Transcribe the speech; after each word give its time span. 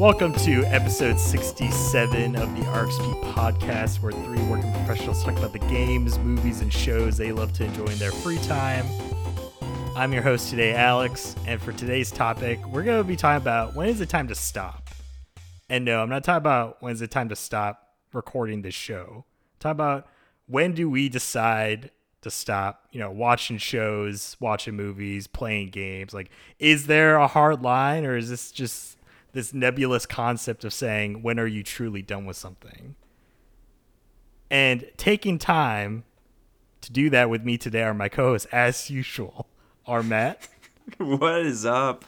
Welcome 0.00 0.32
to 0.36 0.64
episode 0.64 1.20
67 1.20 2.34
of 2.34 2.56
the 2.56 2.62
RXP 2.62 3.34
podcast, 3.34 4.00
where 4.00 4.12
three 4.12 4.42
working 4.44 4.72
professionals 4.72 5.22
talk 5.22 5.36
about 5.36 5.52
the 5.52 5.58
games, 5.58 6.18
movies, 6.20 6.62
and 6.62 6.72
shows 6.72 7.18
they 7.18 7.32
love 7.32 7.52
to 7.52 7.66
enjoy 7.66 7.84
in 7.84 7.98
their 7.98 8.10
free 8.10 8.38
time. 8.38 8.86
I'm 9.94 10.14
your 10.14 10.22
host 10.22 10.48
today, 10.48 10.72
Alex, 10.74 11.36
and 11.46 11.60
for 11.60 11.72
today's 11.72 12.10
topic, 12.10 12.66
we're 12.66 12.82
going 12.82 12.96
to 12.96 13.06
be 13.06 13.14
talking 13.14 13.42
about 13.42 13.74
when 13.74 13.90
is 13.90 14.00
it 14.00 14.08
time 14.08 14.26
to 14.28 14.34
stop? 14.34 14.88
And 15.68 15.84
no, 15.84 16.00
I'm 16.00 16.08
not 16.08 16.24
talking 16.24 16.38
about 16.38 16.82
when 16.82 16.94
is 16.94 17.02
it 17.02 17.10
time 17.10 17.28
to 17.28 17.36
stop 17.36 17.90
recording 18.14 18.62
this 18.62 18.72
show. 18.72 19.26
I'm 19.26 19.58
talking 19.58 19.70
about 19.72 20.08
when 20.46 20.72
do 20.72 20.88
we 20.88 21.10
decide 21.10 21.90
to 22.22 22.30
stop, 22.30 22.86
you 22.90 23.00
know, 23.00 23.10
watching 23.10 23.58
shows, 23.58 24.34
watching 24.40 24.76
movies, 24.76 25.26
playing 25.26 25.68
games? 25.68 26.14
Like, 26.14 26.30
is 26.58 26.86
there 26.86 27.16
a 27.16 27.26
hard 27.26 27.60
line, 27.60 28.06
or 28.06 28.16
is 28.16 28.30
this 28.30 28.50
just 28.50 28.96
this 29.32 29.54
nebulous 29.54 30.06
concept 30.06 30.64
of 30.64 30.72
saying 30.72 31.22
when 31.22 31.38
are 31.38 31.46
you 31.46 31.62
truly 31.62 32.02
done 32.02 32.26
with 32.26 32.36
something? 32.36 32.96
And 34.50 34.90
taking 34.96 35.38
time 35.38 36.04
to 36.80 36.92
do 36.92 37.10
that 37.10 37.30
with 37.30 37.44
me 37.44 37.56
today 37.58 37.82
are 37.82 37.94
my 37.94 38.08
co-hosts, 38.08 38.48
as 38.52 38.90
usual, 38.90 39.46
are 39.86 40.02
Matt 40.02 40.48
what 40.98 41.40
is 41.42 41.64
up? 41.64 42.04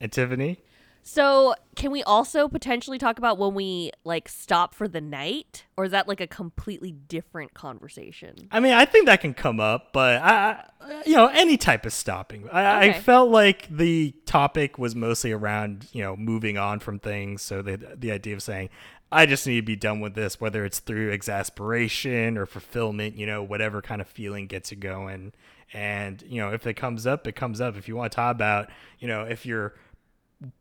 and 0.00 0.10
Tiffany. 0.10 0.58
So, 1.02 1.54
can 1.76 1.90
we 1.90 2.02
also 2.02 2.46
potentially 2.46 2.98
talk 2.98 3.18
about 3.18 3.38
when 3.38 3.54
we 3.54 3.90
like 4.04 4.28
stop 4.28 4.74
for 4.74 4.86
the 4.86 5.00
night, 5.00 5.64
or 5.76 5.84
is 5.84 5.92
that 5.92 6.06
like 6.06 6.20
a 6.20 6.26
completely 6.26 6.92
different 6.92 7.54
conversation? 7.54 8.48
I 8.50 8.60
mean, 8.60 8.74
I 8.74 8.84
think 8.84 9.06
that 9.06 9.20
can 9.20 9.34
come 9.34 9.60
up, 9.60 9.92
but 9.92 10.20
I, 10.20 10.62
I 10.80 11.02
you 11.06 11.16
know, 11.16 11.28
any 11.28 11.56
type 11.56 11.86
of 11.86 11.92
stopping. 11.92 12.48
I, 12.50 12.88
I 12.88 12.92
felt 12.92 13.30
like 13.30 13.68
the 13.74 14.14
topic 14.26 14.78
was 14.78 14.94
mostly 14.94 15.32
around, 15.32 15.86
you 15.92 16.02
know, 16.02 16.16
moving 16.16 16.58
on 16.58 16.80
from 16.80 16.98
things. 16.98 17.42
So 17.42 17.62
the 17.62 17.76
the 17.96 18.12
idea 18.12 18.34
of 18.34 18.42
saying, 18.42 18.68
I 19.12 19.26
just 19.26 19.46
need 19.46 19.56
to 19.56 19.62
be 19.62 19.76
done 19.76 20.00
with 20.00 20.14
this, 20.14 20.40
whether 20.40 20.64
it's 20.64 20.78
through 20.78 21.10
exasperation 21.10 22.38
or 22.38 22.46
fulfillment, 22.46 23.16
you 23.16 23.26
know, 23.26 23.42
whatever 23.42 23.82
kind 23.82 24.00
of 24.00 24.06
feeling 24.06 24.46
gets 24.46 24.70
you 24.70 24.76
going. 24.76 25.32
And 25.72 26.22
you 26.22 26.40
know, 26.40 26.52
if 26.52 26.66
it 26.66 26.74
comes 26.74 27.06
up, 27.06 27.26
it 27.26 27.36
comes 27.36 27.60
up. 27.60 27.76
If 27.76 27.88
you 27.88 27.96
want 27.96 28.12
to 28.12 28.16
talk 28.16 28.34
about, 28.34 28.70
you 28.98 29.08
know, 29.08 29.22
if 29.22 29.46
you're 29.46 29.74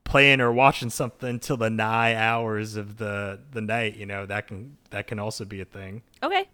playing 0.03 0.41
or 0.41 0.51
watching 0.51 0.89
something 0.89 1.39
till 1.39 1.57
the 1.57 1.69
nigh 1.69 2.15
hours 2.15 2.75
of 2.75 2.97
the 2.97 3.39
the 3.51 3.61
night, 3.61 3.95
you 3.95 4.05
know, 4.05 4.25
that 4.25 4.47
can 4.47 4.77
that 4.89 5.07
can 5.07 5.19
also 5.19 5.45
be 5.45 5.61
a 5.61 5.65
thing. 5.65 6.01
Okay. 6.23 6.47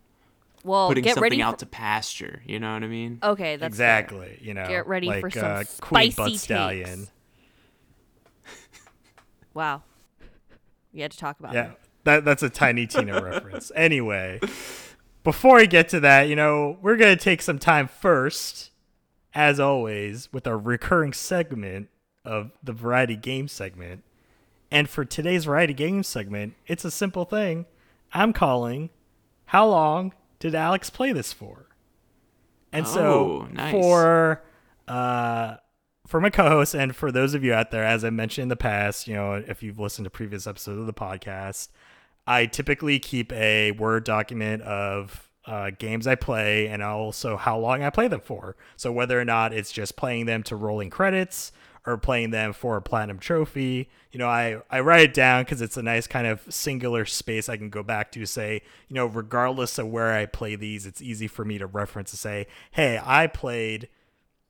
Well, 0.64 0.88
Putting 0.88 1.04
get 1.04 1.14
something 1.14 1.24
ready. 1.24 1.42
out 1.44 1.56
for- 1.56 1.60
to 1.60 1.66
pasture. 1.68 2.42
You 2.46 2.60
know 2.60 2.74
what 2.74 2.84
I 2.84 2.88
mean? 2.88 3.20
okay, 3.22 3.56
that's 3.56 3.78
fair. 3.78 4.00
exactly. 4.00 4.40
You 4.42 4.56
know, 4.56 4.68
Get 4.68 4.88
ready 4.88 5.08
like, 5.08 5.22
for 5.22 5.30
some 5.30 5.44
uh, 5.46 5.64
Queen 5.80 6.12
spicy 6.12 6.32
Butt 6.32 6.40
Stallion. 6.40 7.08
Wow. 9.54 9.84
You 10.92 11.02
had 11.02 11.12
to 11.12 11.18
talk 11.18 11.40
about 11.40 11.54
Yeah, 11.54 11.72
it. 11.72 11.80
that 12.04 12.26
that's 12.26 12.44
a 12.44 12.50
Tiny 12.50 12.88
Tina 12.88 13.22
reference. 13.24 13.72
Anyway, 13.76 14.40
before 15.24 15.58
we 15.58 15.68
get 15.68 15.90
to 15.90 16.00
that, 16.02 16.24
you 16.28 16.36
know, 16.36 16.78
we're 16.82 16.98
gonna 16.98 17.16
take 17.16 17.42
some 17.42 17.60
time 17.60 17.88
first, 17.88 18.72
as 19.34 19.60
always, 19.60 20.32
with 20.34 20.48
our 20.48 20.58
recurring 20.58 21.14
segment 21.14 21.90
of 22.26 22.52
the 22.64 22.74
variety 22.74 23.16
game 23.16 23.48
segment. 23.48 24.04
And 24.72 24.90
for 24.90 25.06
today's 25.06 25.46
variety 25.46 25.74
game 25.74 26.04
segment, 26.04 26.56
it's 26.68 26.84
a 26.86 26.92
simple 26.92 27.26
thing. 27.26 27.66
I'm 28.14 28.34
calling. 28.34 28.90
How 29.46 29.68
long 29.68 30.14
did 30.40 30.56
Alex 30.56 30.90
play 30.90 31.12
this 31.12 31.32
for? 31.32 31.68
And 32.72 32.88
so 32.88 33.02
Oh, 33.44 33.48
nice. 33.52 33.72
for 33.72 34.44
uh 34.88 35.56
for 36.08 36.20
my 36.22 36.30
co-host 36.30 36.76
and 36.76 36.96
for 36.96 37.12
those 37.12 37.34
of 37.34 37.44
you 37.44 37.54
out 37.54 37.72
there, 37.72 37.84
as 37.84 38.04
I 38.06 38.10
mentioned 38.12 38.44
in 38.44 38.50
the 38.50 38.56
past, 38.56 39.08
you 39.08 39.16
know, 39.16 39.34
if 39.36 39.64
you've 39.64 39.80
listened 39.80 40.06
to 40.06 40.10
previous 40.12 40.46
episodes 40.46 40.80
of 40.80 40.86
the 40.86 40.94
podcast, 40.94 41.70
I 42.28 42.46
typically 42.46 43.00
keep 43.00 43.32
a 43.34 43.72
Word 43.72 44.04
document 44.04 44.62
of 44.64 45.30
uh, 45.48 45.72
games 45.78 46.06
I 46.08 46.16
play 46.16 46.68
and 46.68 46.84
also 46.84 47.38
how 47.38 47.58
long 47.58 47.82
I 47.84 47.90
play 47.92 48.08
them 48.08 48.20
for. 48.22 48.56
So 48.78 48.92
whether 48.92 49.20
or 49.20 49.26
not 49.26 49.54
it's 49.54 49.72
just 49.72 49.96
playing 49.96 50.26
them 50.26 50.44
to 50.44 50.56
rolling 50.56 50.90
credits 50.92 51.52
or 51.86 51.98
playing 51.98 52.32
them 52.32 52.54
for 52.54 52.78
a 52.78 52.82
platinum 52.82 53.20
trophy, 53.20 53.90
you 54.12 54.20
know, 54.20 54.28
I, 54.28 54.62
I 54.70 54.80
write 54.80 55.02
it 55.02 55.14
down 55.14 55.44
because 55.44 55.62
it's 55.62 55.78
a 55.78 55.84
nice 55.84 56.08
kind 56.08 56.28
of 56.28 56.42
singular 56.50 57.06
space 57.06 57.50
I 57.50 57.58
can 57.58 57.70
go 57.70 57.84
back 57.84 58.12
to 58.14 58.26
say, 58.26 58.62
you 58.88 58.96
know, 58.96 59.06
regardless 59.06 59.78
of 59.78 59.88
where 59.88 60.14
I 60.14 60.26
play 60.26 60.56
these, 60.56 60.86
it's 60.86 61.02
easy 61.02 61.28
for 61.28 61.46
me 61.46 61.58
to 61.58 61.66
reference 61.66 62.12
to 62.12 62.18
say, 62.18 62.48
hey, 62.72 63.00
I 63.04 63.28
played 63.28 63.90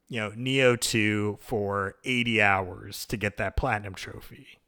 you 0.08 0.20
know, 0.20 0.32
Nioh 0.32 0.80
2 0.80 1.40
for 1.42 1.96
80 2.04 2.42
hours 2.42 3.06
to 3.08 3.18
get 3.18 3.38
that 3.38 3.56
platinum 3.56 3.96
trophy. 3.96 4.60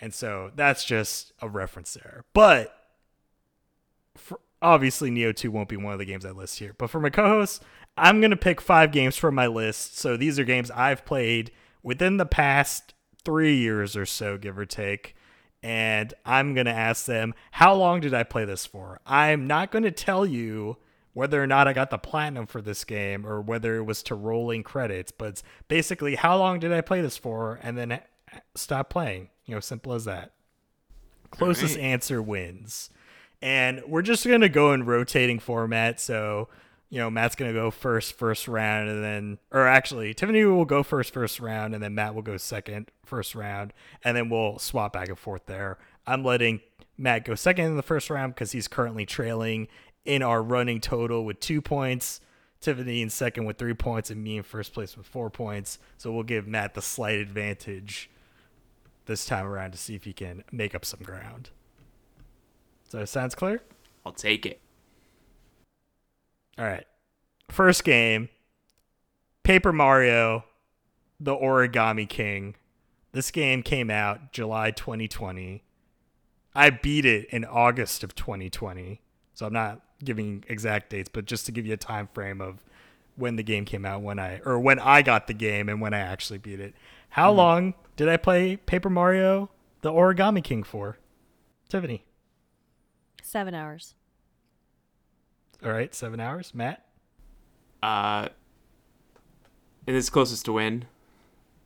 And 0.00 0.14
so 0.14 0.52
that's 0.54 0.84
just 0.84 1.32
a 1.40 1.48
reference 1.48 1.94
there. 1.94 2.24
But 2.34 2.74
for, 4.14 4.40
obviously, 4.60 5.10
Nioh 5.10 5.34
2 5.34 5.50
won't 5.50 5.68
be 5.68 5.76
one 5.76 5.92
of 5.92 5.98
the 5.98 6.04
games 6.04 6.24
I 6.24 6.30
list 6.30 6.58
here. 6.58 6.74
But 6.76 6.90
for 6.90 7.00
my 7.00 7.10
co 7.10 7.26
host, 7.26 7.62
I'm 7.98 8.20
going 8.20 8.30
to 8.30 8.36
pick 8.36 8.60
five 8.60 8.92
games 8.92 9.16
from 9.16 9.34
my 9.34 9.46
list. 9.46 9.98
So 9.98 10.16
these 10.16 10.38
are 10.38 10.44
games 10.44 10.70
I've 10.70 11.04
played 11.04 11.50
within 11.82 12.16
the 12.16 12.26
past 12.26 12.94
three 13.24 13.56
years 13.56 13.96
or 13.96 14.06
so, 14.06 14.38
give 14.38 14.58
or 14.58 14.66
take. 14.66 15.14
And 15.62 16.14
I'm 16.24 16.54
going 16.54 16.66
to 16.66 16.72
ask 16.72 17.06
them, 17.06 17.34
how 17.52 17.74
long 17.74 18.00
did 18.00 18.14
I 18.14 18.22
play 18.22 18.44
this 18.44 18.64
for? 18.64 19.00
I'm 19.06 19.46
not 19.46 19.70
going 19.70 19.82
to 19.82 19.90
tell 19.90 20.24
you 20.24 20.76
whether 21.14 21.42
or 21.42 21.46
not 21.46 21.66
I 21.66 21.72
got 21.72 21.90
the 21.90 21.98
platinum 21.98 22.46
for 22.46 22.62
this 22.62 22.84
game 22.84 23.26
or 23.26 23.40
whether 23.40 23.76
it 23.76 23.82
was 23.82 24.04
to 24.04 24.14
rolling 24.14 24.62
credits, 24.62 25.10
but 25.10 25.42
basically 25.66 26.14
how 26.14 26.38
long 26.38 26.60
did 26.60 26.72
I 26.72 26.80
play 26.80 27.00
this 27.00 27.16
for 27.16 27.58
and 27.62 27.76
then 27.76 27.90
uh, 27.92 27.98
stop 28.54 28.88
playing. 28.88 29.30
You 29.46 29.54
know, 29.54 29.60
simple 29.60 29.94
as 29.94 30.04
that. 30.04 30.32
Closest 31.30 31.76
Alright. 31.76 31.90
answer 31.90 32.22
wins. 32.22 32.90
And 33.42 33.82
we're 33.86 34.02
just 34.02 34.26
going 34.26 34.42
to 34.42 34.48
go 34.48 34.72
in 34.72 34.84
rotating 34.84 35.38
format. 35.38 36.00
So, 36.00 36.48
you 36.90 36.98
know, 36.98 37.10
Matt's 37.10 37.34
going 37.34 37.52
to 37.52 37.58
go 37.58 37.70
first, 37.70 38.14
first 38.14 38.48
round, 38.48 38.88
and 38.88 39.04
then, 39.04 39.38
or 39.50 39.66
actually, 39.66 40.14
Tiffany 40.14 40.44
will 40.44 40.64
go 40.64 40.82
first, 40.82 41.12
first 41.12 41.38
round, 41.38 41.74
and 41.74 41.82
then 41.82 41.94
Matt 41.94 42.14
will 42.14 42.22
go 42.22 42.36
second, 42.38 42.90
first 43.04 43.34
round, 43.34 43.74
and 44.02 44.16
then 44.16 44.30
we'll 44.30 44.58
swap 44.58 44.94
back 44.94 45.08
and 45.08 45.18
forth 45.18 45.44
there. 45.46 45.78
I'm 46.06 46.24
letting 46.24 46.60
Matt 46.96 47.24
go 47.24 47.34
second 47.34 47.66
in 47.66 47.76
the 47.76 47.82
first 47.82 48.08
round 48.08 48.34
because 48.34 48.52
he's 48.52 48.68
currently 48.68 49.04
trailing 49.04 49.68
in 50.06 50.22
our 50.22 50.42
running 50.42 50.80
total 50.80 51.24
with 51.24 51.40
two 51.40 51.60
points. 51.60 52.20
Tiffany 52.60 53.02
in 53.02 53.10
second 53.10 53.44
with 53.44 53.58
three 53.58 53.74
points, 53.74 54.10
and 54.10 54.24
me 54.24 54.38
in 54.38 54.42
first 54.42 54.72
place 54.72 54.96
with 54.96 55.06
four 55.06 55.30
points. 55.30 55.78
So 55.96 56.10
we'll 56.10 56.24
give 56.24 56.48
Matt 56.48 56.74
the 56.74 56.82
slight 56.82 57.18
advantage 57.18 58.10
this 59.04 59.26
time 59.26 59.46
around 59.46 59.72
to 59.72 59.78
see 59.78 59.94
if 59.94 60.04
he 60.04 60.12
can 60.12 60.42
make 60.50 60.74
up 60.74 60.84
some 60.84 61.00
ground. 61.00 61.50
So 62.88 63.04
sounds 63.04 63.34
clear? 63.34 63.62
I'll 64.04 64.12
take 64.12 64.44
it. 64.46 64.60
All 66.58 66.64
right. 66.64 66.86
First 67.48 67.84
game 67.84 68.28
Paper 69.42 69.72
Mario, 69.72 70.44
The 71.20 71.34
Origami 71.34 72.08
King. 72.08 72.56
This 73.12 73.30
game 73.30 73.62
came 73.62 73.90
out 73.90 74.32
July 74.32 74.70
2020. 74.70 75.62
I 76.54 76.70
beat 76.70 77.06
it 77.06 77.26
in 77.30 77.44
August 77.44 78.04
of 78.04 78.14
2020. 78.14 79.00
So 79.34 79.46
I'm 79.46 79.52
not 79.52 79.80
giving 80.04 80.44
exact 80.48 80.90
dates, 80.90 81.08
but 81.12 81.24
just 81.24 81.46
to 81.46 81.52
give 81.52 81.66
you 81.66 81.74
a 81.74 81.78
time 81.78 82.08
frame 82.12 82.40
of 82.40 82.64
when 83.16 83.36
the 83.36 83.42
game 83.42 83.64
came 83.64 83.84
out, 83.84 84.02
when 84.02 84.18
I 84.18 84.40
or 84.44 84.58
when 84.58 84.78
I 84.78 85.02
got 85.02 85.26
the 85.26 85.34
game 85.34 85.68
and 85.68 85.80
when 85.80 85.94
I 85.94 86.00
actually 86.00 86.38
beat 86.38 86.60
it. 86.60 86.74
How 87.10 87.30
mm-hmm. 87.30 87.38
long 87.38 87.74
did 87.96 88.08
I 88.08 88.16
play 88.16 88.56
Paper 88.56 88.90
Mario, 88.90 89.50
The 89.82 89.90
Origami 89.90 90.42
King 90.42 90.62
for? 90.62 90.98
Tiffany. 91.68 92.04
Seven 93.22 93.54
hours. 93.54 93.94
All 95.64 95.72
right, 95.72 95.94
7 95.94 96.20
hours. 96.20 96.54
Matt? 96.54 96.84
Uh, 97.82 98.28
and 99.86 99.96
it 99.96 99.98
is 99.98 100.10
closest 100.10 100.44
to 100.44 100.52
win. 100.52 100.84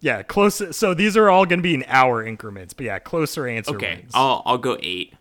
Yeah, 0.00 0.22
close. 0.22 0.76
So 0.76 0.94
these 0.94 1.16
are 1.16 1.30
all 1.30 1.46
going 1.46 1.60
to 1.60 1.62
be 1.62 1.74
in 1.74 1.84
hour 1.86 2.24
increments, 2.24 2.74
but 2.74 2.86
yeah, 2.86 2.98
closer 2.98 3.46
answer 3.46 3.76
Okay, 3.76 3.96
wins. 4.00 4.12
I'll 4.14 4.42
I'll 4.44 4.58
go 4.58 4.76
eight. 4.82 5.14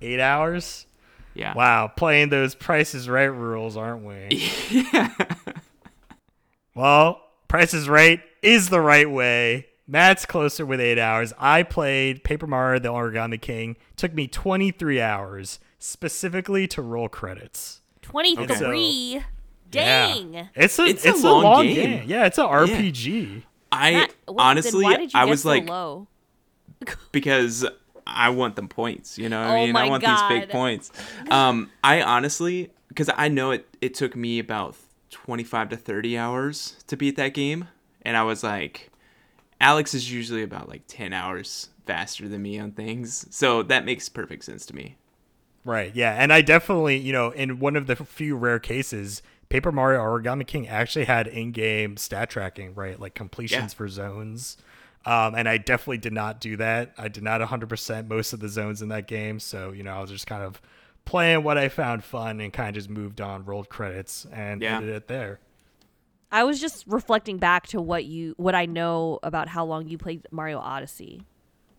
Eight 0.00 0.18
hours. 0.18 0.86
Yeah. 1.34 1.54
Wow, 1.54 1.88
playing 1.88 2.28
those 2.28 2.54
prices 2.54 3.08
Right 3.08 3.26
rules, 3.26 3.76
aren't 3.76 4.04
we? 4.04 4.50
yeah. 4.70 5.14
well, 6.74 7.22
Price 7.46 7.74
is 7.74 7.88
Right 7.88 8.20
is 8.42 8.70
the 8.70 8.80
right 8.80 9.08
way. 9.08 9.68
Matt's 9.86 10.26
closer 10.26 10.66
with 10.66 10.80
eight 10.80 10.98
hours. 10.98 11.32
I 11.38 11.62
played 11.62 12.24
Paper 12.24 12.48
Mario: 12.48 12.80
The 12.80 12.88
Origami 12.88 13.40
King. 13.40 13.76
Took 13.96 14.14
me 14.14 14.26
23 14.26 15.00
hours 15.00 15.60
specifically 15.78 16.66
to 16.68 16.82
roll 16.82 17.08
credits. 17.08 17.81
23. 18.02 19.14
Yeah. 19.14 19.22
Dang. 19.70 20.48
It's 20.54 20.78
a 20.78 20.84
It's 20.84 21.04
it's, 21.04 21.24
a 21.24 21.26
a, 21.26 21.30
long 21.30 21.42
long, 21.44 21.62
game. 21.66 21.74
game. 22.00 22.04
Yeah, 22.08 22.26
it's 22.26 22.38
a 22.38 22.42
RPG. 22.44 23.42
I 23.70 23.92
Matt, 23.92 24.10
wh- 24.10 24.26
then 24.26 24.36
honestly, 24.38 24.84
why 24.84 24.96
did 24.98 25.12
you 25.14 25.18
I 25.18 25.24
get 25.24 25.30
was 25.30 25.42
so 25.42 25.48
like, 25.48 25.66
low? 25.68 26.06
because 27.12 27.66
I 28.06 28.28
want 28.30 28.56
them 28.56 28.68
points. 28.68 29.16
You 29.18 29.28
know 29.30 29.40
what 29.40 29.50
I 29.50 29.60
Oh 29.60 29.64
mean? 29.64 29.72
my 29.72 29.84
I 29.86 29.88
want 29.88 30.04
these 30.04 30.22
fake 30.22 30.48
God. 30.48 30.50
points. 30.50 30.90
Um, 31.30 31.70
I 31.82 32.02
honestly, 32.02 32.70
because 32.88 33.08
I 33.16 33.28
know 33.28 33.52
it, 33.52 33.66
it 33.80 33.94
took 33.94 34.14
me 34.14 34.38
about 34.38 34.76
25 35.10 35.70
to 35.70 35.76
30 35.76 36.18
hours 36.18 36.76
to 36.88 36.96
beat 36.96 37.16
that 37.16 37.32
game. 37.32 37.68
And 38.02 38.16
I 38.16 38.24
was 38.24 38.42
like, 38.42 38.90
Alex 39.60 39.94
is 39.94 40.12
usually 40.12 40.42
about 40.42 40.68
like 40.68 40.82
10 40.88 41.12
hours 41.14 41.70
faster 41.86 42.28
than 42.28 42.42
me 42.42 42.58
on 42.58 42.72
things. 42.72 43.26
So 43.30 43.62
that 43.62 43.84
makes 43.86 44.08
perfect 44.10 44.44
sense 44.44 44.66
to 44.66 44.74
me. 44.74 44.96
Right. 45.64 45.94
Yeah, 45.94 46.12
and 46.18 46.32
I 46.32 46.40
definitely, 46.42 46.96
you 46.98 47.12
know, 47.12 47.30
in 47.30 47.58
one 47.60 47.76
of 47.76 47.86
the 47.86 47.96
few 47.96 48.36
rare 48.36 48.58
cases, 48.58 49.22
Paper 49.48 49.70
Mario 49.70 50.00
Origami 50.00 50.46
King 50.46 50.66
actually 50.66 51.04
had 51.04 51.26
in-game 51.28 51.96
stat 51.96 52.30
tracking, 52.30 52.74
right? 52.74 52.98
Like 52.98 53.14
completions 53.14 53.72
Yeah. 53.72 53.76
for 53.76 53.88
zones. 53.88 54.56
Um, 55.04 55.34
and 55.34 55.48
I 55.48 55.58
definitely 55.58 55.98
did 55.98 56.12
not 56.12 56.40
do 56.40 56.56
that. 56.56 56.94
I 56.96 57.08
did 57.08 57.22
not 57.22 57.40
100% 57.40 58.08
most 58.08 58.32
of 58.32 58.40
the 58.40 58.48
zones 58.48 58.82
in 58.82 58.88
that 58.88 59.06
game. 59.08 59.40
So, 59.40 59.72
you 59.72 59.82
know, 59.82 59.92
I 59.94 60.00
was 60.00 60.10
just 60.10 60.26
kind 60.26 60.42
of 60.42 60.60
playing 61.04 61.42
what 61.42 61.58
I 61.58 61.68
found 61.68 62.04
fun 62.04 62.40
and 62.40 62.52
kind 62.52 62.68
of 62.68 62.74
just 62.74 62.88
moved 62.88 63.20
on, 63.20 63.44
rolled 63.44 63.68
credits, 63.68 64.26
and 64.32 64.62
Yeah. 64.62 64.76
ended 64.76 64.90
it 64.90 65.08
there. 65.08 65.40
I 66.30 66.44
was 66.44 66.60
just 66.60 66.84
reflecting 66.86 67.36
back 67.38 67.66
to 67.68 67.80
what 67.82 68.04
you 68.04 68.34
what 68.38 68.54
I 68.54 68.64
know 68.64 69.18
about 69.22 69.48
how 69.48 69.64
long 69.64 69.86
you 69.88 69.98
played 69.98 70.26
Mario 70.30 70.58
Odyssey. 70.58 71.22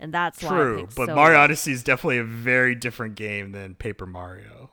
And 0.03 0.13
that's 0.13 0.43
why 0.43 0.49
I 0.49 0.51
True, 0.51 0.87
but 0.97 1.05
so 1.07 1.15
Mario. 1.15 1.39
Odyssey 1.39 1.71
is 1.71 1.81
definitely 1.81 2.17
a 2.17 2.25
very 2.25 2.75
different 2.75 3.15
game 3.15 3.53
than 3.53 3.73
Paper 3.73 4.05
Mario. 4.05 4.69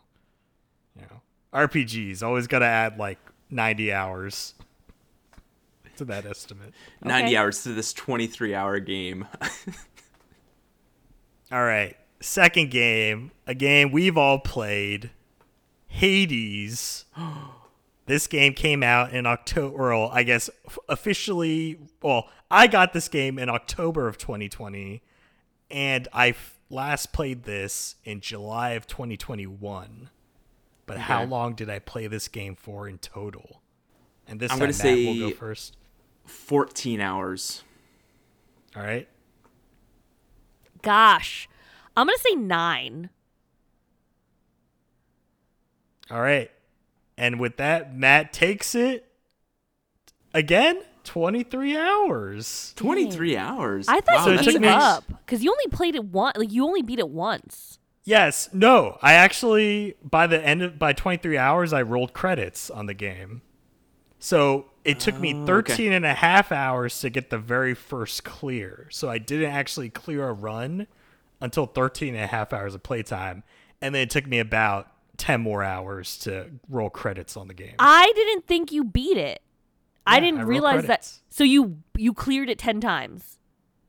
You 0.97 1.03
know, 1.03 1.21
RPGs 1.55 2.21
always 2.21 2.49
got 2.49 2.59
to 2.59 2.65
add 2.67 2.99
like 2.99 3.19
90 3.49 3.93
hours 3.93 4.55
to 5.99 6.05
that 6.07 6.27
estimate. 6.27 6.75
90 7.05 7.29
Okay. 7.29 7.37
hours 7.37 7.63
to 7.63 7.69
this 7.69 7.93
23 7.93 8.57
hour 8.57 8.81
game. 8.81 9.29
All 11.53 11.63
right, 11.65 11.97
second 12.19 12.73
game, 12.73 13.31
a 13.47 13.55
game 13.55 13.93
we've 13.93 14.19
all 14.19 14.41
played, 14.41 15.11
Hades. 15.87 17.05
this 18.07 18.27
game 18.27 18.55
came 18.55 18.83
out 18.83 19.13
in 19.13 19.27
October, 19.27 19.91
well, 19.91 20.11
I 20.13 20.25
guess 20.25 20.51
officially. 20.89 21.79
Well, 22.03 22.29
I 22.51 22.67
got 22.67 22.93
this 22.93 23.09
game 23.09 23.39
in 23.39 23.49
October 23.49 24.09
of 24.09 24.19
2020, 24.19 25.03
and 25.71 26.09
I 26.13 26.31
f- 26.31 26.59
last 26.69 27.13
played 27.13 27.45
this 27.45 27.97
in 28.05 28.21
July 28.21 28.71
of 28.71 28.87
2021. 28.87 30.11
But 30.87 30.99
how 30.99 31.25
long 31.25 31.55
did 31.55 31.71
I 31.71 31.79
play 31.79 32.07
this 32.09 32.27
game 32.29 32.57
for 32.57 32.89
in 32.89 32.99
total? 32.99 33.61
And 34.27 34.41
this 34.41 34.51
I'm 34.51 34.59
time, 34.59 34.71
gonna 34.71 34.73
Matt 34.73 35.07
will 35.07 35.15
say- 35.15 35.19
go 35.21 35.31
first. 35.31 35.77
14 36.25 37.01
hours. 37.01 37.63
All 38.77 38.83
right. 38.83 39.09
Gosh. 40.83 41.49
I'm 41.97 42.07
going 42.07 42.17
to 42.17 42.23
say 42.23 42.35
9. 42.37 43.11
All 46.11 46.21
right. 46.21 46.51
And 47.17 47.39
with 47.41 47.57
that, 47.57 47.95
Matt 47.97 48.33
takes 48.33 48.75
it 48.75 49.11
again 50.33 50.81
23 51.05 51.77
hours. 51.77 52.73
23 52.77 53.35
hmm. 53.35 53.39
hours. 53.39 53.89
I 53.89 54.01
thought 54.01 54.17
wow, 54.17 54.25
So 54.25 54.31
you 54.31 54.39
it 54.39 54.43
took 54.43 54.53
gave 54.55 54.63
me- 54.63 54.69
up 54.69 55.05
cuz 55.27 55.43
you 55.43 55.51
only 55.51 55.67
played 55.71 55.95
it 55.95 56.05
once. 56.05 56.37
Like 56.37 56.53
you 56.53 56.65
only 56.65 56.83
beat 56.83 56.99
it 56.99 57.09
once. 57.09 57.79
Yes, 58.05 58.49
no. 58.53 58.99
I 59.03 59.15
actually 59.15 59.95
by 60.03 60.27
the 60.27 60.45
end 60.45 60.63
of 60.63 60.79
by 60.79 60.93
23 60.93 61.37
hours 61.37 61.73
I 61.73 61.83
rolled 61.83 62.13
credits 62.13 62.71
on 62.71 62.87
the 62.87 62.95
game. 62.95 63.43
So 64.19 64.67
it 64.85 65.01
took 65.01 65.19
me 65.19 65.35
Oh, 65.35 65.47
13 65.47 65.75
okay. 65.75 65.95
and 65.95 66.05
a 66.07 66.15
half 66.15 66.53
hours 66.53 67.01
to 67.01 67.11
get 67.11 67.31
the 67.31 67.39
very 67.39 67.75
first 67.75 68.25
clear. 68.25 68.87
So 68.91 69.09
I 69.09 69.19
didn't 69.19 69.51
actually 69.51 69.91
clear 69.91 70.29
a 70.29 70.33
run 70.33 70.87
until 71.41 71.67
13 71.67 72.15
and 72.15 72.25
a 72.25 72.27
half 72.27 72.53
hours 72.53 72.75
of 72.75 72.83
playtime. 72.83 73.43
And 73.81 73.95
then 73.95 74.03
it 74.03 74.11
took 74.11 74.27
me 74.27 74.39
about 74.39 74.89
10 75.17 75.41
more 75.41 75.63
hours 75.63 76.17
to 76.19 76.51
roll 76.69 76.91
credits 76.91 77.37
on 77.37 77.49
the 77.49 77.55
game. 77.55 77.75
I 77.79 78.11
didn't 78.15 78.47
think 78.47 78.73
you 78.73 78.85
beat 78.85 79.19
it. 79.19 79.43
I 80.07 80.19
didn't 80.21 80.41
I 80.41 80.45
realize 80.45 80.85
credits. 80.85 81.19
that. 81.19 81.35
So 81.35 81.45
you 81.45 81.79
you 81.97 82.13
cleared 82.15 82.49
it 82.49 82.59
10 82.59 82.81
times. 82.81 83.39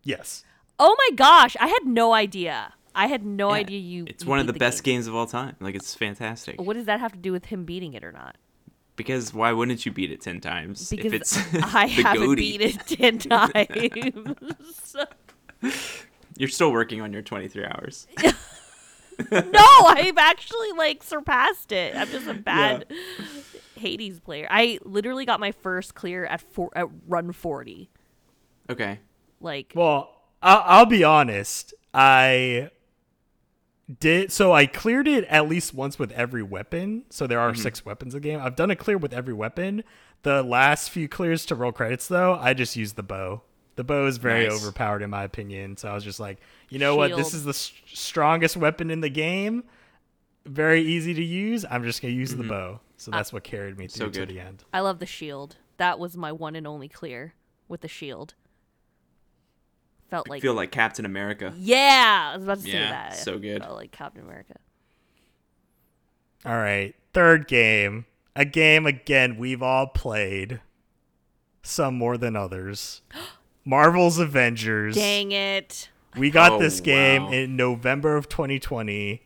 yes. 0.04 0.44
Oh 0.84 0.96
my 0.98 1.16
gosh, 1.16 1.56
I 1.60 1.68
had 1.68 1.86
no 1.86 2.14
idea. 2.14 2.74
I 2.96 3.06
had 3.08 3.24
no 3.26 3.50
Yeah, 3.50 3.60
idea 3.60 3.80
you 3.80 4.06
It's 4.08 4.24
you 4.24 4.30
one 4.30 4.40
of 4.40 4.48
beat 4.48 4.54
the 4.54 4.60
best 4.60 4.84
game. 4.84 4.96
games 4.96 5.08
of 5.08 5.16
all 5.16 5.28
time. 5.28 5.56
Like 5.60 5.76
it's 5.76 5.94
fantastic. 5.96 6.60
What 6.60 6.74
does 6.76 6.86
that 6.86 7.00
have 7.00 7.12
to 7.14 7.20
do 7.20 7.32
with 7.32 7.46
him 7.46 7.66
beating 7.66 7.94
it 7.94 8.04
or 8.04 8.12
not? 8.12 8.36
Because 8.96 9.34
why 9.34 9.52
wouldn't 9.54 9.86
you 9.86 9.92
beat 9.92 10.12
it 10.12 10.22
10 10.22 10.42
times 10.42 10.90
Because 10.90 11.14
if 11.14 11.22
it's 11.22 11.38
I 11.76 11.86
the 11.96 12.02
haven't 12.04 12.26
goatee? 12.26 12.58
beat 12.58 12.62
it 12.62 12.88
10 12.88 13.18
times. 13.20 14.96
You're 16.38 16.50
still 16.50 16.72
working 16.72 17.02
on 17.02 17.14
your 17.14 17.22
23 17.22 17.66
hours. 17.66 18.08
no, 19.32 19.66
I've 19.88 20.18
actually 20.18 20.72
like 20.78 21.04
surpassed 21.04 21.72
it. 21.72 21.96
I'm 21.96 22.08
just 22.10 22.28
a 22.28 22.34
bad 22.34 22.86
Hades 23.82 24.20
player. 24.20 24.48
I 24.50 24.80
literally 24.84 25.26
got 25.26 25.40
my 25.40 25.52
first 25.52 25.96
clear 25.96 26.26
at 26.26 26.42
four 26.42 26.70
at 26.76 26.88
run 27.08 27.32
40. 27.32 27.90
Okay. 28.70 29.00
Like 29.40 29.74
Well, 29.76 30.14
I'll, 30.42 30.64
I'll 30.66 30.86
be 30.86 31.04
honest. 31.04 31.74
I 31.94 32.70
did 34.00 34.32
so 34.32 34.54
I 34.54 34.66
cleared 34.68 35.08
it 35.08 35.26
at 35.26 35.50
least 35.50 35.74
once 35.74 36.00
with 36.00 36.12
every 36.12 36.44
weapon. 36.44 37.04
So 37.10 37.28
there 37.28 37.40
are 37.40 37.52
mm-hmm. 37.52 37.62
six 37.62 37.86
weapons 37.86 38.16
in 38.16 38.22
the 38.22 38.30
game. 38.30 38.40
I've 38.40 38.56
done 38.56 38.72
a 38.72 38.76
clear 38.76 38.98
with 38.98 39.14
every 39.14 39.34
weapon. 39.34 39.84
The 40.24 40.44
last 40.44 40.92
few 40.92 41.10
clears 41.10 41.46
to 41.48 41.56
roll 41.56 41.72
credits 41.72 42.08
though, 42.08 42.36
I 42.36 42.54
just 42.54 42.76
used 42.76 42.96
the 42.96 43.04
bow. 43.04 43.42
The 43.76 43.84
bow 43.84 44.06
is 44.06 44.18
very 44.18 44.48
Nice. 44.48 44.62
overpowered 44.62 45.02
in 45.02 45.10
my 45.10 45.24
opinion. 45.24 45.78
So 45.78 45.90
I 45.90 45.94
was 45.94 46.04
just 46.04 46.20
like, 46.20 46.38
you 46.70 46.78
know 46.78 46.96
what? 46.96 47.16
This 47.16 47.34
is 47.34 47.44
the 47.44 47.52
s- 47.52 47.72
strongest 47.88 48.56
weapon 48.56 48.92
in 48.92 49.02
the 49.02 49.10
game. 49.10 49.64
Very 50.46 50.82
easy 50.82 51.14
to 51.14 51.24
use. 51.24 51.66
I'm 51.70 51.84
just 51.84 52.02
gonna 52.02 52.14
use 52.14 52.32
the 52.32 52.44
mm-hmm. 52.44 52.50
bow. 52.50 52.80
So 52.98 53.12
ah. 53.14 53.18
that's 53.18 53.34
what 53.34 53.44
carried 53.44 53.78
me 53.78 53.88
So 53.88 54.10
through 54.10 54.26
to 54.26 54.34
the 54.34 54.40
end. 54.40 54.64
I 54.74 54.80
love 54.82 55.00
the 55.00 55.06
shield. 55.06 55.58
That 55.78 56.00
was 56.00 56.16
my 56.16 56.32
one 56.32 56.56
and 56.56 56.68
only 56.68 56.88
clear 56.88 57.34
with 57.68 57.82
the 57.82 57.88
shield. 57.88 58.36
Felt 60.10 60.28
like 60.28 60.42
Feel 60.42 60.54
like 60.54 60.72
Captain 60.72 61.06
America. 61.06 61.54
Yeah, 61.58 62.32
I 62.34 62.36
was 62.36 62.44
about 62.44 62.58
to 62.58 62.64
say 62.64 62.72
that. 62.74 63.16
so 63.16 63.40
good. 63.40 63.64
Felt 63.64 63.78
like 63.78 63.92
Captain 63.92 64.24
America. 64.24 64.56
All 66.46 66.58
right, 66.58 66.94
third 67.14 67.48
game. 67.48 68.06
A 68.36 68.46
game 68.46 68.86
again 68.86 69.38
we've 69.38 69.62
all 69.62 69.88
played, 69.88 70.62
some 71.64 71.96
more 71.96 72.18
than 72.18 72.36
others. 72.36 73.02
Marvel's 73.66 74.20
Avengers. 74.20 74.96
Dang 74.96 75.32
it. 75.32 75.90
We 76.18 76.30
got 76.30 76.54
Oh, 76.54 76.60
this 76.60 76.82
game 76.82 77.26
wow. 77.26 77.32
in 77.32 77.56
November 77.56 78.18
of 78.18 78.28
2020, 78.28 79.22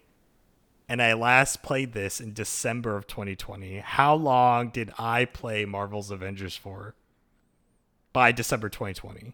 and 0.87 1.01
I 1.01 1.13
last 1.13 1.63
played 1.63 1.93
this 1.93 2.19
in 2.21 2.33
December 2.33 2.95
of 2.95 3.07
2020. 3.07 3.79
How 3.79 4.15
long 4.15 4.69
did 4.69 4.91
I 4.97 5.25
play 5.25 5.65
Marvel's 5.65 6.11
Avengers 6.11 6.55
for? 6.55 6.95
By 8.13 8.31
December 8.31 8.69
2020. 8.69 9.33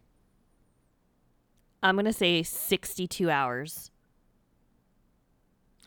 I'm 1.84 1.96
going 1.96 2.06
to 2.06 2.14
say 2.14 2.44
62 2.44 3.30
hours. 3.30 3.92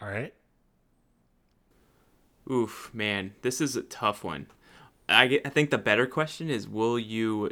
All 0.02 0.08
right. 0.08 0.34
Oof, 2.50 2.90
man, 2.92 3.32
this 3.42 3.60
is 3.60 3.74
a 3.74 3.82
tough 3.82 4.22
one. 4.22 4.46
I, 5.08 5.26
get- 5.28 5.46
I 5.46 5.48
think 5.50 5.70
the 5.70 5.78
better 5.78 6.06
question 6.06 6.50
is 6.50 6.68
will 6.68 6.98
you 6.98 7.50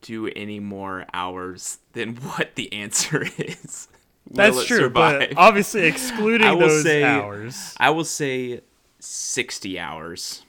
do 0.00 0.28
any 0.28 0.60
more 0.60 1.06
hours 1.14 1.78
than 1.92 2.16
what 2.16 2.54
the 2.56 2.72
answer 2.72 3.26
is? 3.38 3.88
Will 4.28 4.36
That's 4.36 4.58
it 4.62 4.66
true, 4.66 4.78
survive? 4.78 5.30
but 5.30 5.32
obviously 5.38 5.82
excluding 5.86 6.46
I 6.46 6.52
will 6.52 6.68
those 6.68 6.82
say- 6.82 7.02
hours. 7.02 7.74
I 7.78 7.90
will 7.90 8.04
say 8.04 8.60
60 9.00 9.78
hours 9.78 10.42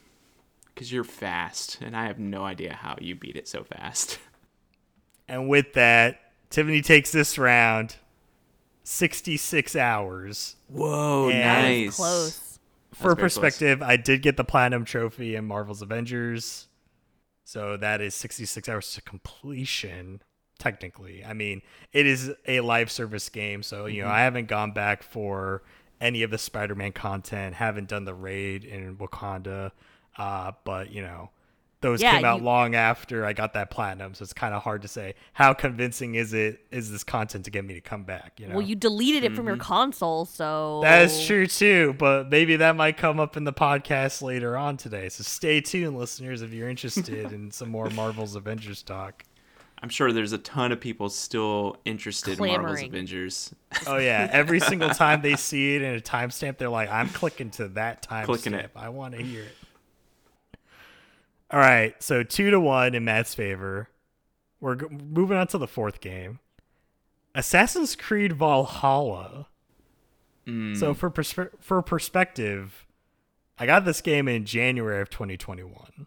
because 0.66 0.92
you're 0.92 1.04
fast, 1.04 1.80
and 1.82 1.96
I 1.96 2.06
have 2.08 2.20
no 2.20 2.44
idea 2.44 2.74
how 2.74 2.96
you 3.00 3.16
beat 3.16 3.36
it 3.36 3.48
so 3.48 3.64
fast. 3.64 4.20
And 5.32 5.48
with 5.48 5.74
that, 5.74 6.20
Tiffany 6.50 6.82
takes 6.82 7.12
this 7.12 7.38
round 7.38 7.98
66 8.84 9.76
hours. 9.76 10.56
Whoa, 10.68 11.30
Yeah. 11.30 11.62
That 11.62 11.68
was 11.70 11.70
nice. 11.86 11.96
close. 11.96 12.60
For 12.94 13.04
very 13.04 13.16
close. 13.16 13.22
perspective, 13.38 13.84
I 13.84 13.96
did 13.96 14.24
get 14.24 14.38
the 14.38 14.44
platinum 14.44 14.86
trophy 14.86 15.36
in 15.36 15.46
Marvel's 15.46 15.84
Avengers. 15.84 16.68
So 17.44 17.78
that 17.78 18.02
is 18.02 18.16
66 18.16 18.68
hours 18.68 18.92
to 18.96 19.02
completion, 19.04 20.24
technically. 20.60 21.26
I 21.26 21.34
mean, 21.34 21.62
it 21.94 22.06
is 22.06 22.32
a 22.48 22.60
live 22.60 22.92
service 22.92 23.30
game. 23.30 23.64
So, 23.64 23.86
you 23.88 24.02
Mm-hmm. 24.02 24.08
know, 24.10 24.14
I 24.14 24.20
haven't 24.22 24.48
gone 24.48 24.72
back 24.72 25.02
for 25.02 25.64
any 26.00 26.22
of 26.24 26.32
the 26.32 26.38
Spider 26.38 26.76
Man 26.76 26.92
content, 26.92 27.56
haven't 27.56 27.88
done 27.90 28.06
the 28.06 28.14
raid 28.14 28.64
in 28.64 28.96
Wakanda. 28.98 29.72
Uh, 30.18 30.52
but, 30.66 30.92
you 30.92 31.02
know, 31.02 31.30
those 31.82 32.02
Yeah, 32.02 32.12
came 32.16 32.26
out 32.26 32.40
you- 32.40 32.46
long 32.46 32.76
after 32.76 33.26
I 33.26 33.32
got 33.32 33.54
that 33.54 33.70
platinum. 33.72 34.14
So 34.14 34.24
it's 34.24 34.34
kind 34.34 34.54
of 34.54 34.64
hard 34.64 34.82
to 34.82 34.90
say 34.90 35.16
how 35.32 35.54
convincing 35.54 36.16
is 36.16 36.34
it, 36.34 36.60
is 36.72 36.92
this 36.92 37.06
content 37.06 37.46
to 37.46 37.52
get 37.52 37.64
me 37.64 37.74
to 37.76 37.80
come 37.82 38.04
back, 38.04 38.34
you 38.38 38.48
know? 38.48 38.56
Well, 38.56 38.66
you 38.66 38.76
deleted 38.76 39.24
it 39.24 39.30
from 39.30 39.40
Mm-hmm. 39.46 39.48
your 39.48 39.58
console, 39.58 40.26
so 40.26 40.82
That 40.84 41.04
is 41.04 41.26
true 41.26 41.48
too, 41.48 41.96
but 41.98 42.30
maybe 42.30 42.58
that 42.58 42.76
might 42.76 42.98
come 42.98 43.18
up 43.18 43.38
in 43.38 43.46
the 43.46 43.54
podcast 43.54 44.22
later 44.22 44.58
on 44.58 44.76
today. 44.76 45.08
So 45.08 45.24
stay 45.24 45.62
tuned, 45.62 45.98
listeners, 45.98 46.42
if 46.42 46.52
you're 46.52 46.68
interested 46.70 47.32
in 47.32 47.50
some 47.52 47.70
more 47.70 47.90
Marvel's 47.92 48.36
Avengers 48.36 48.84
talk. 48.84 49.24
I'm 49.82 49.90
sure 49.90 50.12
there's 50.12 50.34
a 50.34 50.38
ton 50.38 50.72
of 50.74 50.82
people 50.82 51.10
still 51.10 51.78
interested 51.86 52.34
in 52.34 52.40
Marvel's 52.62 52.80
Avengers. 52.90 53.54
Oh 53.88 53.98
yeah, 53.98 54.28
every 54.32 54.60
single 54.60 54.90
time 54.90 55.22
they 55.22 55.36
see 55.36 55.76
it 55.76 55.82
in 55.82 55.96
a 55.96 56.02
timestamp, 56.02 56.58
they're 56.58 56.70
like, 56.70 56.90
"I'm 56.92 57.08
clicking 57.10 57.50
to 57.52 57.70
that 57.70 58.06
Clicking 58.26 58.54
timestamp. 58.54 58.60
it. 58.66 58.72
I 58.76 58.90
want 58.90 59.16
to 59.16 59.24
hear 59.24 59.44
it." 59.44 59.56
All 61.52 61.60
right, 61.60 61.96
so 62.04 62.24
two 62.24 62.52
to 62.52 62.60
one 62.60 62.94
in 62.94 63.06
Matt's 63.06 63.34
favor. 63.34 63.90
We're 64.60 64.76
g- 64.76 64.86
moving 64.90 65.38
on 65.38 65.48
to 65.48 65.58
the 65.58 65.68
fourth 65.68 66.02
game. 66.02 66.40
Assassin's 67.34 67.96
Creed 67.96 68.34
Valhalla. 68.34 69.48
Mm. 70.46 70.78
So 70.78 70.94
for 70.94 71.10
perspe- 71.10 71.52
for 71.60 71.82
perspective, 71.82 72.86
I 73.58 73.66
got 73.66 73.86
this 73.86 74.02
game 74.02 74.28
in 74.28 74.46
January 74.46 75.02
of 75.02 75.10
2021. 75.10 76.06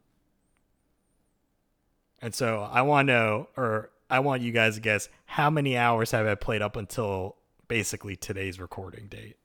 And 2.23 2.35
so 2.35 2.69
I 2.71 2.83
want 2.83 3.09
to 3.09 3.13
know 3.13 3.49
or 3.57 3.91
I 4.09 4.21
want 4.21 4.43
you 4.43 4.53
guys 4.53 4.77
to 4.77 4.81
guess 4.81 5.09
how 5.27 5.51
many 5.51 5.77
hours 5.77 6.13
have 6.13 6.27
I 6.27 6.35
played 6.37 6.63
up 6.63 6.77
until 6.77 7.37
basically 7.69 8.15
today's 8.17 8.61
recording 8.61 9.09
date. 9.09 9.37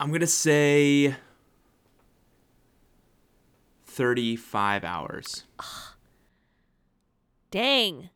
I'm 0.00 0.10
gonna 0.12 0.26
say 0.26 1.14
thirty-five 3.86 4.84
hours. 4.84 5.44
Dang. 7.50 8.10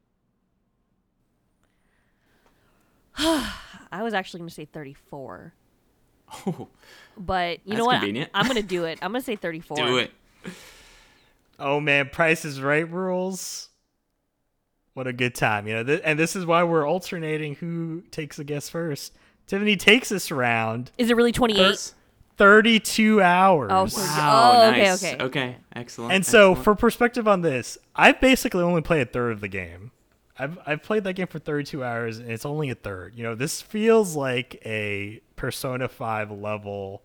I 3.17 4.03
was 4.03 4.13
actually 4.15 4.39
going 4.41 4.49
to 4.49 4.55
say 4.55 4.65
34. 4.67 5.55
Oh, 6.47 6.69
But 7.17 7.59
you 7.65 7.71
That's 7.71 7.79
know 7.79 7.85
what? 7.87 7.97
convenient. 7.99 8.31
I'm 8.35 8.45
going 8.47 8.57
to 8.57 8.63
do 8.63 8.85
it. 8.85 8.99
I'm 9.03 9.11
going 9.13 9.21
to 9.21 9.25
say 9.25 9.35
34. 9.37 9.77
do 9.77 9.97
it. 9.99 10.13
Oh 11.61 11.81
man, 11.81 12.09
Price 12.11 12.45
is 12.45 12.61
Right 12.61 12.91
rules. 12.91 13.69
What 14.95 15.07
a 15.07 15.13
good 15.13 15.35
time, 15.35 15.67
you 15.69 15.75
know. 15.75 15.85
Th- 15.85 16.01
and 16.05 16.19
this 16.19 16.35
is 16.35 16.45
why 16.45 16.63
we're 16.65 16.87
alternating 16.89 17.55
who 17.57 18.03
takes 18.11 18.39
a 18.39 18.45
guess 18.45 18.69
first. 18.69 19.13
Tiffany 19.47 19.77
takes 19.77 20.09
this 20.09 20.31
round 20.31 20.91
Is 20.99 21.11
it 21.11 21.17
really 21.17 21.33
28? 21.33 21.95
32 22.37 23.21
hours. 23.23 23.71
Oh, 23.73 23.87
so- 23.87 24.01
Wow, 24.01 24.53
Oh, 24.55 24.71
okay, 24.71 24.83
nice. 24.83 25.05
okay. 25.05 25.23
Okay, 25.25 25.57
excellent. 25.77 26.13
And 26.13 26.25
so, 26.27 26.51
excellent. 26.53 26.65
for 26.65 26.75
perspective 26.75 27.29
on 27.29 27.43
this, 27.43 27.77
I've 27.95 28.21
basically 28.21 28.63
only 28.63 28.81
played 28.83 29.03
a 29.03 29.11
third 29.11 29.33
of 29.33 29.41
the 29.41 29.49
game. 29.49 29.91
I've 30.39 30.59
I've 30.67 30.83
played 30.83 31.05
that 31.05 31.13
game 31.15 31.27
for 31.27 31.39
32 31.39 31.85
hours, 31.85 32.19
and 32.19 32.31
it's 32.31 32.47
only 32.47 32.71
a 32.71 32.75
third. 32.75 33.15
You 33.15 33.23
know, 33.25 33.35
this 33.35 33.61
feels 33.61 34.17
like 34.17 34.61
a 34.65 35.21
Persona 35.37 35.87
5 35.89 36.31
level 36.31 37.03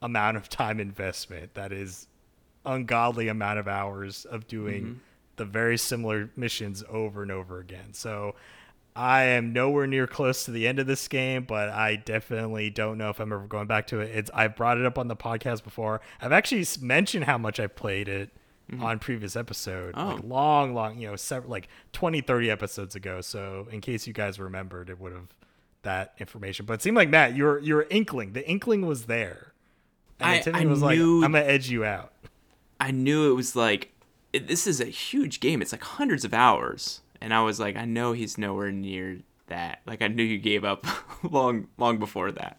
amount 0.00 0.36
of 0.36 0.48
time 0.48 0.78
investment. 0.78 1.54
That 1.54 1.72
is 1.72 2.06
ungodly 2.64 3.28
amount 3.28 3.58
of 3.58 3.68
hours 3.68 4.24
of 4.24 4.46
doing 4.46 4.82
mm-hmm. 4.82 4.98
the 5.36 5.44
very 5.44 5.76
similar 5.78 6.30
missions 6.36 6.84
over 6.88 7.22
and 7.22 7.30
over 7.30 7.58
again. 7.58 7.92
So. 7.92 8.34
I 8.94 9.22
am 9.22 9.54
nowhere 9.54 9.86
near 9.86 10.06
close 10.06 10.44
to 10.44 10.50
the 10.50 10.68
end 10.68 10.78
of 10.78 10.86
this 10.86 11.08
game, 11.08 11.44
but 11.44 11.70
I 11.70 11.96
definitely 11.96 12.68
don't 12.68 12.98
know 12.98 13.08
if 13.08 13.20
I'm 13.20 13.32
ever 13.32 13.46
going 13.46 13.66
back 13.66 13.86
to 13.86 14.00
it. 14.00 14.14
It's 14.14 14.30
I've 14.34 14.54
brought 14.54 14.76
it 14.76 14.84
up 14.84 14.98
on 14.98 15.08
the 15.08 15.16
podcast 15.16 15.64
before. 15.64 16.02
I've 16.20 16.30
actually 16.32 16.66
mentioned 16.82 17.24
how 17.24 17.38
much 17.38 17.58
I 17.58 17.68
played 17.68 18.06
it 18.06 18.28
mm-hmm. 18.70 18.84
on 18.84 18.98
previous 18.98 19.36
episode, 19.36 19.96
like 19.96 20.22
Oh. 20.22 20.26
long, 20.26 20.74
long, 20.74 20.98
you 20.98 21.08
know, 21.08 21.16
several, 21.16 21.50
like 21.50 21.68
20, 21.92 22.20
30 22.20 22.50
episodes 22.50 22.94
ago. 22.94 23.20
So 23.20 23.66
in 23.70 23.80
case 23.80 24.06
you 24.06 24.12
guys 24.12 24.38
remembered, 24.38 24.90
it 24.90 25.00
would 25.00 25.12
have 25.12 25.28
that 25.82 26.14
information. 26.18 26.66
But 26.66 26.74
it 26.74 26.82
seemed 26.82 26.96
like 26.96 27.08
Matt, 27.08 27.34
your 27.36 27.58
your 27.58 27.86
inkling, 27.90 28.32
the 28.32 28.46
inkling 28.48 28.86
was 28.86 29.06
there, 29.06 29.52
and 30.20 30.28
I- 30.28 30.34
then 30.34 30.42
Tiffany 30.44 30.64
I 30.64 30.68
was 30.68 30.82
like, 30.82 30.98
knew- 30.98 31.24
"I'm 31.24 31.32
gonna 31.32 31.44
edge 31.44 31.70
you 31.70 31.84
out." 31.84 32.12
I 32.82 32.90
knew 32.90 33.30
it 33.30 33.34
was 33.34 33.54
like 33.54 33.92
it, 34.32 34.48
this 34.48 34.66
is 34.66 34.80
a 34.80 34.86
huge 34.86 35.38
game. 35.40 35.62
It's 35.62 35.72
like 35.72 35.84
hundreds 35.84 36.24
of 36.24 36.34
hours, 36.34 37.00
and 37.20 37.32
I 37.32 37.42
was 37.42 37.60
like, 37.60 37.76
I 37.76 37.84
know 37.84 38.12
he's 38.12 38.36
nowhere 38.36 38.72
near 38.72 39.20
that. 39.46 39.80
Like 39.86 40.02
I 40.02 40.08
knew 40.08 40.24
you 40.24 40.38
gave 40.38 40.64
up 40.64 40.84
long, 41.22 41.68
long 41.78 41.98
before 41.98 42.32
that. 42.32 42.58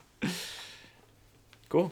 Cool. 1.70 1.92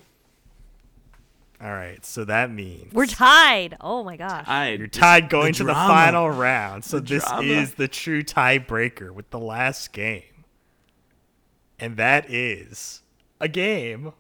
All 1.62 1.72
right, 1.74 2.04
so 2.04 2.26
that 2.26 2.50
means 2.50 2.92
We're 2.92 3.06
tied. 3.06 3.78
Oh 3.82 4.04
my 4.04 4.18
gosh. 4.18 4.48
I 4.48 4.70
You're 4.72 4.88
tied 4.88 5.30
going 5.30 5.54
to 5.54 5.64
the 5.64 5.74
final 5.76 6.28
round. 6.30 6.84
So 6.84 7.00
The 7.00 7.06
this 7.16 7.24
drama. 7.28 7.44
is 7.48 7.74
the 7.76 7.88
true 7.88 8.24
tiebreaker 8.24 9.12
with 9.12 9.30
the 9.30 9.38
last 9.40 9.94
game. 9.94 10.24
And 11.78 11.98
that 11.98 12.32
is 12.32 13.04
a 13.40 13.48
game 13.48 14.14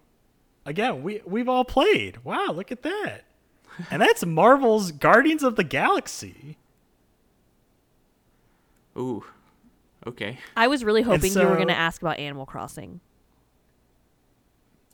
again 0.65 1.01
we 1.01 1.21
we've 1.25 1.49
all 1.49 1.63
played. 1.65 2.23
Wow, 2.23 2.47
look 2.53 2.71
at 2.71 2.83
that. 2.83 3.23
And 3.89 4.01
that's 4.01 4.25
Marvel's 4.25 4.91
Guardians 4.91 5.43
of 5.43 5.55
the 5.55 5.63
Galaxy. 5.63 6.57
Ooh. 8.97 9.23
Okay. 10.05 10.37
I 10.55 10.67
was 10.67 10.83
really 10.83 11.01
hoping 11.01 11.31
you 11.31 11.47
were 11.47 11.55
going 11.55 11.67
to 11.67 11.77
ask 11.77 12.01
about 12.01 12.19
Animal 12.19 12.45
Crossing. 12.45 12.99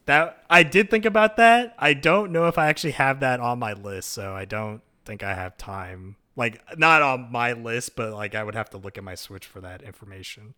That 0.05 0.43
I 0.49 0.63
did 0.63 0.89
think 0.89 1.05
about 1.05 1.37
that. 1.37 1.75
I 1.77 1.93
don't 1.93 2.31
know 2.31 2.47
if 2.47 2.57
I 2.57 2.67
actually 2.67 2.91
have 2.91 3.19
that 3.19 3.39
on 3.39 3.59
my 3.59 3.73
list, 3.73 4.09
so 4.09 4.33
I 4.33 4.45
don't 4.45 4.81
think 5.05 5.23
I 5.23 5.33
have 5.33 5.57
time. 5.57 6.15
Like 6.35 6.61
not 6.77 7.01
on 7.01 7.31
my 7.31 7.53
list, 7.53 7.95
but 7.95 8.13
like 8.13 8.35
I 8.35 8.43
would 8.43 8.55
have 8.55 8.69
to 8.71 8.77
look 8.77 8.97
at 8.97 9.03
my 9.03 9.15
Switch 9.15 9.45
for 9.45 9.59
that 9.61 9.81
information. 9.81 10.53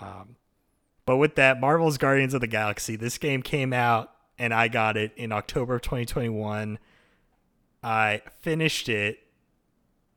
Um, 0.00 0.36
but 1.04 1.16
with 1.16 1.34
that, 1.34 1.60
Marvel's 1.60 1.98
Guardians 1.98 2.32
of 2.32 2.40
the 2.40 2.46
Galaxy, 2.46 2.96
this 2.96 3.18
game 3.18 3.42
came 3.42 3.72
out 3.72 4.12
and 4.38 4.54
I 4.54 4.68
got 4.68 4.96
it 4.96 5.12
in 5.16 5.32
October 5.32 5.76
of 5.76 5.82
2021. 5.82 6.78
I 7.84 8.22
finished 8.40 8.88
it, 8.88 9.18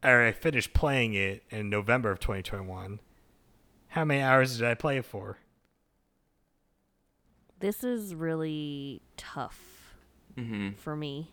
or 0.04 0.24
I 0.26 0.32
finished 0.32 0.74
playing 0.74 1.14
it 1.16 1.44
in 1.50 1.70
November 1.70 2.10
of 2.12 2.20
2021. 2.20 3.00
How 3.90 4.06
many 4.06 4.22
hours 4.22 4.58
did 4.58 4.66
I 4.68 4.74
play 4.74 4.98
it 4.98 5.06
for? 5.06 5.38
This 7.60 7.84
is 7.84 8.16
really 8.16 9.02
tough 9.18 9.96
Mm-hmm. 10.38 10.74
for 10.78 10.96
me 10.96 11.32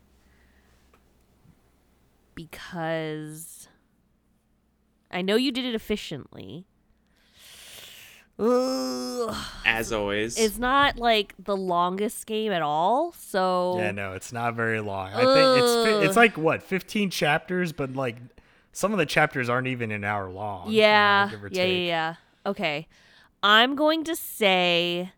because 2.34 3.68
I 5.10 5.20
know 5.20 5.36
you 5.36 5.52
did 5.52 5.66
it 5.66 5.74
efficiently. 5.74 6.64
Ugh. 8.38 9.34
As 9.64 9.92
always. 9.92 10.38
It's 10.38 10.58
not 10.58 10.98
like 10.98 11.34
the 11.38 11.56
longest 11.56 12.26
game 12.26 12.52
at 12.52 12.62
all, 12.62 13.12
so 13.12 13.76
Yeah, 13.78 13.92
no, 13.92 14.12
it's 14.12 14.32
not 14.32 14.54
very 14.54 14.80
long. 14.80 15.12
I 15.12 15.24
think 15.32 15.56
it's 15.56 16.04
it's 16.06 16.16
like 16.16 16.36
what, 16.36 16.62
15 16.62 17.10
chapters, 17.10 17.72
but 17.72 17.94
like 17.94 18.16
some 18.72 18.92
of 18.92 18.98
the 18.98 19.06
chapters 19.06 19.48
aren't 19.48 19.68
even 19.68 19.90
an 19.90 20.04
hour 20.04 20.30
long. 20.30 20.66
you 20.68 20.72
know, 20.72 20.82
Yeah, 20.82 21.30
yeah, 21.50 21.64
yeah, 21.64 21.64
yeah. 21.64 22.14
Okay, 22.46 22.88
I'm 23.42 23.76
going 23.76 24.04
to 24.04 24.16
say 24.16 25.12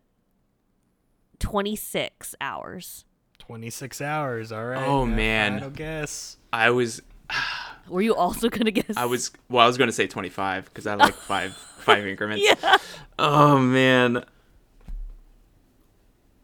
26 1.39 2.35
hours. 2.39 3.05
26 3.39 4.01
hours, 4.01 4.51
all 4.51 4.65
right. 4.65 4.85
Oh, 4.85 5.05
man. 5.05 5.53
Final 5.53 5.69
guess. 5.69 6.37
I 6.51 6.69
was 6.69 7.01
Were 7.89 8.01
you 8.01 8.15
also 8.15 8.49
gonna 8.57 8.71
guess? 8.71 8.95
I 8.97 9.05
was 9.05 9.31
well, 9.49 9.63
I 9.63 9.67
was 9.67 9.77
going 9.77 9.87
to 9.89 9.93
say 9.93 10.07
25 10.07 10.65
because 10.65 10.87
I 10.87 10.95
like 10.95 11.13
five 11.13 11.53
five 11.79 12.05
increments. 12.05 12.43
Yeah. 12.45 12.77
Oh 13.17 13.57
man. 13.57 14.23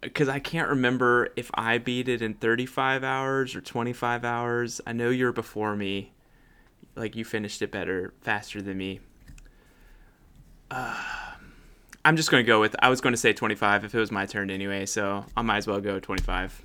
Because 0.02 0.28
I 0.28 0.40
can't 0.40 0.68
remember 0.68 1.30
if 1.38 1.50
I 1.54 1.78
beat 1.78 2.10
it 2.10 2.22
in 2.22 2.34
35 2.34 3.06
hours 3.06 3.56
or 3.56 3.62
25 3.62 4.26
hours. 4.26 4.82
I 4.86 4.92
know 4.92 5.10
you're 5.10 5.32
before 5.32 5.76
me. 5.78 6.12
Like 6.96 7.16
you 7.16 7.24
finished 7.24 7.62
it 7.62 7.72
better, 7.72 8.14
faster 8.22 8.62
than 8.62 8.78
me. 8.78 9.00
Uh, 10.70 11.02
I'm 12.06 12.18
just 12.18 12.30
gonna 12.30 12.44
go 12.44 12.60
with. 12.60 12.76
I 12.80 12.90
was 12.90 13.00
going 13.00 13.14
to 13.14 13.18
say 13.18 13.32
25 13.32 13.86
if 13.86 13.96
it 13.96 14.00
was 14.00 14.12
my 14.12 14.26
turn 14.26 14.50
anyway, 14.50 14.86
so 14.86 15.26
I 15.38 15.42
might 15.42 15.58
as 15.58 15.68
well 15.68 15.80
go 15.80 16.00
25. 16.02 16.62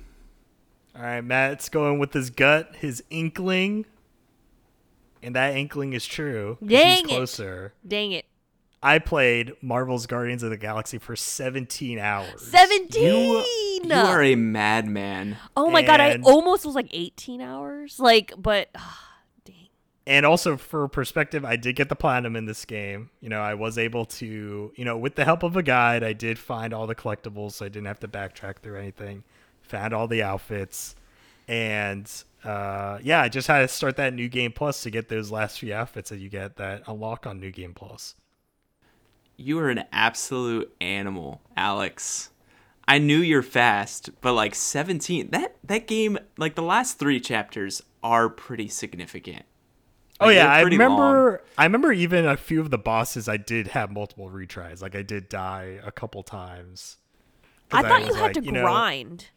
All 0.95 1.01
right, 1.01 1.21
Matt's 1.21 1.69
going 1.69 1.97
with 1.97 2.11
his 2.11 2.29
gut, 2.29 2.75
his 2.75 3.01
inkling. 3.09 3.85
And 5.21 5.35
that 5.35 5.55
inkling 5.55 5.93
is 5.93 6.05
true. 6.05 6.57
Dang 6.65 7.07
He's 7.07 7.39
it. 7.39 7.71
Dang 7.87 8.11
it. 8.13 8.25
I 8.81 8.99
played 8.99 9.53
Marvel's 9.61 10.05
Guardians 10.05 10.41
of 10.41 10.51
the 10.51 10.57
Galaxy 10.57 10.99
for 10.99 11.15
17 11.15 11.99
hours. 11.99 12.41
17. 12.47 13.03
You, 13.03 13.43
you 13.83 13.93
are 13.93 14.23
a 14.23 14.35
madman. 14.35 15.37
oh 15.57 15.69
my 15.69 15.81
god, 15.81 15.99
I 15.99 16.19
almost 16.23 16.65
was 16.65 16.75
like 16.75 16.87
18 16.91 17.41
hours. 17.41 17.99
Like, 17.99 18.33
but 18.37 18.69
ah, 18.75 19.17
dang. 19.45 19.67
and 20.07 20.25
also 20.25 20.55
for 20.55 20.87
perspective, 20.87 21.43
I 21.43 21.57
did 21.57 21.75
get 21.75 21.89
the 21.89 21.95
platinum 21.95 22.37
in 22.37 22.45
this 22.45 22.63
game. 22.63 23.09
You 23.19 23.27
know, 23.27 23.41
I 23.41 23.55
was 23.55 23.77
able 23.77 24.05
to, 24.05 24.71
you 24.73 24.85
know, 24.85 24.97
with 24.97 25.15
the 25.15 25.25
help 25.25 25.43
of 25.43 25.57
a 25.57 25.63
guide, 25.63 26.01
I 26.01 26.13
did 26.13 26.39
find 26.39 26.73
all 26.73 26.87
the 26.87 26.95
collectibles, 26.95 27.53
so 27.53 27.65
I 27.65 27.69
didn't 27.69 27.87
have 27.87 27.99
to 27.99 28.07
backtrack 28.07 28.57
through 28.59 28.77
anything. 28.77 29.23
Found 29.63 29.93
all 29.93 30.07
the 30.07 30.23
outfits, 30.23 30.95
and 31.49 32.09
uh, 32.43 32.99
yeah, 33.01 33.21
I 33.21 33.29
just 33.29 33.47
had 33.47 33.59
to 33.59 33.67
start 33.67 33.97
that 33.97 34.13
new 34.13 34.29
game 34.29 34.51
plus 34.51 34.81
to 34.83 34.89
get 34.89 35.09
those 35.09 35.31
last 35.31 35.59
few 35.59 35.73
outfits 35.73 36.09
that 36.09 36.19
you 36.19 36.29
get 36.29 36.55
that 36.57 36.83
unlock 36.87 37.27
on 37.27 37.39
new 37.39 37.51
game 37.51 37.73
plus. 37.73 38.15
You 39.35 39.59
are 39.59 39.69
an 39.69 39.83
absolute 39.91 40.73
animal, 40.81 41.41
Alex. 41.55 42.29
I 42.87 42.97
knew 42.97 43.19
you're 43.19 43.43
fast, 43.43 44.09
but 44.21 44.33
like 44.33 44.55
17, 44.55 45.29
that 45.31 45.55
that 45.63 45.87
game, 45.87 46.17
like 46.37 46.55
the 46.55 46.63
last 46.63 46.97
3 46.97 47.19
chapters 47.19 47.83
are 48.03 48.29
pretty 48.29 48.67
significant. 48.67 49.45
Oh 50.21 50.29
yeah, 50.29 50.51
I 50.51 50.61
pretty 50.61 50.77
remember. 50.77 51.41
I 51.57 51.63
remember 51.63 51.93
even 51.93 52.25
a 52.25 52.35
few 52.35 52.59
of 52.59 52.71
the 52.71 52.77
bosses. 52.77 53.29
I 53.29 53.37
did 53.37 53.67
have 53.67 53.91
multiple 53.91 54.29
retries. 54.29 54.81
Like 54.81 54.95
I 54.95 55.01
did 55.01 55.29
die 55.29 55.79
a 55.83 55.91
couple 55.91 56.23
times. 56.23 56.97
I 57.71 57.83
thought 57.83 58.01
you 58.01 58.07
was 58.07 58.15
had 58.15 58.23
like, 58.23 58.33
to 58.33 58.43
you 58.43 58.51
know, 58.51 58.63
grind. 58.63 59.27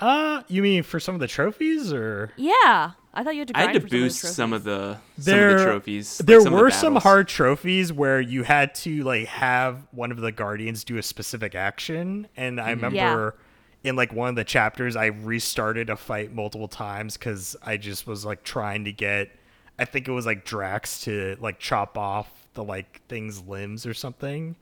Uh, 0.00 0.42
you 0.48 0.60
mean 0.62 0.82
for 0.82 0.98
some 1.00 1.14
of 1.14 1.20
the 1.20 1.28
trophies, 1.28 1.92
or 1.92 2.32
Yeah, 2.36 2.90
I 3.14 3.22
thought 3.22 3.34
you 3.34 3.40
had 3.42 3.48
to. 3.48 3.56
I 3.58 3.62
had 3.62 3.72
to 3.74 3.80
for 3.80 3.88
boost 3.88 4.20
some 4.20 4.30
some 4.32 4.52
of, 4.52 4.62
of 4.62 4.64
the 4.64 4.92
some 5.22 5.34
there 5.34 5.50
of 5.50 5.58
the 5.58 5.64
trophies. 5.64 6.20
like 6.20 6.26
there 6.26 6.40
some 6.40 6.52
of 6.52 6.58
the 6.58 6.62
were 6.64 6.70
some 6.70 6.96
hard 6.96 7.28
trophies 7.28 7.92
where 7.92 8.20
you 8.20 8.42
had 8.42 8.74
to 8.76 9.04
like 9.04 9.26
have 9.26 9.86
one 9.92 10.10
of 10.10 10.18
the 10.18 10.32
guardians 10.32 10.82
do 10.84 10.98
a 10.98 11.02
specific 11.02 11.54
action, 11.54 12.26
and 12.36 12.60
I 12.60 12.72
Mm-hmm. 12.74 12.84
remember 12.84 13.36
in 13.84 13.96
like 13.96 14.12
one 14.12 14.30
of 14.30 14.34
the 14.34 14.44
chapters 14.44 14.96
I 14.96 15.06
restarted 15.06 15.90
a 15.90 15.96
fight 15.96 16.32
multiple 16.34 16.68
times 16.68 17.16
because 17.16 17.54
I 17.62 17.76
just 17.76 18.06
was 18.06 18.24
like 18.24 18.42
trying 18.42 18.84
to 18.86 18.92
get. 18.92 19.30
I 19.78 19.84
think 19.84 20.08
it 20.08 20.12
was 20.12 20.26
like 20.26 20.44
Drax 20.44 21.00
to 21.02 21.36
like 21.40 21.58
chop 21.60 21.96
off 21.98 22.28
the 22.54 22.64
like 22.64 23.00
thing's 23.08 23.42
limbs 23.42 23.86
or 23.86 23.94
something. 23.94 24.56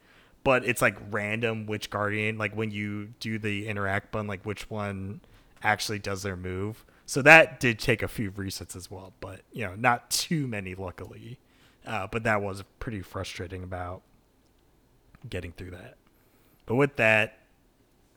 But 0.45 0.65
it's 0.65 0.83
like 0.83 0.97
random 1.11 1.67
which 1.67 1.91
guardian, 1.91 2.37
like 2.37 2.57
when 2.57 2.71
you 2.71 3.09
do 3.21 3.39
the 3.39 3.69
interact 3.69 4.11
button, 4.11 4.27
like 4.27 4.45
which 4.45 4.69
one 4.69 5.21
actually 5.63 5.99
does 5.99 6.23
their 6.23 6.37
move. 6.37 6.85
So 7.07 7.23
that 7.23 7.61
did 7.61 7.79
take 7.79 8.03
a 8.03 8.09
few 8.09 8.31
resets 8.33 8.75
as 8.75 8.91
well, 8.91 9.13
but 9.21 9.43
you 9.53 9.65
know, 9.65 9.75
not 9.77 10.11
too 10.11 10.47
many, 10.47 10.75
luckily. 10.75 11.39
Uh, 11.87 12.07
but 12.07 12.23
that 12.25 12.43
was 12.43 12.63
pretty 12.79 13.03
frustrating 13.03 13.63
about 13.63 14.03
getting 15.29 15.53
through 15.53 15.73
that. 15.73 15.97
But 16.67 16.77
with 16.77 16.97
that, 16.97 17.39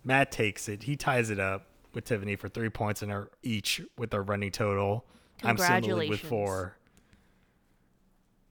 Matt 0.04 0.32
takes 0.32 0.70
it. 0.70 0.84
He 0.84 0.96
ties 0.96 1.30
it 1.30 1.40
up 1.40 1.66
with 1.94 2.06
Tiffany 2.06 2.36
for 2.36 2.48
three 2.48 2.70
points 2.70 3.02
in 3.02 3.10
our 3.10 3.30
each 3.42 3.82
with 3.98 4.14
our 4.14 4.22
running 4.22 4.52
total. 4.52 5.06
I'm 5.44 5.58
still 5.58 5.76
in 5.76 5.84
the 5.84 5.96
lead 5.96 6.10
with 6.10 6.20
four. 6.22 6.78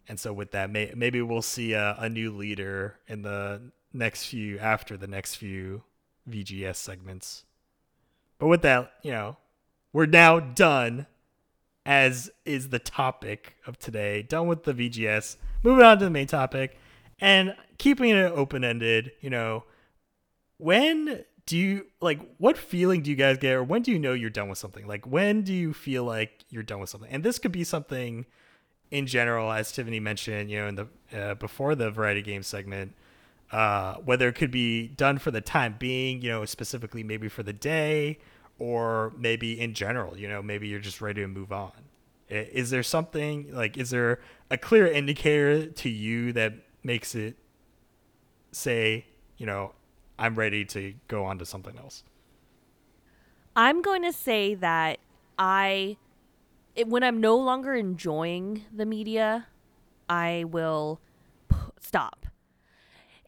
And 0.08 0.20
so 0.20 0.32
with 0.32 0.50
that, 0.50 0.70
may, 0.70 0.92
maybe 0.94 1.23
we'll 1.23 1.42
see 1.42 1.73
a, 1.73 1.96
a 1.99 2.08
new 2.08 2.30
leader 2.30 2.99
in 3.08 3.23
the 3.23 3.61
next 3.92 4.26
few 4.26 4.58
after 4.58 4.96
the 4.96 5.06
next 5.06 5.37
few 5.37 5.82
VGS 6.28 6.76
segments. 6.76 7.44
But 8.38 8.49
with 8.49 8.62
that, 8.62 8.92
you 9.02 9.12
know, 9.12 9.37
we're 9.92 10.06
now 10.06 10.40
done, 10.40 11.06
as 11.87 12.30
is 12.44 12.70
the 12.70 12.78
topic 12.78 13.56
of 13.66 13.78
today. 13.78 14.23
Done 14.23 14.46
with 14.46 14.64
the 14.64 14.75
VGS. 14.75 15.37
Moving 15.62 15.84
on 15.84 15.99
to 15.99 16.04
the 16.04 16.11
main 16.11 16.26
topic, 16.26 16.78
and 17.20 17.54
keeping 17.78 18.11
it 18.11 18.32
open 18.32 18.64
ended. 18.64 19.12
You 19.20 19.30
know, 19.30 19.64
when 20.58 21.25
do 21.46 21.56
you 21.56 21.87
like? 22.00 22.20
What 22.38 22.58
feeling 22.58 23.02
do 23.02 23.11
you 23.11 23.16
guys 23.16 23.38
get, 23.38 23.52
or 23.52 23.62
when 23.62 23.82
do 23.82 23.92
you 23.92 23.99
know 23.99 24.12
you're 24.12 24.30
done 24.30 24.49
with 24.49 24.58
something? 24.58 24.87
Like, 24.87 25.06
when 25.06 25.42
do 25.42 25.54
you 25.54 25.73
feel 25.73 26.04
like 26.04 26.44
you're 26.50 26.62
done 26.62 26.80
with 26.80 26.90
something? 26.90 27.11
And 27.11 27.23
this 27.23 27.38
could 27.38 27.52
be 27.52 27.64
something 27.64 28.26
in 28.94 29.06
general, 29.06 29.50
as 29.50 29.72
Tiffany 29.72 29.98
mentioned, 29.98 30.50
you 30.50 30.60
know, 30.60 30.68
in 30.68 30.74
the 30.76 30.86
uh, 31.12 31.34
before 31.34 31.74
the 31.74 31.90
variety 31.90 32.22
game 32.22 32.44
segment, 32.44 32.94
uh, 33.50 33.94
whether 33.96 34.28
it 34.28 34.34
could 34.34 34.52
be 34.52 34.86
done 34.88 35.18
for 35.18 35.32
the 35.32 35.40
time 35.40 35.74
being, 35.78 36.22
you 36.22 36.30
know, 36.30 36.44
specifically 36.44 37.02
maybe 37.02 37.28
for 37.28 37.42
the 37.42 37.52
day, 37.52 38.18
or 38.58 39.12
maybe 39.18 39.60
in 39.60 39.74
general, 39.74 40.16
you 40.16 40.28
know, 40.28 40.40
maybe 40.42 40.68
you're 40.68 40.78
just 40.78 41.00
ready 41.00 41.20
to 41.22 41.28
move 41.28 41.52
on. 41.52 41.72
Is 42.28 42.70
there 42.70 42.84
something 42.84 43.52
like, 43.52 43.76
is 43.76 43.90
there 43.90 44.20
a 44.50 44.56
clear 44.56 44.86
indicator 44.86 45.66
to 45.66 45.88
you 45.88 46.32
that 46.32 46.54
makes 46.82 47.14
it 47.14 47.36
say, 48.52 49.06
you 49.36 49.46
know, 49.46 49.72
I'm 50.18 50.36
ready 50.36 50.64
to 50.66 50.94
go 51.08 51.24
on 51.24 51.38
to 51.40 51.44
something 51.44 51.76
else? 51.78 52.04
I'm 53.56 53.82
going 53.82 54.02
to 54.02 54.12
say 54.12 54.54
that 54.54 54.98
I, 55.38 55.96
it, 56.75 56.88
when 56.88 57.02
I'm 57.02 57.21
no 57.21 57.37
longer 57.37 57.75
enjoying 57.75 58.64
the 58.75 58.87
media, 58.87 59.47
I 60.09 60.45
will 60.47 61.00
p- 61.49 61.57
stop. 61.81 62.26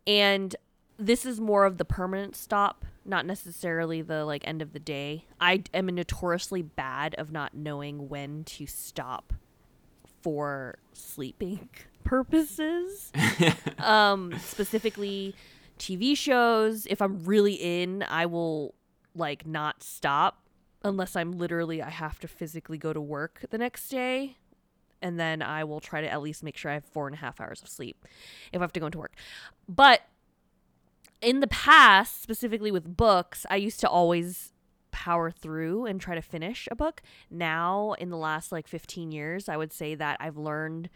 And 0.06 0.54
this 0.98 1.26
is 1.26 1.40
more 1.40 1.64
of 1.64 1.78
the 1.78 1.84
permanent 1.84 2.36
stop, 2.36 2.84
not 3.04 3.26
necessarily 3.26 4.02
the 4.02 4.24
like 4.24 4.46
end 4.46 4.62
of 4.62 4.72
the 4.72 4.78
day. 4.78 5.26
I 5.40 5.64
am 5.74 5.86
notoriously 5.86 6.62
bad 6.62 7.14
of 7.16 7.30
not 7.30 7.54
knowing 7.54 8.08
when 8.08 8.44
to 8.44 8.66
stop 8.66 9.32
for 10.22 10.78
sleeping 10.92 11.68
purposes. 12.04 13.12
um, 13.78 14.36
specifically 14.38 15.34
TV 15.78 16.16
shows. 16.16 16.86
If 16.86 17.00
I'm 17.00 17.24
really 17.24 17.54
in, 17.54 18.02
I 18.02 18.26
will 18.26 18.74
like 19.14 19.46
not 19.46 19.82
stop 19.82 20.45
unless 20.86 21.16
I'm 21.16 21.32
literally 21.32 21.82
I 21.82 21.90
have 21.90 22.18
to 22.20 22.28
physically 22.28 22.78
go 22.78 22.92
to 22.92 23.00
work 23.00 23.44
the 23.50 23.58
next 23.58 23.88
day. 23.88 24.36
And 25.02 25.20
then 25.20 25.42
I 25.42 25.62
will 25.64 25.80
try 25.80 26.00
to 26.00 26.10
at 26.10 26.22
least 26.22 26.42
make 26.42 26.56
sure 26.56 26.70
I 26.70 26.74
have 26.74 26.84
four 26.84 27.06
and 27.06 27.14
a 27.14 27.18
half 27.18 27.40
hours 27.40 27.60
of 27.62 27.68
sleep 27.68 28.06
if 28.52 28.60
I 28.60 28.64
have 28.64 28.72
to 28.72 28.80
go 28.80 28.86
into 28.86 28.98
work. 28.98 29.14
But 29.68 30.02
in 31.20 31.40
the 31.40 31.46
past, 31.46 32.22
specifically 32.22 32.70
with 32.70 32.96
books, 32.96 33.44
I 33.50 33.56
used 33.56 33.80
to 33.80 33.88
always 33.88 34.52
power 34.90 35.30
through 35.30 35.84
and 35.84 36.00
try 36.00 36.14
to 36.14 36.22
finish 36.22 36.66
a 36.70 36.74
book. 36.74 37.02
Now, 37.30 37.92
in 37.98 38.08
the 38.08 38.16
last 38.16 38.52
like 38.52 38.66
15 38.66 39.12
years, 39.12 39.48
I 39.48 39.56
would 39.56 39.72
say 39.72 39.94
that 39.94 40.16
I've 40.20 40.38
learned 40.38 40.88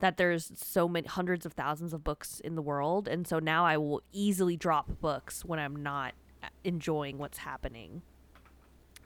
that 0.00 0.16
there's 0.16 0.50
so 0.56 0.88
many 0.88 1.06
hundreds 1.06 1.46
of 1.46 1.52
thousands 1.52 1.92
of 1.92 2.02
books 2.02 2.40
in 2.40 2.54
the 2.54 2.62
world. 2.62 3.06
And 3.06 3.26
so 3.26 3.38
now 3.38 3.64
I 3.64 3.76
will 3.76 4.02
easily 4.12 4.56
drop 4.56 5.00
books 5.00 5.44
when 5.44 5.58
I'm 5.58 5.76
not 5.76 6.14
uh, 6.42 6.48
enjoying 6.64 7.18
what's 7.18 7.38
happening. 7.38 8.02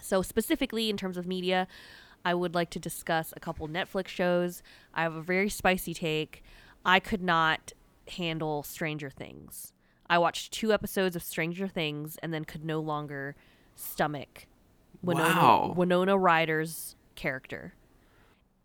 So, 0.01 0.23
specifically 0.23 0.91
in 0.91 0.97
terms 0.97 1.17
of 1.17 1.27
media, 1.27 1.67
I 2.25 2.35
would 2.35 2.55
like 2.55 2.71
to 2.71 2.79
discuss 2.79 3.33
a 3.37 3.41
couple 3.41 3.69
Netflix 3.69 4.09
shows. 4.09 4.63
I 4.95 5.03
have 5.03 5.15
a 5.15 5.23
very 5.23 5.49
spicy 5.49 5.95
take. 5.95 6.43
I 6.85 7.01
could 7.01 7.23
not 7.23 7.73
handle 8.09 8.63
Stranger 8.63 9.11
Things. 9.11 9.73
I 10.09 10.19
watched 10.19 10.53
two 10.53 10.73
episodes 10.73 11.17
of 11.17 11.23
Stranger 11.23 11.67
Things 11.69 12.17
and 12.23 12.33
then 12.33 12.45
could 12.45 12.65
no 12.65 12.81
longer 12.81 13.35
stomach 13.75 14.47
Winona, 15.03 15.29
Wow. 15.29 15.75
Winona 15.77 16.17
Ryder's 16.17 16.97
character. 17.15 17.75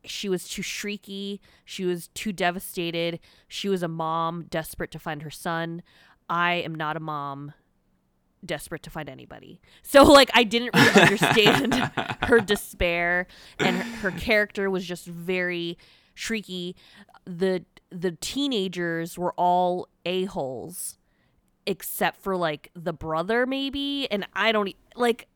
She 0.04 0.30
was 0.30 0.48
too 0.48 0.62
shrieky. 0.62 1.40
She 1.66 1.86
was 1.86 2.08
too 2.16 2.32
devastated. 2.32 3.20
She 3.48 3.70
was 3.70 3.84
a 3.84 3.88
mom 3.88 4.46
desperate 4.50 4.92
to 4.92 5.00
find 5.00 5.22
her 5.22 5.30
son. 5.30 5.84
I 6.30 6.54
am 6.54 6.74
not 6.74 6.96
a 6.98 7.00
mom 7.00 7.54
desperate 8.46 8.84
to 8.84 8.90
find 8.90 9.10
anybody. 9.10 9.62
So 9.84 10.04
like 10.12 10.32
I 10.34 10.44
didn't 10.44 10.72
really 10.74 11.02
understand 11.02 11.74
her 12.24 12.40
despair 12.40 13.28
and 13.60 13.78
her, 13.78 14.12
her 14.12 14.20
character 14.20 14.70
was 14.70 14.86
just 14.86 15.06
very 15.06 15.78
shrieky. 16.16 16.76
The 17.26 17.66
the 17.90 18.12
teenagers 18.12 19.18
were 19.18 19.34
all 19.34 19.88
a-holes 20.06 20.98
except 21.66 22.22
for 22.22 22.36
like 22.36 22.72
the 22.74 22.94
brother 22.94 23.46
maybe 23.46 24.08
and 24.10 24.26
I 24.34 24.52
don't 24.52 24.74
like 24.96 25.28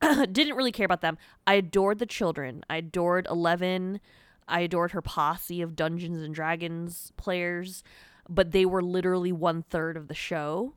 didn't 0.32 0.54
really 0.54 0.72
care 0.72 0.86
about 0.86 1.00
them. 1.00 1.18
I 1.46 1.54
adored 1.54 1.98
the 1.98 2.06
children. 2.06 2.64
I 2.68 2.76
adored 2.76 3.26
Eleven. 3.30 4.00
I 4.46 4.60
adored 4.60 4.92
her 4.92 5.02
posse 5.02 5.62
of 5.62 5.76
Dungeons 5.76 6.22
and 6.22 6.34
Dragons 6.34 7.12
players, 7.16 7.82
but 8.28 8.50
they 8.50 8.66
were 8.66 8.82
literally 8.82 9.32
one 9.32 9.62
third 9.62 9.96
of 9.96 10.08
the 10.08 10.14
show, 10.14 10.74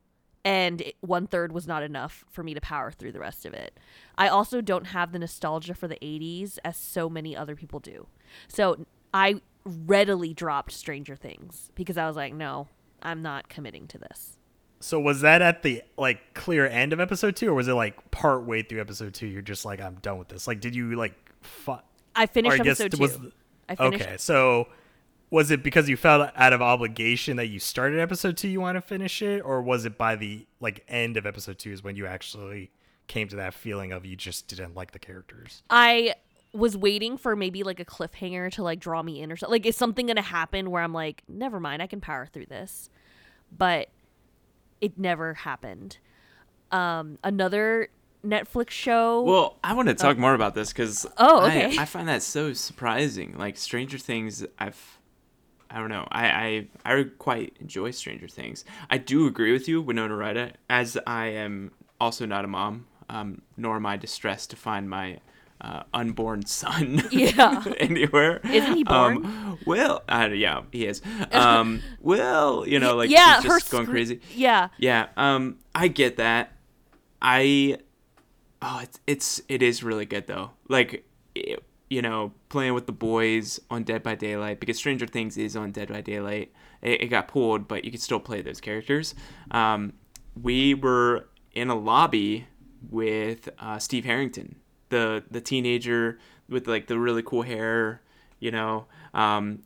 and 0.48 0.82
one 1.02 1.28
third 1.28 1.52
was 1.52 1.68
not 1.68 1.84
enough 1.84 2.24
for 2.32 2.42
me 2.42 2.54
to 2.54 2.62
power 2.62 2.90
through 2.90 3.12
the 3.12 3.20
rest 3.20 3.46
of 3.46 3.54
it. 3.54 3.78
I 4.18 4.30
also 4.30 4.62
don't 4.62 4.88
have 4.88 5.12
the 5.12 5.20
nostalgia 5.20 5.74
for 5.74 5.90
the 5.90 5.98
80s 6.02 6.58
as 6.64 6.78
so 6.78 7.10
many 7.10 7.36
other 7.36 7.54
people 7.54 7.82
do. 7.82 8.08
So 8.48 8.86
I 9.14 9.42
readily 9.66 10.34
dropped 10.34 10.72
Stranger 10.72 11.18
Things 11.18 11.70
because 11.76 11.98
I 11.98 12.08
was 12.08 12.16
like, 12.16 12.34
no, 12.34 12.70
I'm 13.02 13.22
not 13.22 13.50
committing 13.50 13.88
to 13.88 13.98
this. 13.98 14.38
So 14.80 15.02
was 15.02 15.20
that 15.20 15.42
at 15.42 15.64
the 15.64 15.82
like 15.98 16.34
clear 16.34 16.66
end 16.66 16.94
of 16.94 17.02
episode 17.02 17.36
two, 17.36 17.50
or 17.50 17.54
was 17.54 17.68
it 17.68 17.74
like 17.74 18.10
part 18.12 18.46
way 18.46 18.62
through 18.62 18.80
episode 18.80 19.14
two? 19.14 19.28
You're 19.28 19.42
just 19.42 19.66
like, 19.66 19.82
I'm 19.82 19.96
done 19.96 20.18
with 20.18 20.30
this. 20.30 20.48
Like, 20.48 20.62
did 20.62 20.76
you 20.76 20.96
like? 20.96 21.14
Fu- 21.42 21.76
I 22.16 22.26
finished 22.26 22.64
guess 22.64 22.80
episode 22.80 22.96
two. 22.96 23.02
was 23.02 23.18
the- 23.18 23.32
I 23.68 23.76
finished 23.76 24.02
okay, 24.06 24.18
so 24.18 24.70
was 25.30 25.52
it 25.52 25.62
because 25.62 25.90
you 25.90 25.98
felt 25.98 26.32
out 26.36 26.54
of 26.54 26.62
obligation 26.62 27.38
that 27.38 27.48
you 27.48 27.60
started 27.60 28.00
episode 28.00 28.38
two, 28.38 28.48
you 28.48 28.62
want 28.62 28.76
to 28.76 28.82
finish 28.82 29.22
it, 29.22 29.42
or 29.42 29.62
was 29.62 29.86
it 29.86 29.98
by 29.98 30.16
the 30.16 30.48
like 30.60 30.84
end 30.88 31.18
of 31.18 31.26
episode 31.26 31.60
two 31.60 31.72
is 31.72 31.84
when 31.84 31.96
you 31.96 32.06
actually 32.06 32.72
came 33.08 33.28
to 33.28 33.36
that 33.38 33.54
feeling 33.54 33.92
of 33.92 34.06
you 34.06 34.16
just 34.16 34.48
didn't 34.48 34.76
like 34.76 34.92
the 34.92 35.00
characters? 35.00 35.63
I 35.70 36.16
was 36.54 36.78
waiting 36.78 37.18
for 37.18 37.36
maybe 37.36 37.63
like 37.63 37.80
a 37.80 37.86
cliffhanger 37.86 38.52
to 38.54 38.63
like 38.63 38.80
draw 38.80 39.04
me 39.04 39.22
in 39.22 39.32
or 39.32 39.36
something. 39.36 39.52
Like, 39.52 39.66
is 39.66 39.76
something 39.76 40.08
gonna 40.08 40.22
happen 40.22 40.72
where 40.72 40.82
I'm 40.82 40.94
like, 40.94 41.24
never 41.28 41.60
mind, 41.60 41.82
I 41.82 41.88
can 41.88 42.00
power 42.00 42.26
through 42.26 42.46
this, 42.46 42.90
but 43.56 43.90
it 44.80 44.98
never 44.98 45.34
happened. 45.34 45.98
Um, 46.72 47.18
another 47.24 47.90
Netflix 48.26 48.70
show. 48.72 49.24
Well, 49.24 49.58
I 49.63 49.74
want 49.74 49.90
to 49.90 49.94
talk 49.94 50.18
more 50.18 50.34
about 50.34 50.56
this 50.56 50.70
because 50.70 51.06
Oh, 51.18 51.46
okay. 51.48 51.78
I, 51.78 51.84
I 51.84 51.86
find 51.86 52.08
that 52.08 52.24
so 52.24 52.54
surprising. 52.54 53.36
Like 53.38 53.58
Stranger 53.58 53.98
Things, 53.98 54.46
I've 54.60 55.00
I 55.69 55.80
don't 55.80 55.89
know. 55.89 56.08
I, 56.12 56.67
I 56.86 56.93
I 56.99 57.03
quite 57.17 57.56
enjoy 57.60 57.91
Stranger 57.91 58.27
Things. 58.27 58.63
I 58.89 58.97
do 58.97 59.27
agree 59.27 59.51
with 59.51 59.67
you, 59.67 59.82
Winona 59.82 60.15
Ryder, 60.15 60.51
as 60.69 60.97
I 61.06 61.27
am 61.27 61.71
also 61.99 62.25
not 62.25 62.45
a 62.45 62.47
mom, 62.47 62.88
um, 63.10 63.41
nor 63.58 63.75
am 63.75 63.86
I 63.86 63.97
distressed 63.97 64.49
to 64.51 64.56
find 64.56 64.89
my 64.89 65.19
uh, 65.60 65.84
unborn 65.93 66.45
son 66.45 67.01
Yeah. 67.12 67.63
anywhere. 67.77 68.39
Isn't 68.45 68.75
he 68.75 68.84
born? 68.84 69.25
Um, 69.25 69.58
well, 69.65 70.03
uh, 70.08 70.30
yeah, 70.32 70.62
he 70.71 70.86
is. 70.86 71.01
Um, 71.32 71.82
well, 71.99 72.65
you 72.67 72.80
know, 72.80 72.95
like 72.95 73.10
yeah, 73.10 73.41
he's 73.41 73.51
just 73.51 73.71
going 73.71 73.88
crazy. 73.88 74.21
Yeah, 74.36 74.69
Yeah, 74.77 75.08
um, 75.17 75.58
I 75.73 75.88
get 75.88 76.17
that. 76.17 76.53
I 77.21 77.80
Oh, 78.62 78.80
it's 78.82 78.99
it's 79.06 79.41
it 79.49 79.62
is 79.62 79.84
really 79.84 80.06
good 80.06 80.27
though. 80.27 80.51
Like 80.67 81.06
it, 81.36 81.63
you 81.89 82.02
know, 82.02 82.34
playing 82.50 82.73
with 82.73 82.86
the 82.86 82.91
boys 82.91 83.60
on 83.69 83.84
Dead 83.84 84.04
by 84.04 84.15
Daylight 84.15 84.60
because 84.60 84.78
Stranger 84.78 85.08
Things 85.08 85.38
is 85.38 85.56
on 85.56 85.71
Dead 85.71 85.89
by 85.89 86.02
Daylight. 86.02 86.52
It, 86.82 87.04
it 87.04 87.08
got 87.08 87.28
pulled, 87.28 87.67
but 87.67 87.86
you 87.86 87.91
can 87.91 88.00
still 88.00 88.19
play 88.19 88.41
those 88.41 88.60
characters. 88.60 89.15
Um, 89.52 89.93
we 90.41 90.73
were 90.73 91.30
in 91.54 91.69
a 91.69 91.76
lobby 91.76 92.47
with 92.89 93.50
uh, 93.60 93.80
Steve 93.80 94.06
Harrington, 94.06 94.58
the 94.89 95.23
the 95.32 95.41
teenager 95.41 96.19
with 96.50 96.67
like 96.67 96.88
the 96.88 97.00
really 97.00 97.23
cool 97.23 97.41
hair, 97.41 98.02
you 98.39 98.52
know. 98.52 98.86
Um, 99.13 99.63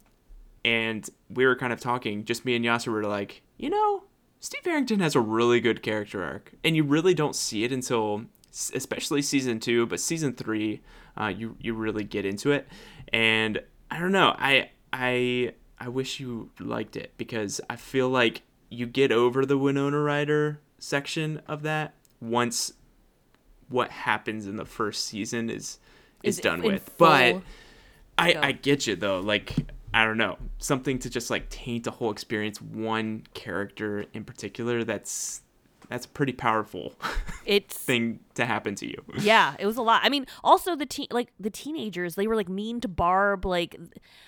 and 0.63 1.10
we 1.29 1.45
were 1.45 1.55
kind 1.55 1.73
of 1.73 1.79
talking. 1.79 2.23
Just 2.25 2.45
me 2.45 2.55
and 2.55 2.63
Yasser 2.63 2.91
were 2.91 3.03
like, 3.03 3.41
you 3.57 3.69
know, 3.69 4.03
Steve 4.39 4.62
Harrington 4.63 4.99
has 4.99 5.15
a 5.15 5.19
really 5.19 5.60
good 5.60 5.81
character 5.81 6.23
arc, 6.23 6.53
and 6.63 6.75
you 6.75 6.84
really 6.84 7.13
don't 7.13 7.36
see 7.36 7.63
it 7.63 7.71
until, 7.71 8.25
especially 8.73 9.21
season 9.21 9.60
two, 9.60 9.86
but 9.86 9.99
season 9.99 10.34
three, 10.34 10.81
uh, 11.19 11.28
you 11.28 11.56
you 11.60 11.74
really 11.74 12.04
get 12.04 12.26
into 12.26 12.52
it. 12.52 12.67
And 13.12 13.62
I 13.89 14.00
don't 14.00 14.12
know, 14.12 14.36
I 14.38 14.69
I 14.93 15.54
I 15.80 15.89
wish 15.89 16.19
you 16.19 16.52
liked 16.60 16.95
it 16.95 17.13
because 17.17 17.62
I 17.69 17.76
feel 17.76 18.10
like 18.10 18.43
you 18.69 18.86
get 18.86 19.12
over 19.12 19.45
the 19.45 19.58
Winona 19.58 20.00
Ryder 20.00 20.60
section 20.80 21.41
of 21.47 21.63
that 21.63 21.93
once 22.19 22.74
what 23.69 23.91
happens 23.91 24.47
in 24.47 24.58
the 24.58 24.65
first 24.65 25.06
season 25.06 25.50
is 25.50 25.80
is, 26.24 26.38
Is 26.38 26.43
done 26.43 26.62
with. 26.62 26.95
But 26.97 27.41
I 28.17 28.34
go. 28.34 28.39
I 28.41 28.52
get 28.52 28.88
you 28.88 28.95
though. 28.95 29.19
Like 29.19 29.56
I 29.93 30.06
don't 30.06 30.17
know 30.17 30.38
something 30.60 31.00
to 31.00 31.10
just 31.10 31.30
like 31.30 31.50
taint 31.50 31.88
a 31.88 31.91
whole 31.91 32.12
experience. 32.12 32.62
One 32.62 33.24
character 33.34 34.06
in 34.13 34.24
particular 34.24 34.84
that's 34.84 35.41
that's 35.89 36.06
pretty 36.06 36.34
powerful 36.34 36.93
It's 37.45 37.77
thing 37.77 38.19
to 38.36 38.45
happen 38.45 38.75
to 38.75 38.88
you. 38.88 39.04
yeah, 39.19 39.56
it 39.60 39.65
was 39.65 39.77
a 39.77 39.82
lot. 39.82 40.01
I 40.04 40.10
mean, 40.10 40.27
also 40.43 40.75
the 40.75 40.86
teen 40.86 41.08
like 41.12 41.32
the 41.39 41.49
teenagers, 41.49 42.15
they 42.15 42.27
were 42.27 42.36
like 42.36 42.49
mean 42.49 42.82
to 42.82 42.88
Barb, 42.88 43.45
like 43.45 43.75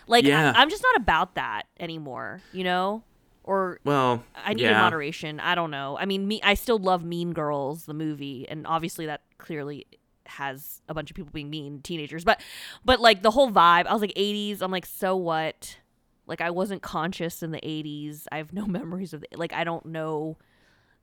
like 0.08 0.26
Yeah. 0.26 0.54
I, 0.56 0.62
am 0.62 0.70
just 0.70 0.84
not 0.84 0.98
about 0.98 1.36
that 1.36 1.64
anymore, 1.80 2.42
you 2.52 2.64
know? 2.64 3.04
Or 3.44 3.80
Well, 3.84 4.24
I 4.36 4.54
need 4.54 4.64
yeah. 4.64 4.82
moderation. 4.82 5.40
I 5.40 5.54
don't 5.56 5.70
know. 5.72 5.98
I 6.00 6.06
mean, 6.06 6.28
me 6.28 6.42
I 6.44 6.54
still 6.54 6.80
love 6.80 7.04
Mean 7.04 7.34
Girls 7.34 7.86
the 7.86 7.94
movie 7.94 8.48
and 8.50 8.66
obviously 8.66 9.06
that 9.06 9.22
clearly 9.38 9.86
has 10.26 10.82
a 10.88 10.94
bunch 10.94 11.12
of 11.12 11.16
people 11.16 11.32
being 11.34 11.50
mean 11.50 11.82
teenagers, 11.82 12.24
but 12.24 12.42
but 12.86 13.00
like 13.00 13.22
the 13.22 13.32
whole 13.32 13.52
vibe, 13.52 13.86
I 13.86 13.94
was 13.94 14.02
like 14.02 14.14
80s, 14.16 14.62
I'm 14.62 14.72
like 14.72 14.86
so 14.86 15.16
what? 15.16 15.78
Like 16.26 16.42
I 16.42 16.50
wasn't 16.50 16.82
conscious 16.82 17.44
in 17.44 17.52
the 17.52 17.60
80s. 17.60 18.26
I 18.32 18.38
have 18.38 18.54
no 18.54 18.66
memories 18.80 19.14
of 19.14 19.22
the, 19.22 19.28
like 19.36 19.54
I 19.54 19.64
don't 19.64 19.86
know. 19.88 20.38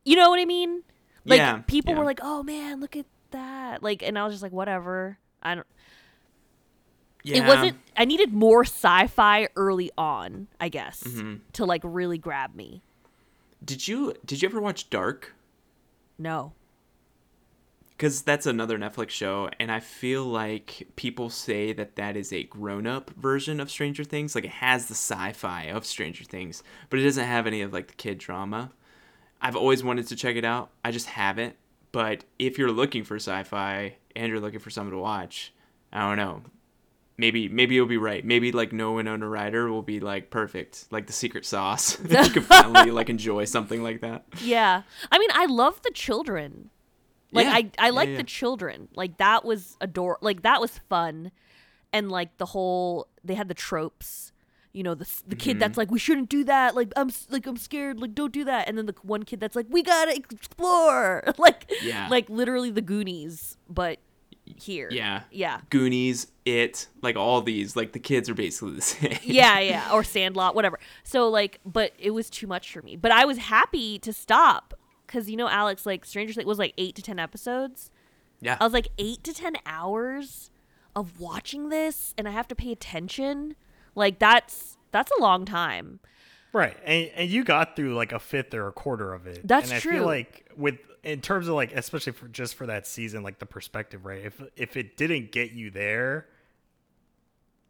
You 0.05 0.16
know 0.16 0.31
what 0.31 0.40
I 0.40 0.46
mean? 0.46 0.83
Like 1.24 1.38
Yeah, 1.38 1.59
people 1.66 1.92
yeah. 1.92 1.98
were 1.98 2.04
like, 2.04 2.20
"Oh 2.22 2.42
man, 2.42 2.80
look 2.80 2.96
at 2.96 3.06
that." 3.30 3.83
Like 3.83 4.02
and 4.02 4.18
I 4.18 4.24
was 4.24 4.33
just 4.35 4.42
like, 4.42 4.52
"Whatever." 4.52 5.18
I 5.42 5.54
don't 5.54 5.66
Yeah. 7.22 7.38
it 7.44 7.46
wasn't 7.46 7.78
I 7.96 8.04
needed 8.04 8.33
more 8.33 8.62
sci-fi 8.64 9.48
early 9.56 9.90
on, 9.98 10.48
I 10.61 10.68
guess, 10.68 11.02
Mm-hmm. 11.02 11.35
to 11.54 11.64
like 11.64 11.83
really 11.85 12.18
grab 12.18 12.54
me. 12.54 12.83
Did 13.64 13.87
you 13.88 14.14
did 14.24 14.40
you 14.42 14.48
ever 14.48 14.61
watch 14.61 14.88
Dark? 14.90 15.35
No. 16.18 16.52
because 17.96 18.22
that's 18.22 18.46
another 18.46 18.78
Netflix 18.78 19.11
show, 19.11 19.50
and 19.61 19.70
I 19.70 19.80
feel 19.80 20.24
like 20.24 20.88
people 20.96 21.28
say 21.28 21.74
that 21.74 21.96
that 21.96 22.16
is 22.16 22.33
a 22.33 22.44
grown-up 22.44 23.11
version 23.11 23.61
of 23.61 23.70
Stranger 23.70 24.04
Things. 24.04 24.35
Like 24.35 24.44
it 24.44 24.50
has 24.52 24.87
the 24.87 24.94
sci-fi 24.94 25.64
of 25.64 25.85
Stranger 25.85 26.24
Things, 26.24 26.62
but 26.88 26.98
it 26.98 27.02
doesn't 27.02 27.26
have 27.26 27.46
any 27.46 27.61
of 27.61 27.74
like 27.74 27.88
the 27.88 27.94
kid 27.94 28.16
drama. 28.16 28.72
I've 29.40 29.57
always 29.57 29.83
wanted 29.83 30.07
to 30.09 30.16
check 30.16 30.37
it 30.37 30.44
out. 30.44 30.70
I 30.85 30.90
just 30.90 31.07
haven't. 31.07 31.57
But 31.92 32.24
if 32.38 32.59
you're 32.59 32.70
looking 32.70 33.05
for 33.05 33.16
sci-fi 33.16 33.96
and 34.14 34.29
you're 34.29 34.40
looking 34.40 34.61
for 34.61 34.70
something 34.70 34.92
to 34.92 34.98
watch, 34.98 35.53
I 35.92 36.07
don't 36.07 36.16
know. 36.16 36.42
Maybe 37.18 37.48
maybe 37.48 37.74
you'll 37.74 37.87
be 37.87 37.96
right. 37.98 38.24
Maybe 38.24 38.50
like 38.53 38.72
No 38.72 38.92
Winona 38.92 39.29
Ryder 39.29 39.70
will 39.70 39.83
be 39.83 40.00
like 40.00 40.31
perfect, 40.31 40.87
like 40.90 41.07
the 41.07 41.12
secret 41.12 41.44
sauce. 41.44 41.98
you 42.09 42.31
can 42.31 42.42
finally 42.42 42.90
like 42.92 43.11
enjoy 43.16 43.44
something 43.44 43.83
like 43.83 44.00
that. 44.00 44.24
Yeah. 44.42 44.83
I 45.12 45.18
mean, 45.18 45.29
I 45.35 45.46
love 45.46 45.83
the 45.83 45.90
children. 45.90 46.70
Like 47.33 47.46
Yeah. 47.46 47.53
I 47.53 47.70
I 47.79 47.87
Yeah, 47.88 47.92
like 47.92 48.09
yeah. 48.11 48.16
the 48.18 48.22
children. 48.24 48.88
Like 48.94 49.18
that 49.18 49.44
was 49.44 49.76
ador 49.81 50.16
like 50.22 50.42
that 50.42 50.61
was 50.61 50.79
fun. 50.88 51.31
And 51.92 52.11
like 52.11 52.38
the 52.38 52.46
whole 52.46 53.09
they 53.24 53.35
had 53.35 53.48
the 53.48 53.55
tropes. 53.55 54.30
You 54.72 54.83
know, 54.85 54.94
the 54.94 55.09
the 55.26 55.35
kid 55.37 55.52
Mm-hmm. 55.52 55.59
that's 55.61 55.76
like 55.76 55.90
we 55.90 55.98
shouldn't 55.98 56.28
do 56.28 56.44
that. 56.44 56.74
Like 56.76 56.92
I'm 56.96 57.11
like 57.28 57.46
I'm 57.46 57.56
scared. 57.56 57.98
Like 58.00 58.14
don't 58.14 58.33
do 58.33 58.44
that. 58.44 58.68
And 58.68 58.78
then 58.78 58.87
the 58.87 58.94
one 59.02 59.24
kid 59.24 59.40
that's 59.40 59.56
like 59.56 59.66
we 59.68 59.83
got 59.83 60.04
to 60.06 60.14
explore. 60.16 61.24
like 61.38 61.70
Yeah. 61.83 62.06
like 62.09 62.28
literally 62.30 62.70
the 62.70 62.83
Goonies, 62.83 63.56
but 63.68 63.98
here. 64.44 64.88
Yeah. 64.92 65.22
Yeah. 65.30 65.61
Goonies, 65.70 66.26
It, 66.44 66.88
like 67.02 67.16
all 67.16 67.40
these, 67.40 67.76
like 67.76 67.92
the 67.92 67.98
kids 68.00 68.28
are 68.28 68.35
basically 68.35 68.74
the 68.74 68.80
same. 68.94 69.18
yeah, 69.22 69.59
yeah, 69.61 69.92
or 69.92 70.02
Sandlot, 70.04 70.54
whatever. 70.56 70.78
So 71.04 71.28
like, 71.28 71.61
but 71.64 71.92
it 71.98 72.11
was 72.11 72.28
too 72.30 72.46
much 72.48 72.72
for 72.72 72.83
me. 72.83 72.96
But 72.96 73.12
I 73.12 73.24
was 73.24 73.38
happy 73.38 73.98
to 74.00 74.12
stop 74.12 74.74
because 75.06 75.30
you 75.30 75.37
know, 75.37 75.48
Alex, 75.48 75.87
like 75.87 76.04
Stranger 76.04 76.33
Things 76.35 76.46
was 76.46 76.59
like 76.59 76.74
eight 76.78 76.94
to 76.96 77.02
ten 77.02 77.18
episodes. 77.18 77.90
Yeah. 78.40 78.56
I 78.61 78.64
was 78.64 78.72
like 78.72 78.88
eight 78.98 79.22
to 79.24 79.33
ten 79.35 79.54
hours 79.66 80.50
of 80.96 81.20
watching 81.20 81.68
this, 81.68 82.14
and 82.18 82.26
I 82.28 82.33
have 82.33 82.48
to 82.48 82.54
pay 82.54 82.72
attention. 82.72 83.54
Like 83.94 84.18
that's 84.18 84.76
that's 84.92 85.11
a 85.18 85.20
long 85.20 85.44
time. 85.44 86.00
Right, 86.53 86.76
and 86.85 87.11
and 87.14 87.31
you 87.31 87.44
got 87.44 87.76
through 87.76 87.94
like 87.94 88.12
a 88.12 88.18
fifth 88.18 88.55
or 88.55 88.66
a 88.68 88.72
quarter 88.72 89.12
of 89.14 89.26
it. 89.26 89.46
That's 89.46 89.68
and 89.70 89.76
I 89.76 89.81
true. 89.81 89.92
feel 89.92 90.07
like 90.07 90.48
with 90.57 90.79
in 91.03 91.20
terms 91.20 91.48
of 91.48 91.55
like 91.55 91.72
especially 91.72 92.12
for 92.12 92.29
just 92.29 92.55
for 92.57 92.66
that 92.66 92.87
season, 92.87 93.22
like 93.22 93.38
the 93.38 93.46
perspective, 93.46 94.05
right? 94.05 94.24
If 94.24 94.42
if 94.57 94.76
it 94.76 94.96
didn't 94.96 95.31
get 95.33 95.53
you 95.53 95.70
there, 95.70 96.26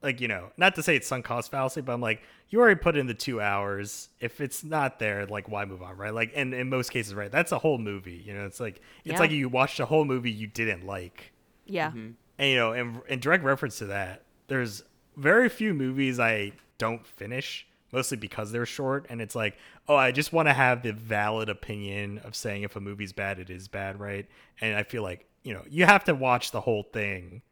like 0.02 0.20
you 0.20 0.28
know, 0.28 0.50
not 0.56 0.74
to 0.76 0.82
say 0.82 0.96
it's 0.96 1.06
sunk 1.06 1.26
cost 1.26 1.50
fallacy, 1.50 1.82
but 1.82 1.92
I'm 1.92 2.00
like 2.00 2.22
you 2.48 2.58
already 2.58 2.80
put 2.80 2.96
in 2.96 3.06
the 3.06 3.14
two 3.14 3.40
hours. 3.40 4.08
If 4.18 4.40
it's 4.40 4.64
not 4.64 4.98
there, 4.98 5.26
like 5.26 5.48
why 5.48 5.64
move 5.66 5.82
on, 5.82 5.96
right? 5.98 6.12
Like, 6.12 6.32
and 6.34 6.52
in 6.54 6.68
most 6.70 6.90
cases, 6.90 7.14
right, 7.14 7.30
that's 7.30 7.52
a 7.52 7.58
whole 7.58 7.78
movie. 7.78 8.22
You 8.24 8.32
know, 8.34 8.46
it's 8.46 8.60
like 8.60 8.76
it's 9.04 9.12
Yeah. 9.12 9.18
like 9.20 9.30
you 9.30 9.48
watched 9.50 9.78
a 9.78 9.84
whole 9.84 10.04
movie 10.06 10.30
you 10.32 10.46
didn't 10.46 10.86
like. 10.86 11.32
Yeah, 11.66 11.90
Mm-hmm. 11.90 12.10
And 12.38 12.50
you 12.50 12.56
know, 12.56 12.72
and 12.72 13.02
in 13.08 13.20
direct 13.20 13.44
reference 13.44 13.76
to 13.78 13.86
that, 13.86 14.22
there's 14.48 14.82
very 15.16 15.48
few 15.48 15.74
movies 15.74 16.18
I 16.18 16.52
don't 16.78 17.06
finish, 17.06 17.66
mostly 17.92 18.16
because 18.16 18.52
they're 18.52 18.66
short. 18.66 19.06
And 19.08 19.20
it's 19.20 19.34
like, 19.34 19.56
oh, 19.88 19.96
I 19.96 20.12
just 20.12 20.32
want 20.32 20.48
to 20.48 20.52
have 20.52 20.82
the 20.82 20.92
valid 20.92 21.48
opinion 21.48 22.18
of 22.18 22.34
saying 22.34 22.62
if 22.62 22.76
a 22.76 22.80
movie's 22.80 23.12
bad, 23.12 23.38
it 23.38 23.50
is 23.50 23.68
bad, 23.68 24.00
right? 24.00 24.26
And 24.60 24.76
I 24.76 24.82
feel 24.82 25.02
like 25.02 25.26
you 25.42 25.54
know, 25.54 25.64
you 25.68 25.86
have 25.86 26.04
to 26.04 26.14
watch 26.14 26.50
the 26.50 26.60
whole 26.60 26.82
thing 26.82 27.42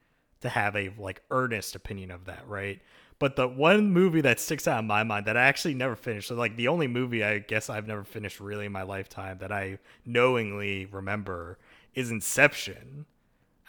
to 0.41 0.49
have 0.49 0.77
a 0.77 0.91
like 0.99 1.23
earnest 1.31 1.75
opinion 1.75 2.11
of 2.11 2.27
that, 2.27 2.47
right? 2.47 2.81
But 3.19 3.35
the 3.35 3.49
one 3.49 3.91
movie 3.91 4.21
that 4.21 4.39
sticks 4.39 4.69
out 4.69 4.79
in 4.79 4.87
my 4.87 5.03
mind 5.03 5.27
that 5.27 5.37
I 5.37 5.43
actually 5.47 5.75
never 5.75 5.97
finished, 5.97 6.29
so 6.29 6.35
like 6.35 6.57
the 6.57 6.69
only 6.69 6.87
movie 6.87 7.25
I 7.25 7.41
guess 7.41 7.69
I've 7.69 7.89
never 7.89 8.05
finished 8.05 8.39
really 8.39 8.67
in 8.67 8.73
my 8.73 8.83
lifetime 8.83 9.39
that 9.39 9.51
I 9.51 9.79
knowingly 10.05 10.87
remember 10.87 11.59
is 11.95 12.11
Inception. 12.11 13.07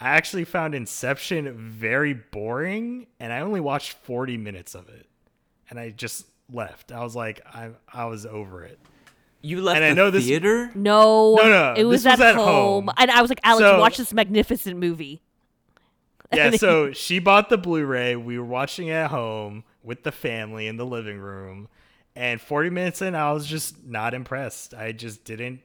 I 0.02 0.10
actually 0.10 0.46
found 0.46 0.76
Inception 0.76 1.54
very 1.58 2.14
boring, 2.14 3.08
and 3.20 3.34
I 3.34 3.42
only 3.42 3.60
watched 3.60 3.94
40 3.94 4.38
minutes 4.38 4.74
of 4.76 4.88
it, 4.90 5.08
and 5.70 5.78
I 5.80 5.90
just 5.90 6.26
left. 6.52 6.92
I 6.92 7.04
was 7.04 7.16
like, 7.16 7.42
I 7.46 7.72
I 7.92 8.06
was 8.06 8.26
over 8.26 8.64
it. 8.64 8.80
You 9.42 9.62
left 9.62 9.78
And 9.78 9.86
I 9.86 9.90
the 9.90 9.96
know 9.96 10.10
this- 10.12 10.26
theater? 10.26 10.72
no, 10.76 11.36
No, 11.36 11.44
no, 11.50 11.74
it 11.78 11.84
was, 11.86 12.04
this 12.04 12.12
was 12.12 12.20
at, 12.20 12.30
at 12.30 12.36
home. 12.36 12.86
home. 12.88 12.90
and 12.98 13.10
I 13.12 13.22
was 13.22 13.30
like, 13.30 13.40
Alex, 13.44 13.62
So- 13.62 13.80
watch 13.80 13.98
this 13.98 14.14
magnificent 14.14 14.78
movie. 14.78 15.22
Yeah, 16.32 16.52
so 16.52 16.92
she 16.94 17.18
bought 17.18 17.50
the 17.50 17.58
Blu-ray. 17.58 18.16
We 18.16 18.38
were 18.38 18.46
watching 18.46 18.90
it 18.90 18.92
at 18.94 19.10
home 19.10 19.64
with 19.82 20.04
the 20.04 20.12
family 20.12 20.68
in 20.68 20.78
the 20.78 20.86
living 20.86 21.18
room, 21.18 21.70
and 22.16 22.40
40 22.40 22.70
minutes 22.70 23.02
in, 23.02 23.16
I 23.16 23.32
was 23.32 23.48
just 23.48 23.84
not 23.84 24.14
impressed. 24.14 24.76
I 24.76 24.92
just 24.92 25.24
didn't. 25.24 25.62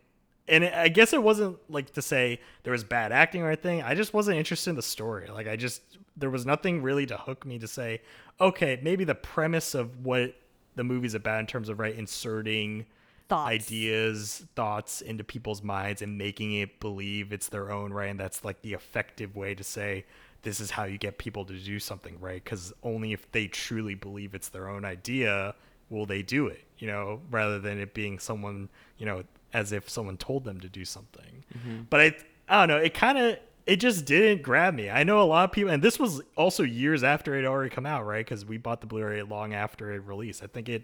And 0.46 0.64
I 0.64 0.88
guess 0.88 1.12
it 1.12 1.22
wasn't 1.22 1.58
like 1.70 1.92
to 1.94 2.02
say 2.02 2.40
there 2.64 2.72
was 2.72 2.84
bad 2.84 3.12
acting 3.12 3.42
or 3.42 3.46
anything. 3.48 3.82
I 3.82 3.94
just 3.94 4.12
wasn't 4.12 4.36
interested 4.36 4.70
in 4.70 4.76
the 4.76 4.82
story. 4.82 5.28
Like 5.28 5.48
I 5.48 5.56
just 5.56 5.82
there 6.16 6.30
was 6.30 6.44
nothing 6.46 6.82
really 6.82 7.06
to 7.06 7.16
hook 7.16 7.44
me 7.46 7.58
to 7.58 7.66
say, 7.66 8.02
okay, 8.40 8.78
maybe 8.82 9.04
the 9.04 9.14
premise 9.14 9.74
of 9.74 10.04
what 10.04 10.34
the 10.76 10.84
movie's 10.84 11.14
about 11.14 11.40
in 11.40 11.46
terms 11.46 11.68
of 11.68 11.78
right 11.78 11.94
inserting 11.94 12.86
Thoughts. 13.28 13.50
ideas, 13.50 14.46
thoughts 14.54 15.00
into 15.00 15.24
people's 15.24 15.62
minds 15.62 16.02
and 16.02 16.18
making 16.18 16.52
it 16.52 16.78
believe 16.78 17.32
it's 17.32 17.48
their 17.48 17.70
own, 17.72 17.92
right? 17.92 18.10
And 18.10 18.20
that's 18.20 18.44
like 18.44 18.60
the 18.62 18.74
effective 18.74 19.34
way 19.34 19.54
to 19.54 19.64
say 19.64 20.04
this 20.42 20.60
is 20.60 20.70
how 20.70 20.84
you 20.84 20.98
get 20.98 21.16
people 21.16 21.44
to 21.46 21.54
do 21.54 21.78
something, 21.78 22.20
right? 22.20 22.42
Because 22.44 22.72
only 22.82 23.12
if 23.12 23.30
they 23.32 23.46
truly 23.46 23.94
believe 23.94 24.34
it's 24.34 24.50
their 24.50 24.68
own 24.68 24.84
idea 24.84 25.54
will 25.88 26.06
they 26.06 26.22
do 26.22 26.48
it, 26.48 26.64
you 26.78 26.86
know, 26.86 27.20
rather 27.30 27.58
than 27.58 27.78
it 27.78 27.94
being 27.94 28.18
someone, 28.18 28.68
you 28.98 29.06
know, 29.06 29.22
as 29.54 29.72
if 29.72 29.88
someone 29.88 30.16
told 30.18 30.44
them 30.44 30.60
to 30.60 30.68
do 30.68 30.84
something. 30.84 31.44
But 31.88 32.00
I, 32.00 32.16
I 32.48 32.66
don't 32.66 32.76
know, 32.76 32.82
it 32.84 32.92
kind 32.92 33.16
of, 33.16 33.38
it 33.66 33.76
just 33.76 34.04
didn't 34.04 34.42
grab 34.42 34.74
me. 34.74 34.90
I 34.90 35.04
know 35.04 35.22
a 35.22 35.24
lot 35.24 35.44
of 35.44 35.52
people, 35.52 35.72
and 35.72 35.82
this 35.82 35.98
was 35.98 36.20
also 36.36 36.62
years 36.64 37.02
after 37.02 37.34
it 37.36 37.46
already 37.46 37.70
come 37.70 37.86
out, 37.86 38.04
right? 38.04 38.22
Because 38.24 38.44
we 38.44 38.58
bought 38.58 38.82
the 38.82 38.86
Blu-ray 38.86 39.22
long 39.22 39.54
after 39.54 39.92
it 39.92 40.00
released. 40.04 40.42
I 40.42 40.48
think 40.48 40.68
it 40.68 40.82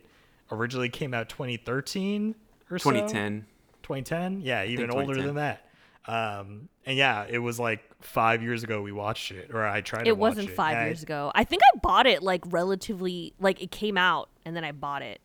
originally 0.50 0.88
came 0.88 1.12
out 1.12 1.28
2013 1.28 2.35
or 2.70 2.78
so. 2.78 2.90
2010. 2.90 3.46
2010 3.83 4.40
yeah 4.42 4.62
even 4.64 4.90
older 4.90 5.20
than 5.20 5.35
that 5.37 5.66
um 6.06 6.68
and 6.87 6.96
yeah 6.96 7.24
it 7.28 7.38
was 7.38 7.59
like 7.59 7.80
five 8.00 8.40
years 8.42 8.62
ago 8.62 8.80
we 8.83 8.92
watched 8.92 9.33
it, 9.33 9.50
or 9.52 9.66
I 9.66 9.80
tried. 9.80 10.04
to 10.04 10.09
It 10.09 10.16
watch 10.16 10.30
wasn't 10.37 10.50
it, 10.50 10.54
five 10.54 10.74
and 10.76 10.83
I- 10.83 10.87
years 10.87 11.02
ago. 11.02 11.33
I 11.35 11.44
think 11.44 11.62
I 11.74 11.78
bought 11.78 12.06
it 12.06 12.22
like 12.22 12.42
relatively 12.46 13.33
like 13.40 13.61
it 13.62 13.70
came 13.72 13.96
out 13.98 14.28
and 14.44 14.54
then 14.56 14.64
I 14.64 14.72
bought 14.72 15.02
it. 15.02 15.20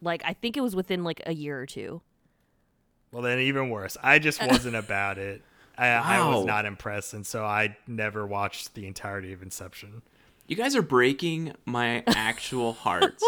Like 0.00 0.22
I 0.24 0.32
think 0.34 0.56
it 0.56 0.60
was 0.60 0.74
within 0.76 1.02
like 1.04 1.20
a 1.26 1.34
year 1.34 1.58
or 1.60 1.66
two. 1.66 2.00
Well, 3.14 3.22
then 3.22 3.38
even 3.38 3.70
worse. 3.70 3.96
I 4.02 4.18
just 4.18 4.44
wasn't 4.46 4.74
about 4.74 5.18
it. 5.18 5.40
I, 5.78 5.86
I 5.86 6.28
was 6.28 6.44
not 6.44 6.66
impressed, 6.66 7.14
and 7.14 7.24
so 7.24 7.44
I 7.44 7.76
never 7.86 8.26
watched 8.26 8.74
the 8.74 8.86
entirety 8.88 9.32
of 9.32 9.40
Inception. 9.40 10.02
You 10.48 10.56
guys 10.56 10.74
are 10.76 10.82
breaking 10.82 11.52
my 11.64 12.02
actual 12.08 12.72
heart. 12.84 13.20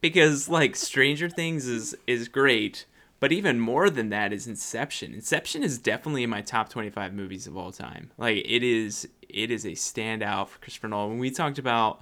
because 0.00 0.48
like 0.48 0.76
Stranger 0.76 1.28
Things 1.28 1.66
is 1.66 1.96
is 2.06 2.28
great, 2.28 2.86
but 3.20 3.32
even 3.32 3.58
more 3.60 3.90
than 3.90 4.10
that 4.10 4.32
is 4.32 4.46
Inception. 4.46 5.12
Inception 5.14 5.62
is 5.64 5.78
definitely 5.78 6.22
in 6.22 6.30
my 6.30 6.40
top 6.40 6.68
25 6.68 7.12
movies 7.12 7.46
of 7.48 7.56
all 7.56 7.72
time. 7.72 8.10
Like 8.18 8.36
it 8.44 8.62
is 8.62 9.08
it 9.28 9.50
is 9.50 9.64
a 9.64 9.72
standout 9.72 10.48
for 10.48 10.58
Christopher 10.60 10.88
Nolan. 10.88 11.10
When 11.10 11.18
we 11.18 11.30
talked 11.30 11.58
about 11.58 11.98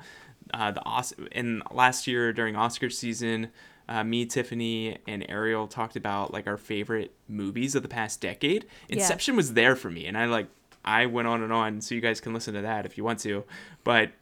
uh, 0.55 0.71
the 0.71 0.85
Os- 0.85 1.15
in 1.33 1.63
last 1.71 2.07
year 2.07 2.33
during 2.33 2.57
Oscar 2.57 2.89
season, 2.91 3.49
uh, 3.89 4.03
me, 4.05 4.27
Tiffany, 4.27 4.99
and 5.07 5.25
Ariel 5.29 5.69
talked 5.69 5.97
about 5.97 6.33
like 6.33 6.47
our 6.47 6.57
favorite 6.57 7.15
movies 7.29 7.75
of 7.75 7.83
the 7.83 7.89
past 7.89 8.21
decade. 8.21 8.67
Yeah. 8.89 8.97
Inception 8.97 9.37
was 9.37 9.55
there 9.55 9.77
for 9.77 9.91
me, 9.91 10.07
and 10.07 10.19
I 10.19 10.27
like 10.27 10.49
I 10.85 11.07
went 11.07 11.29
on 11.29 11.43
and 11.43 11.53
on, 11.53 11.81
so 11.81 11.95
you 11.95 12.01
guys 12.01 12.21
can 12.21 12.33
listen 12.35 12.55
to 12.55 12.63
that 12.63 12.87
if 12.87 12.97
you 12.97 13.05
want 13.05 13.21
to. 13.21 13.45
But 13.85 14.13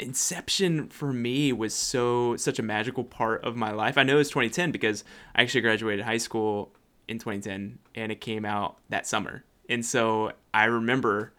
Inception 0.00 0.88
for 0.90 1.12
me 1.12 1.52
was 1.52 1.74
so 1.74 2.36
such 2.36 2.60
a 2.60 2.62
magical 2.62 3.02
part 3.02 3.42
of 3.44 3.56
my 3.56 3.72
life. 3.72 3.98
I 3.98 4.04
know 4.04 4.20
it's 4.20 4.30
2010 4.30 4.70
because 4.70 5.02
I 5.34 5.42
actually 5.42 5.62
graduated 5.62 6.04
high 6.04 6.18
school 6.18 6.72
in 7.08 7.18
2010 7.18 7.80
and 7.96 8.12
it 8.12 8.20
came 8.20 8.44
out 8.44 8.76
that 8.90 9.08
summer. 9.08 9.44
And 9.68 9.84
so 9.84 10.32
I 10.54 10.66
remember 10.66 11.32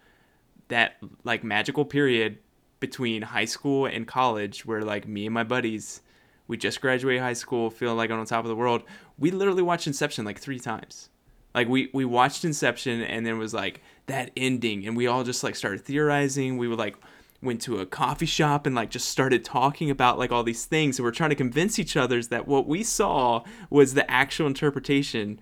that 0.68 0.98
like 1.24 1.42
magical 1.42 1.86
period 1.86 2.40
between 2.82 3.22
high 3.22 3.46
school 3.46 3.86
and 3.86 4.06
college 4.06 4.66
where 4.66 4.82
like 4.82 5.08
me 5.08 5.26
and 5.26 5.34
my 5.34 5.46
buddies 5.46 6.02
we 6.50 6.58
just 6.58 6.82
graduated 6.82 7.22
high 7.22 7.34
school 7.34 7.70
feeling 7.70 7.96
like 7.96 8.10
on 8.10 8.26
top 8.26 8.44
of 8.44 8.50
the 8.50 8.56
world. 8.56 8.84
We 9.18 9.30
literally 9.32 9.62
watched 9.62 9.88
Inception 9.88 10.26
like 10.26 10.40
3 10.40 10.60
times. 10.60 11.10
Like 11.54 11.70
we 11.70 11.90
we 11.94 12.04
watched 12.04 12.44
Inception 12.44 13.04
and 13.04 13.26
then 13.26 13.38
was 13.38 13.54
like 13.54 13.82
that 14.08 14.32
ending 14.36 14.86
and 14.86 14.98
we 14.98 15.08
all 15.08 15.24
just 15.24 15.44
like 15.44 15.56
started 15.56 15.86
theorizing. 15.86 16.58
We 16.58 16.68
would 16.68 16.80
like 16.80 16.98
went 17.42 17.62
to 17.62 17.80
a 17.80 17.86
coffee 17.86 18.26
shop 18.26 18.66
and 18.66 18.76
like 18.76 18.90
just 18.90 19.10
started 19.10 19.46
talking 19.46 19.92
about 19.92 20.18
like 20.18 20.32
all 20.32 20.44
these 20.44 20.66
things 20.66 20.98
and 20.98 21.06
we're 21.06 21.12
trying 21.12 21.30
to 21.30 21.36
convince 21.36 21.80
each 21.80 21.96
other 21.96 22.22
that 22.22 22.48
what 22.48 22.68
we 22.68 22.84
saw 22.84 23.44
was 23.70 23.94
the 23.94 24.10
actual 24.12 24.46
interpretation 24.46 25.40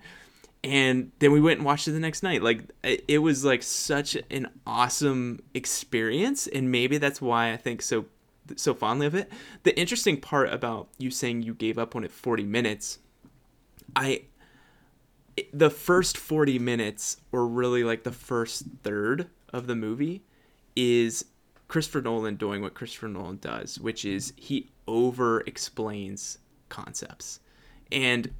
and 0.62 1.10
then 1.18 1.32
we 1.32 1.40
went 1.40 1.58
and 1.58 1.66
watched 1.66 1.88
it 1.88 1.92
the 1.92 1.98
next 1.98 2.22
night 2.22 2.40
like 2.40 2.62
it 2.84 3.18
was 3.18 3.44
like 3.44 3.64
such 3.64 4.16
an 4.30 4.46
awesome 4.64 5.40
experience 5.54 6.46
and 6.46 6.70
maybe 6.70 6.98
that's 6.98 7.20
why 7.20 7.52
i 7.52 7.56
think 7.56 7.82
so 7.82 8.04
so 8.56 8.74
fondly 8.74 9.06
of 9.06 9.14
it 9.14 9.30
the 9.62 9.78
interesting 9.78 10.20
part 10.20 10.52
about 10.52 10.88
you 10.98 11.10
saying 11.10 11.42
you 11.42 11.54
gave 11.54 11.78
up 11.78 11.94
on 11.94 12.04
it 12.04 12.10
40 12.10 12.44
minutes 12.44 12.98
i 13.96 14.22
the 15.52 15.70
first 15.70 16.16
40 16.16 16.58
minutes 16.58 17.18
or 17.32 17.46
really 17.46 17.84
like 17.84 18.04
the 18.04 18.12
first 18.12 18.64
third 18.82 19.28
of 19.52 19.66
the 19.66 19.76
movie 19.76 20.22
is 20.76 21.24
Christopher 21.68 22.00
Nolan 22.00 22.36
doing 22.36 22.62
what 22.62 22.74
Christopher 22.74 23.08
Nolan 23.08 23.38
does, 23.38 23.78
which 23.78 24.04
is 24.04 24.32
he 24.36 24.70
over 24.86 25.40
explains 25.42 26.38
concepts. 26.68 27.40
And 27.92 28.30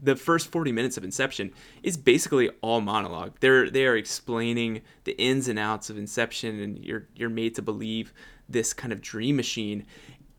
the 0.00 0.16
first 0.16 0.48
40 0.48 0.72
minutes 0.72 0.96
of 0.96 1.04
Inception 1.04 1.52
is 1.82 1.96
basically 1.96 2.50
all 2.60 2.80
monologue. 2.80 3.36
They're 3.40 3.70
they 3.70 3.86
are 3.86 3.96
explaining 3.96 4.82
the 5.04 5.18
ins 5.20 5.48
and 5.48 5.58
outs 5.58 5.90
of 5.90 5.98
Inception 5.98 6.60
and 6.60 6.84
you're 6.84 7.08
you're 7.14 7.30
made 7.30 7.54
to 7.56 7.62
believe 7.62 8.12
this 8.48 8.72
kind 8.72 8.92
of 8.92 9.00
dream 9.00 9.36
machine. 9.36 9.86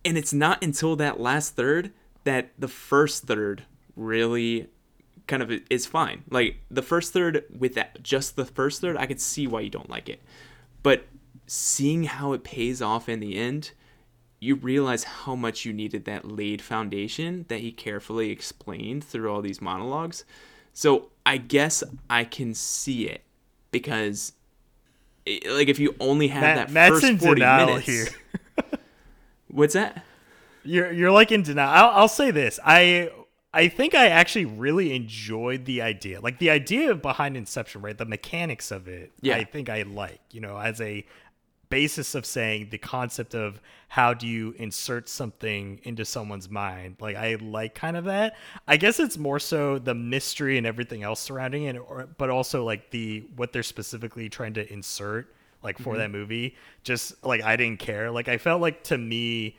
And 0.04 0.18
it's 0.18 0.34
not 0.34 0.64
until 0.64 0.96
that 0.98 1.20
last 1.20 1.56
third 1.56 1.92
that 2.24 2.52
the 2.58 2.68
first 2.68 3.24
third 3.24 3.64
really 3.96 4.68
kind 5.28 5.44
of 5.44 5.52
is 5.70 5.86
fine. 5.86 6.24
Like 6.30 6.58
the 6.72 6.82
first 6.82 7.14
third 7.14 7.46
with 7.56 7.76
that 7.76 8.02
just 8.02 8.36
the 8.36 8.46
first 8.46 8.82
third, 8.82 8.98
I 8.98 9.06
could 9.06 9.22
see 9.22 9.48
why 9.48 9.62
you 9.62 9.70
don't 9.70 9.90
like 9.90 10.10
it. 10.10 10.22
But 10.82 11.06
seeing 11.48 12.06
how 12.06 12.34
it 12.34 12.44
pays 12.44 12.82
off 12.82 13.10
in 13.10 13.20
the 13.20 13.38
end, 13.38 13.72
you 14.40 14.56
realize 14.56 15.04
how 15.04 15.36
much 15.36 15.66
you 15.66 15.74
needed 15.74 16.06
that 16.06 16.26
laid 16.26 16.62
foundation 16.62 17.46
that 17.50 17.60
he 17.60 17.72
carefully 17.72 18.32
explained 18.32 19.04
through 19.04 19.32
all 19.32 19.42
these 19.42 19.62
monologues. 19.62 20.24
So 20.74 21.10
I 21.26 21.38
guess 21.38 21.84
I 22.10 22.24
can 22.24 22.54
see 22.54 23.08
it 23.08 23.24
because, 23.72 24.34
like, 25.48 25.68
if 25.68 25.80
you 25.80 25.96
only 26.00 26.28
had 26.28 26.42
Matt, 26.42 26.56
that 26.56 26.74
Matt's 26.74 26.92
first 26.92 27.04
in 27.06 27.18
forty 27.18 27.42
denial 27.42 27.68
minutes, 27.68 27.88
here. 27.88 28.08
what's 29.48 29.74
that? 29.74 30.04
You're 30.64 30.92
you're 30.92 31.12
like 31.12 31.32
in 31.32 31.44
denial. 31.44 31.70
I'll, 31.70 32.02
I'll 32.02 32.08
say 32.08 32.32
this. 32.32 32.60
I 32.64 33.12
I 33.54 33.68
think 33.68 33.96
I 33.96 34.08
actually 34.08 34.46
really 34.46 34.96
enjoyed 34.96 35.66
the 35.66 35.82
idea. 35.82 36.22
Like 36.22 36.38
the 36.40 36.52
idea 36.52 36.94
behind 36.96 37.36
Inception, 37.36 37.82
right? 37.82 37.98
The 37.98 38.06
mechanics 38.06 38.72
of 38.72 38.88
it. 38.88 39.12
Yeah. 39.22 39.38
I 39.38 39.44
think 39.44 39.70
I 39.70 39.82
like, 39.84 40.22
you 40.32 40.42
know, 40.42 40.58
as 40.58 40.80
a 40.82 41.06
basis 41.70 42.16
of 42.16 42.26
saying 42.26 42.70
the 42.72 42.78
concept 42.78 43.34
of 43.34 43.62
how 43.88 44.14
do 44.14 44.28
you 44.28 44.54
insert 44.58 45.10
something 45.10 45.80
into 45.84 46.06
someone's 46.06 46.50
mind. 46.50 46.98
Like 47.00 47.16
I 47.16 47.36
like 47.36 47.76
kind 47.76 47.98
of 47.98 48.06
that. 48.06 48.36
I 48.68 48.78
guess 48.78 49.00
it's 49.00 49.18
more 49.18 49.40
so 49.40 49.80
the 49.80 49.96
mystery 49.96 50.58
and 50.58 50.68
everything 50.68 51.04
else 51.04 51.20
surrounding 51.20 51.64
it, 51.64 51.78
or, 51.78 52.08
but 52.18 52.30
also 52.30 52.64
like 52.64 52.92
the 52.92 53.26
what 53.36 53.54
they're 53.54 53.64
specifically 53.64 54.30
trying 54.30 54.54
to 54.56 54.72
insert 54.72 55.34
like 55.64 55.78
for 55.78 55.94
mm-hmm. 55.94 56.00
that 56.00 56.12
movie. 56.12 56.56
Just 56.84 57.24
like 57.24 57.44
I 57.44 57.56
didn't 57.56 57.80
care. 57.80 58.12
Like 58.12 58.28
I 58.28 58.38
felt 58.38 58.62
like 58.62 58.84
to 58.86 58.98
me 58.98 59.58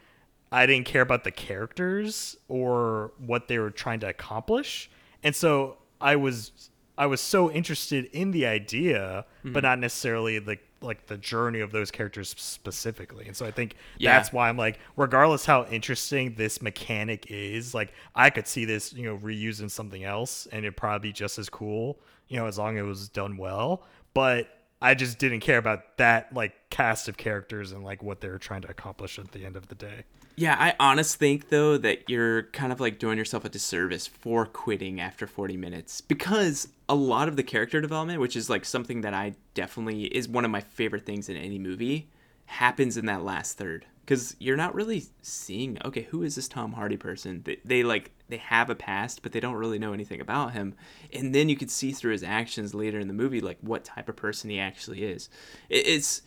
I 0.52 0.66
didn't 0.66 0.86
care 0.86 1.02
about 1.02 1.24
the 1.24 1.30
characters 1.30 2.36
or 2.48 3.12
what 3.18 3.48
they 3.48 3.58
were 3.58 3.70
trying 3.70 4.00
to 4.00 4.08
accomplish. 4.08 4.90
And 5.22 5.34
so 5.34 5.78
I 6.00 6.16
was 6.16 6.70
I 6.98 7.06
was 7.06 7.20
so 7.20 7.50
interested 7.50 8.06
in 8.12 8.30
the 8.30 8.46
idea, 8.46 9.24
but 9.42 9.50
mm-hmm. 9.50 9.60
not 9.60 9.78
necessarily 9.78 10.38
the 10.38 10.58
like 10.82 11.06
the 11.06 11.16
journey 11.16 11.60
of 11.60 11.72
those 11.72 11.90
characters 11.90 12.34
specifically. 12.38 13.26
And 13.26 13.36
so 13.36 13.44
I 13.46 13.50
think 13.50 13.74
Yeah. 13.98 14.16
that's 14.16 14.32
why 14.32 14.48
I'm 14.48 14.56
like, 14.56 14.78
regardless 14.96 15.44
how 15.44 15.64
interesting 15.66 16.34
this 16.34 16.62
mechanic 16.62 17.26
is, 17.30 17.74
like 17.74 17.92
I 18.14 18.30
could 18.30 18.46
see 18.46 18.64
this, 18.64 18.92
you 18.92 19.04
know, 19.04 19.18
reusing 19.18 19.70
something 19.70 20.04
else 20.04 20.46
and 20.52 20.64
it'd 20.64 20.76
probably 20.76 21.08
be 21.08 21.12
just 21.12 21.38
as 21.38 21.48
cool, 21.48 21.98
you 22.28 22.36
know, 22.38 22.46
as 22.46 22.58
long 22.58 22.78
as 22.78 22.84
it 22.84 22.86
was 22.86 23.08
done 23.08 23.36
well. 23.36 23.82
But 24.14 24.48
I 24.82 24.94
just 24.94 25.18
didn't 25.18 25.40
care 25.40 25.58
about 25.58 25.98
that 25.98 26.32
like 26.32 26.54
cast 26.70 27.08
of 27.08 27.16
characters 27.16 27.72
and 27.72 27.84
like 27.84 28.02
what 28.02 28.20
they 28.20 28.28
were 28.28 28.38
trying 28.38 28.62
to 28.62 28.70
accomplish 28.70 29.18
at 29.18 29.32
the 29.32 29.44
end 29.44 29.56
of 29.56 29.68
the 29.68 29.74
day. 29.74 30.04
Yeah, 30.36 30.56
I 30.58 30.74
honestly 30.80 31.36
think 31.36 31.50
though 31.50 31.76
that 31.78 32.08
you're 32.08 32.44
kind 32.44 32.72
of 32.72 32.80
like 32.80 32.98
doing 32.98 33.18
yourself 33.18 33.44
a 33.44 33.50
disservice 33.50 34.06
for 34.06 34.46
quitting 34.46 34.98
after 35.00 35.26
40 35.26 35.56
minutes 35.58 36.00
because 36.00 36.68
a 36.88 36.94
lot 36.94 37.28
of 37.28 37.36
the 37.36 37.42
character 37.42 37.80
development, 37.80 38.20
which 38.20 38.36
is 38.36 38.48
like 38.48 38.64
something 38.64 39.02
that 39.02 39.12
I 39.12 39.34
definitely 39.52 40.04
is 40.04 40.28
one 40.28 40.46
of 40.46 40.50
my 40.50 40.60
favorite 40.60 41.04
things 41.04 41.28
in 41.28 41.36
any 41.36 41.58
movie, 41.58 42.08
happens 42.46 42.96
in 42.96 43.06
that 43.06 43.22
last 43.22 43.58
third 43.58 43.84
because 44.10 44.34
you're 44.40 44.56
not 44.56 44.74
really 44.74 45.04
seeing 45.22 45.78
okay 45.84 46.02
who 46.02 46.24
is 46.24 46.34
this 46.34 46.48
Tom 46.48 46.72
Hardy 46.72 46.96
person? 46.96 47.42
They, 47.44 47.58
they 47.64 47.84
like 47.84 48.10
they 48.28 48.38
have 48.38 48.68
a 48.68 48.74
past, 48.74 49.22
but 49.22 49.30
they 49.30 49.38
don't 49.38 49.54
really 49.54 49.78
know 49.78 49.92
anything 49.92 50.20
about 50.20 50.52
him, 50.52 50.74
and 51.12 51.32
then 51.32 51.48
you 51.48 51.56
could 51.56 51.70
see 51.70 51.92
through 51.92 52.10
his 52.10 52.24
actions 52.24 52.74
later 52.74 52.98
in 52.98 53.06
the 53.06 53.14
movie 53.14 53.40
like 53.40 53.58
what 53.60 53.84
type 53.84 54.08
of 54.08 54.16
person 54.16 54.50
he 54.50 54.58
actually 54.58 55.04
is. 55.04 55.28
It, 55.68 55.86
it's 55.86 56.22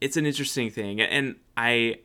it's 0.00 0.16
an 0.16 0.24
interesting 0.24 0.70
thing, 0.70 1.02
and 1.02 1.36
I 1.54 1.96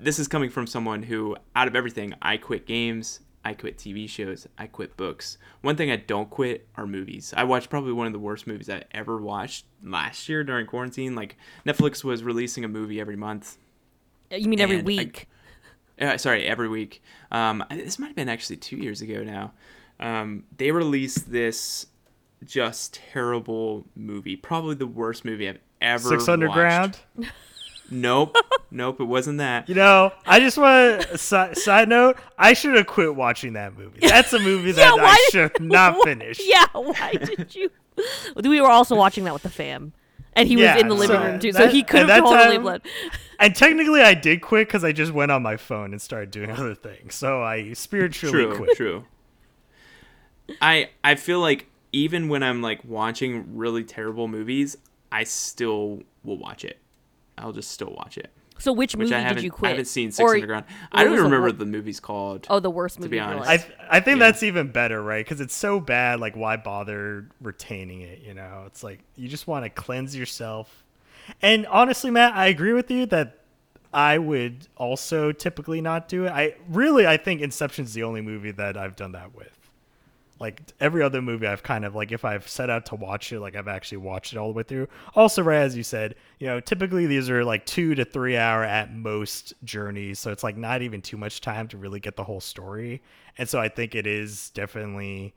this 0.00 0.18
is 0.18 0.26
coming 0.26 0.50
from 0.50 0.66
someone 0.66 1.04
who, 1.04 1.36
out 1.54 1.68
of 1.68 1.76
everything, 1.76 2.14
I 2.20 2.36
quit 2.36 2.66
games, 2.66 3.20
I 3.44 3.54
quit 3.54 3.78
TV 3.78 4.08
shows, 4.08 4.48
I 4.58 4.66
quit 4.66 4.96
books. 4.96 5.38
One 5.60 5.76
thing 5.76 5.92
I 5.92 5.96
don't 5.96 6.30
quit 6.30 6.66
are 6.74 6.86
movies. 6.86 7.32
I 7.36 7.44
watched 7.44 7.70
probably 7.70 7.92
one 7.92 8.08
of 8.08 8.12
the 8.12 8.18
worst 8.18 8.48
movies 8.48 8.68
I 8.68 8.82
ever 8.90 9.20
watched 9.20 9.66
last 9.84 10.28
year 10.28 10.42
during 10.42 10.66
quarantine. 10.66 11.14
Like 11.14 11.36
Netflix 11.64 12.02
was 12.02 12.24
releasing 12.24 12.64
a 12.64 12.68
movie 12.68 13.00
every 13.00 13.14
month. 13.14 13.56
You 14.30 14.48
mean 14.48 14.60
every 14.60 14.76
And 14.78 14.84
I- 14.84 14.86
week? 14.86 15.28
Uh, 16.00 16.16
sorry, 16.16 16.46
every 16.46 16.68
week. 16.68 17.02
Um, 17.32 17.64
this 17.72 17.98
might 17.98 18.06
have 18.06 18.14
been 18.14 18.28
actually 18.28 18.54
two 18.58 18.76
years 18.76 19.02
ago 19.02 19.24
now. 19.24 19.52
Um, 19.98 20.44
they 20.56 20.70
released 20.70 21.32
this 21.32 21.86
just 22.46 22.94
terrible 22.94 23.84
movie, 23.96 24.36
probably 24.36 24.76
the 24.76 24.86
worst 24.86 25.24
movie 25.24 25.48
I've 25.48 25.58
ever. 25.80 26.08
Six 26.10 26.28
Underground. 26.28 27.00
watched. 27.16 27.32
Nope, 27.90 28.36
nope, 28.70 29.00
it 29.00 29.06
wasn't 29.06 29.38
that. 29.38 29.68
You 29.68 29.74
know, 29.74 30.12
I 30.24 30.38
just 30.38 30.56
want 30.56 31.00
to 31.02 31.18
si- 31.18 31.54
side 31.54 31.88
note. 31.88 32.16
I 32.38 32.52
should 32.52 32.76
have 32.76 32.86
quit 32.86 33.16
watching 33.16 33.54
that 33.54 33.76
movie. 33.76 33.98
That's 34.06 34.32
a 34.32 34.38
movie 34.38 34.70
that 34.78 34.94
why 34.94 35.02
I 35.04 35.28
did- 35.32 35.32
should 35.32 35.60
not 35.60 35.96
finish. 36.04 36.38
Yeah, 36.44 36.66
why 36.74 37.14
did 37.14 37.56
you? 37.56 37.70
we 38.36 38.60
were 38.60 38.70
also 38.70 38.94
watching 38.94 39.24
that 39.24 39.32
with 39.32 39.42
the 39.42 39.50
fam, 39.50 39.94
and 40.34 40.46
he 40.46 40.54
Yeah, 40.62 40.74
was 40.74 40.82
in 40.82 40.88
the 40.88 40.94
living 40.94 41.16
so 41.16 41.24
room 41.24 41.40
too, 41.40 41.50
so 41.50 41.66
he 41.66 41.82
could 41.82 42.08
have 42.08 42.20
totally 42.22 42.54
time- 42.58 42.62
bled. 42.62 42.82
And 43.40 43.54
technically, 43.54 44.00
I 44.02 44.14
did 44.14 44.40
quit 44.42 44.66
because 44.68 44.82
I 44.84 44.92
just 44.92 45.12
went 45.12 45.30
on 45.30 45.42
my 45.42 45.56
phone 45.56 45.92
and 45.92 46.02
started 46.02 46.30
doing 46.30 46.50
other 46.60 46.74
things. 46.74 47.14
So 47.14 47.42
I 47.42 47.72
spiritually 47.74 48.32
true 48.46 48.56
quit. 48.56 48.76
true 48.76 49.04
i 50.62 50.88
i 51.04 51.14
feel 51.14 51.40
like 51.40 51.66
even 51.92 52.28
when 52.28 52.42
i'm 52.42 52.62
like 52.62 52.82
watching 52.84 53.56
really 53.56 53.84
terrible 53.84 54.28
movies 54.28 54.76
I 55.10 55.24
still 55.24 56.02
will 56.22 56.36
watch 56.36 56.66
it. 56.66 56.76
I'll 57.38 57.52
just 57.54 57.70
still 57.70 57.94
watch 57.96 58.18
it. 58.18 58.30
So 58.58 58.74
which 58.74 58.94
Which 58.94 59.04
movie 59.04 59.14
I 59.14 59.20
haven't. 59.20 59.36
did 59.36 59.44
you 59.44 59.50
quit? 59.50 59.68
I 59.68 59.70
haven't 59.70 59.86
seen 59.86 60.10
Six 60.12 60.22
Or- 60.22 60.34
Underground. 60.34 60.66
I 60.92 61.02
don't 61.04 61.12
was 61.12 61.20
the 61.20 61.24
remember 61.24 61.50
the 61.50 61.64
movie's 61.64 61.98
called. 61.98 62.46
Oh, 62.50 62.60
the 62.60 62.68
worst 62.68 62.98
movie. 62.98 63.06
To 63.08 63.10
be 63.12 63.18
honest. 63.18 63.46
life. 63.48 63.72
I 63.90 63.96
I 63.96 64.00
think 64.00 64.18
Yeah. 64.20 64.26
that's 64.26 64.42
even 64.42 64.70
better, 64.70 65.02
right? 65.02 65.24
Because 65.24 65.40
it's 65.40 65.54
so 65.54 65.80
bad. 65.80 66.20
Like, 66.20 66.36
why 66.36 66.58
bother 66.58 67.26
retaining 67.40 68.02
it? 68.02 68.20
You 68.20 68.34
know, 68.34 68.64
it's 68.66 68.82
like 68.82 69.00
you 69.16 69.28
just 69.28 69.46
want 69.46 69.64
to 69.64 69.70
cleanse 69.70 70.14
yourself. 70.14 70.84
And 71.42 71.66
honestly, 71.66 72.10
Matt, 72.10 72.34
I 72.34 72.46
agree 72.46 72.72
with 72.72 72.90
you 72.90 73.06
that 73.06 73.38
I 73.92 74.18
would 74.18 74.68
also 74.76 75.32
typically 75.32 75.80
not 75.80 76.08
do 76.08 76.26
it. 76.26 76.30
I 76.30 76.56
really, 76.68 77.06
I 77.06 77.16
think 77.16 77.40
Inception's 77.40 77.94
the 77.94 78.02
only 78.02 78.20
movie 78.20 78.50
that 78.52 78.76
I've 78.76 78.96
done 78.96 79.12
that 79.12 79.34
with. 79.34 79.54
Like 80.40 80.60
every 80.78 81.02
other 81.02 81.20
movie, 81.20 81.48
I've 81.48 81.64
kind 81.64 81.84
of 81.84 81.96
like 81.96 82.12
if 82.12 82.24
I've 82.24 82.48
set 82.48 82.70
out 82.70 82.86
to 82.86 82.94
watch 82.94 83.32
it, 83.32 83.40
like 83.40 83.56
I've 83.56 83.66
actually 83.66 83.98
watched 83.98 84.32
it 84.32 84.38
all 84.38 84.48
the 84.48 84.54
way 84.54 84.62
through. 84.62 84.86
Also, 85.16 85.42
right 85.42 85.56
as 85.56 85.76
you 85.76 85.82
said, 85.82 86.14
you 86.38 86.46
know, 86.46 86.60
typically 86.60 87.06
these 87.06 87.28
are 87.28 87.44
like 87.44 87.66
two 87.66 87.96
to 87.96 88.04
three 88.04 88.36
hour 88.36 88.62
at 88.62 88.94
most 88.94 89.54
journeys, 89.64 90.20
so 90.20 90.30
it's 90.30 90.44
like 90.44 90.56
not 90.56 90.80
even 90.82 91.02
too 91.02 91.16
much 91.16 91.40
time 91.40 91.66
to 91.68 91.76
really 91.76 91.98
get 91.98 92.14
the 92.14 92.22
whole 92.22 92.40
story. 92.40 93.02
And 93.36 93.48
so 93.48 93.58
I 93.58 93.68
think 93.68 93.96
it 93.96 94.06
is 94.06 94.50
definitely 94.50 95.34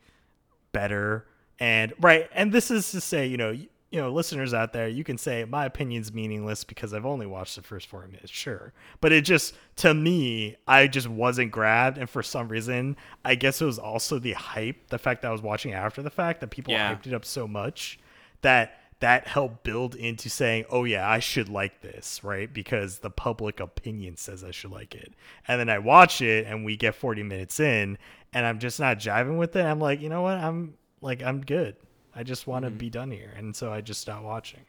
better. 0.71 1.25
And 1.59 1.93
right, 1.99 2.29
and 2.33 2.51
this 2.51 2.69
is 2.69 2.91
to 2.91 3.01
say, 3.01 3.25
you 3.25 3.37
know, 3.37 3.57
you, 3.91 3.99
know, 3.99 4.09
listeners 4.11 4.53
out 4.53 4.73
there, 4.73 4.87
you 4.87 5.03
can 5.03 5.17
say 5.17 5.43
my 5.45 5.65
opinion's 5.65 6.13
meaningless 6.13 6.63
because 6.63 6.93
I've 6.93 7.05
only 7.05 7.25
watched 7.25 7.55
the 7.57 7.61
first 7.61 7.87
four 7.87 8.05
minutes, 8.07 8.31
sure. 8.31 8.73
But 9.01 9.11
it 9.11 9.25
just 9.25 9.53
to 9.77 9.93
me, 9.93 10.55
I 10.67 10.87
just 10.87 11.07
wasn't 11.09 11.51
grabbed, 11.51 11.97
and 11.97 12.09
for 12.09 12.23
some 12.23 12.47
reason, 12.47 12.95
I 13.25 13.35
guess 13.35 13.61
it 13.61 13.65
was 13.65 13.77
also 13.79 14.17
the 14.17 14.33
hype, 14.33 14.87
the 14.87 14.97
fact 14.97 15.21
that 15.21 15.27
I 15.27 15.31
was 15.31 15.41
watching 15.41 15.73
after 15.73 16.01
the 16.01 16.09
fact 16.09 16.39
that 16.41 16.47
people 16.47 16.73
Yeah. 16.73 16.95
hyped 16.95 17.05
it 17.07 17.13
up 17.13 17.25
so 17.25 17.47
much 17.47 17.99
that 18.41 18.77
that 19.01 19.25
helped 19.27 19.63
build 19.63 19.95
into 19.95 20.29
saying, 20.29 20.63
"Oh 20.69 20.83
yeah, 20.83 21.09
I 21.09 21.17
should 21.17 21.49
like 21.49 21.81
this," 21.81 22.23
right? 22.23 22.53
Because 22.53 22.99
the 22.99 23.09
public 23.09 23.59
opinion 23.59 24.15
says 24.15 24.43
I 24.43 24.51
should 24.51 24.69
like 24.69 24.93
it. 24.93 25.13
And 25.47 25.59
then 25.59 25.69
I 25.69 25.79
watch 25.79 26.21
it 26.21 26.45
and 26.45 26.63
we 26.63 26.77
get 26.77 26.93
40 26.93 27.23
minutes 27.23 27.59
in 27.59 27.97
and 28.31 28.45
I'm 28.45 28.59
just 28.59 28.79
not 28.79 28.99
jiving 28.99 29.37
with 29.39 29.55
it. 29.55 29.65
I'm 29.65 29.79
like, 29.79 30.01
"You 30.01 30.09
know 30.09 30.21
what? 30.21 30.37
I'm 30.37 30.75
like 31.01 31.23
I'm 31.23 31.41
good. 31.41 31.75
I 32.15 32.23
just 32.23 32.47
want 32.47 32.65
to 32.65 32.71
be 32.71 32.89
done 32.89 33.11
here." 33.11 33.33
And 33.37 33.55
so 33.55 33.71
I 33.71 33.81
just 33.81 34.01
stopped 34.01 34.23
watching. 34.23 34.61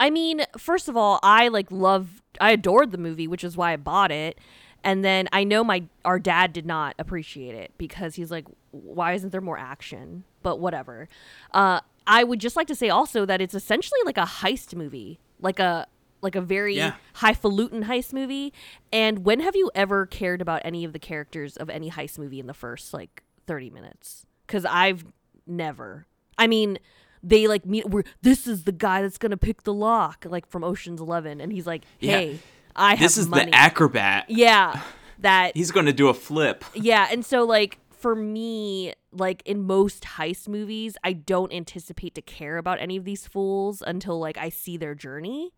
I 0.00 0.10
mean, 0.10 0.42
first 0.58 0.88
of 0.88 0.96
all, 0.96 1.20
I 1.22 1.48
like 1.48 1.70
love 1.70 2.22
I 2.40 2.52
adored 2.52 2.90
the 2.90 2.98
movie, 2.98 3.28
which 3.28 3.44
is 3.44 3.56
why 3.56 3.72
I 3.72 3.76
bought 3.76 4.10
it. 4.10 4.38
And 4.82 5.02
then 5.04 5.28
I 5.32 5.44
know 5.44 5.64
my 5.64 5.84
our 6.04 6.18
dad 6.18 6.52
did 6.52 6.66
not 6.66 6.94
appreciate 6.98 7.54
it 7.54 7.72
because 7.78 8.16
he's 8.16 8.30
like, 8.30 8.46
why 8.70 9.12
isn't 9.14 9.30
there 9.30 9.40
more 9.40 9.58
action? 9.58 10.24
But 10.42 10.58
whatever. 10.60 11.08
Uh, 11.52 11.80
I 12.06 12.22
would 12.24 12.38
just 12.38 12.54
like 12.54 12.66
to 12.66 12.74
say 12.74 12.90
also 12.90 13.24
that 13.24 13.40
it's 13.40 13.54
essentially 13.54 14.00
like 14.04 14.18
a 14.18 14.26
heist 14.26 14.74
movie, 14.74 15.20
like 15.40 15.58
a 15.58 15.86
like 16.20 16.34
a 16.36 16.40
very 16.40 16.76
Yeah. 16.76 16.94
highfalutin 17.14 17.84
heist 17.84 18.12
movie. 18.12 18.52
And 18.92 19.24
when 19.24 19.40
have 19.40 19.54
you 19.56 19.70
ever 19.74 20.06
cared 20.06 20.40
about 20.42 20.62
any 20.64 20.84
of 20.84 20.92
the 20.92 20.98
characters 20.98 21.56
of 21.56 21.68
any 21.70 21.90
heist 21.90 22.18
movie 22.18 22.40
in 22.40 22.46
the 22.46 22.54
first 22.54 22.92
like 22.92 23.22
thirty 23.46 23.70
minutes? 23.70 24.26
Because 24.46 24.64
I've 24.66 25.04
never. 25.46 26.06
I 26.38 26.46
mean, 26.46 26.78
they 27.22 27.46
like 27.46 27.64
meet. 27.64 27.88
We're 27.88 28.04
this 28.22 28.46
is 28.46 28.64
the 28.64 28.72
guy 28.72 29.02
that's 29.02 29.18
gonna 29.18 29.36
pick 29.36 29.62
the 29.62 29.72
lock, 29.74 30.26
like 30.28 30.46
from 30.46 30.62
Ocean's 30.64 31.00
Eleven, 31.00 31.40
and 31.40 31.52
he's 31.52 31.66
like, 31.66 31.84
Yeah. 32.00 32.18
"Hey, 32.18 32.38
I 32.76 32.90
have 32.90 32.98
this 33.00 33.16
is 33.16 33.28
money." 33.28 33.46
the 33.50 33.54
acrobat. 33.56 34.26
yeah, 34.28 34.82
that 35.20 35.56
He's 35.56 35.70
going 35.70 35.86
to 35.86 35.92
do 35.92 36.08
a 36.08 36.14
flip. 36.14 36.64
yeah, 36.74 37.08
and 37.10 37.24
so 37.24 37.44
like 37.44 37.78
for 37.90 38.14
me, 38.14 38.92
like 39.12 39.42
in 39.46 39.62
most 39.62 40.02
heist 40.02 40.48
movies, 40.48 40.96
I 41.02 41.14
don't 41.14 41.50
anticipate 41.52 42.14
to 42.16 42.22
care 42.22 42.58
about 42.58 42.78
any 42.80 42.96
of 42.98 43.04
these 43.04 43.26
fools 43.26 43.82
until 43.86 44.18
like 44.18 44.36
I 44.36 44.50
see 44.50 44.76
their 44.76 44.94
journey, 44.94 45.54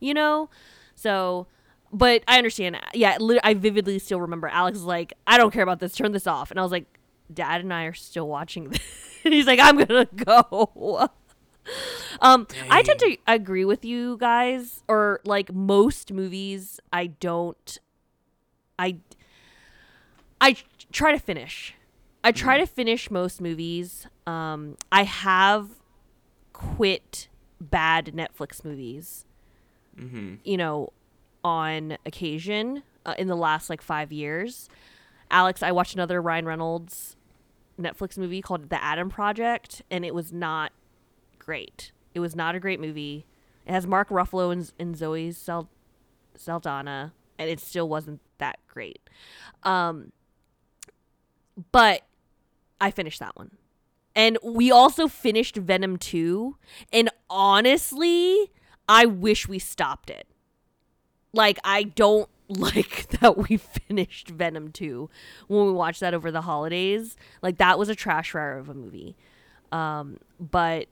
you 0.00 0.14
know. 0.14 0.50
So, 0.96 1.46
but 1.92 2.24
I 2.26 2.38
understand. 2.38 2.78
Yeah, 2.94 3.18
I 3.44 3.54
vividly 3.54 4.00
still 4.00 4.20
remember 4.20 4.48
Alex 4.48 4.78
was 4.78 4.84
like, 4.84 5.12
"I 5.28 5.38
don't 5.38 5.52
care 5.52 5.62
about 5.62 5.78
this. 5.78 5.94
Turn 5.94 6.10
this 6.10 6.26
off," 6.26 6.50
and 6.50 6.58
I 6.58 6.62
was 6.64 6.72
like, 6.72 6.86
"Dad 7.32 7.60
and 7.60 7.72
I 7.72 7.84
are 7.84 7.94
still 7.94 8.28
watching 8.28 8.68
this." 8.70 8.80
he's 9.22 9.46
like, 9.46 9.60
"I'm 9.60 9.76
gonna 9.76 10.06
go." 10.06 11.10
Um, 12.20 12.46
I 12.70 12.82
tend 12.82 12.98
to 13.00 13.16
agree 13.26 13.64
with 13.64 13.86
you 13.86 14.18
guys, 14.18 14.82
or 14.86 15.20
like 15.24 15.52
most 15.52 16.12
movies, 16.12 16.78
I 16.92 17.06
don't. 17.06 17.78
I 18.78 18.98
I 20.40 20.56
try 20.92 21.12
to 21.12 21.18
finish. 21.18 21.74
I 22.22 22.32
try 22.32 22.58
to 22.58 22.66
finish 22.66 23.10
most 23.10 23.40
movies. 23.40 24.06
Um, 24.26 24.76
I 24.92 25.04
have 25.04 25.68
quit 26.52 27.28
bad 27.60 28.12
Netflix 28.14 28.64
movies. 28.64 29.26
Mm-hmm. 29.98 30.36
You 30.44 30.56
know, 30.56 30.92
on 31.44 31.98
occasion 32.06 32.82
uh, 33.04 33.14
in 33.18 33.28
the 33.28 33.36
last 33.36 33.68
like 33.68 33.82
five 33.82 34.12
years. 34.12 34.68
Alex, 35.30 35.62
I 35.62 35.72
watched 35.72 35.94
another 35.94 36.20
Ryan 36.20 36.46
Reynolds 36.46 37.16
Netflix 37.80 38.16
movie 38.16 38.40
called 38.42 38.70
The 38.70 38.82
Adam 38.82 39.10
Project, 39.10 39.82
and 39.90 40.04
it 40.04 40.14
was 40.14 40.32
not 40.32 40.72
great. 41.38 41.92
It 42.14 42.20
was 42.20 42.36
not 42.36 42.54
a 42.54 42.60
great 42.60 42.80
movie. 42.80 43.26
It 43.66 43.72
has 43.72 43.86
Mark 43.86 44.08
Ruffalo 44.10 44.52
and, 44.52 44.70
and 44.78 44.96
Zoe 44.96 45.32
Sal- 45.32 45.68
Saldana, 46.36 47.12
and 47.38 47.50
it 47.50 47.60
still 47.60 47.88
wasn't 47.88 48.20
that 48.38 48.58
great. 48.68 49.00
Um, 49.62 50.12
but 51.72 52.02
I 52.80 52.90
finished 52.90 53.20
that 53.20 53.36
one. 53.36 53.52
And 54.16 54.38
we 54.42 54.70
also 54.70 55.08
finished 55.08 55.56
Venom 55.56 55.96
2. 55.96 56.56
And 56.92 57.10
honestly, 57.28 58.52
I 58.88 59.06
wish 59.06 59.48
we 59.48 59.58
stopped 59.58 60.10
it. 60.10 60.28
Like, 61.32 61.58
I 61.64 61.82
don't 61.82 62.28
like 62.48 63.08
that 63.20 63.36
we 63.48 63.56
finished 63.56 64.28
Venom 64.28 64.70
2 64.72 65.08
when 65.48 65.66
we 65.66 65.72
watched 65.72 66.00
that 66.00 66.14
over 66.14 66.30
the 66.30 66.42
holidays. 66.42 67.16
Like, 67.42 67.56
that 67.58 67.78
was 67.78 67.88
a 67.88 67.94
trash 67.94 68.32
fire 68.32 68.58
of 68.58 68.68
a 68.68 68.74
movie. 68.74 69.16
Um, 69.72 70.18
but 70.38 70.86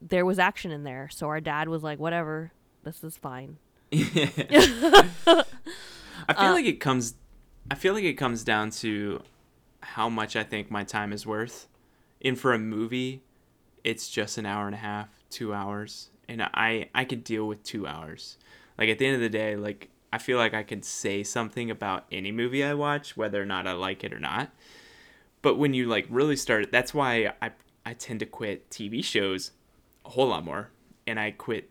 there 0.00 0.24
was 0.24 0.38
action 0.38 0.70
in 0.70 0.84
there. 0.84 1.08
So 1.12 1.28
our 1.28 1.40
dad 1.40 1.68
was 1.68 1.82
like, 1.82 1.98
whatever, 1.98 2.52
this 2.82 3.04
is 3.04 3.16
fine. 3.16 3.58
I 3.92 5.04
feel 5.26 5.44
Uh, 6.28 6.52
like 6.52 6.66
it 6.66 6.80
comes 6.80 7.14
I 7.70 7.74
feel 7.74 7.94
like 7.94 8.04
it 8.04 8.14
comes 8.14 8.44
down 8.44 8.70
to 8.70 9.22
how 9.80 10.08
much 10.08 10.36
I 10.36 10.42
think 10.44 10.70
my 10.70 10.84
time 10.84 11.12
is 11.12 11.26
worth. 11.26 11.68
And 12.22 12.38
for 12.38 12.52
a 12.52 12.58
movie, 12.58 13.22
it's 13.84 14.08
just 14.08 14.36
an 14.38 14.46
hour 14.46 14.66
and 14.66 14.74
a 14.74 14.78
half, 14.78 15.08
2 15.30 15.52
hours, 15.54 16.10
and 16.28 16.42
I 16.42 16.88
I 16.94 17.04
could 17.04 17.24
deal 17.24 17.46
with 17.46 17.62
2 17.62 17.86
hours. 17.86 18.38
Like 18.78 18.88
at 18.88 18.98
the 18.98 19.06
end 19.06 19.14
of 19.16 19.20
the 19.20 19.28
day, 19.28 19.56
like 19.56 19.90
I 20.14 20.18
feel 20.18 20.38
like 20.38 20.54
I 20.54 20.62
can 20.62 20.80
say 20.84 21.24
something 21.24 21.72
about 21.72 22.04
any 22.12 22.30
movie 22.30 22.62
I 22.62 22.74
watch 22.74 23.16
whether 23.16 23.42
or 23.42 23.44
not 23.44 23.66
I 23.66 23.72
like 23.72 24.04
it 24.04 24.12
or 24.12 24.20
not. 24.20 24.52
But 25.42 25.56
when 25.56 25.74
you 25.74 25.88
like 25.88 26.06
really 26.08 26.36
start 26.36 26.70
that's 26.70 26.94
why 26.94 27.32
I 27.42 27.50
I 27.84 27.94
tend 27.94 28.20
to 28.20 28.26
quit 28.26 28.70
TV 28.70 29.04
shows 29.04 29.50
a 30.04 30.10
whole 30.10 30.28
lot 30.28 30.44
more 30.44 30.70
and 31.04 31.18
I 31.18 31.32
quit 31.32 31.68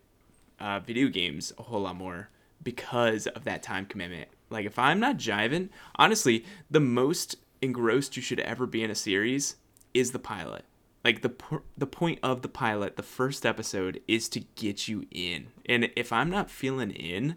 uh, 0.60 0.78
video 0.80 1.08
games 1.08 1.54
a 1.58 1.62
whole 1.62 1.80
lot 1.80 1.96
more 1.96 2.28
because 2.62 3.26
of 3.28 3.44
that 3.44 3.62
time 3.62 3.86
commitment. 3.86 4.28
Like 4.50 4.66
if 4.66 4.78
I'm 4.78 5.00
not 5.00 5.16
jiving, 5.16 5.70
honestly, 5.96 6.44
the 6.70 6.80
most 6.80 7.36
engrossed 7.62 8.14
you 8.14 8.22
should 8.22 8.40
ever 8.40 8.66
be 8.66 8.84
in 8.84 8.90
a 8.90 8.94
series 8.94 9.56
is 9.94 10.12
the 10.12 10.18
pilot. 10.18 10.66
Like 11.02 11.22
the 11.22 11.32
the 11.78 11.86
point 11.86 12.18
of 12.22 12.42
the 12.42 12.48
pilot, 12.50 12.96
the 12.96 13.02
first 13.02 13.46
episode 13.46 14.02
is 14.06 14.28
to 14.28 14.40
get 14.54 14.86
you 14.86 15.06
in. 15.10 15.46
And 15.64 15.88
if 15.96 16.12
I'm 16.12 16.28
not 16.28 16.50
feeling 16.50 16.90
in 16.90 17.36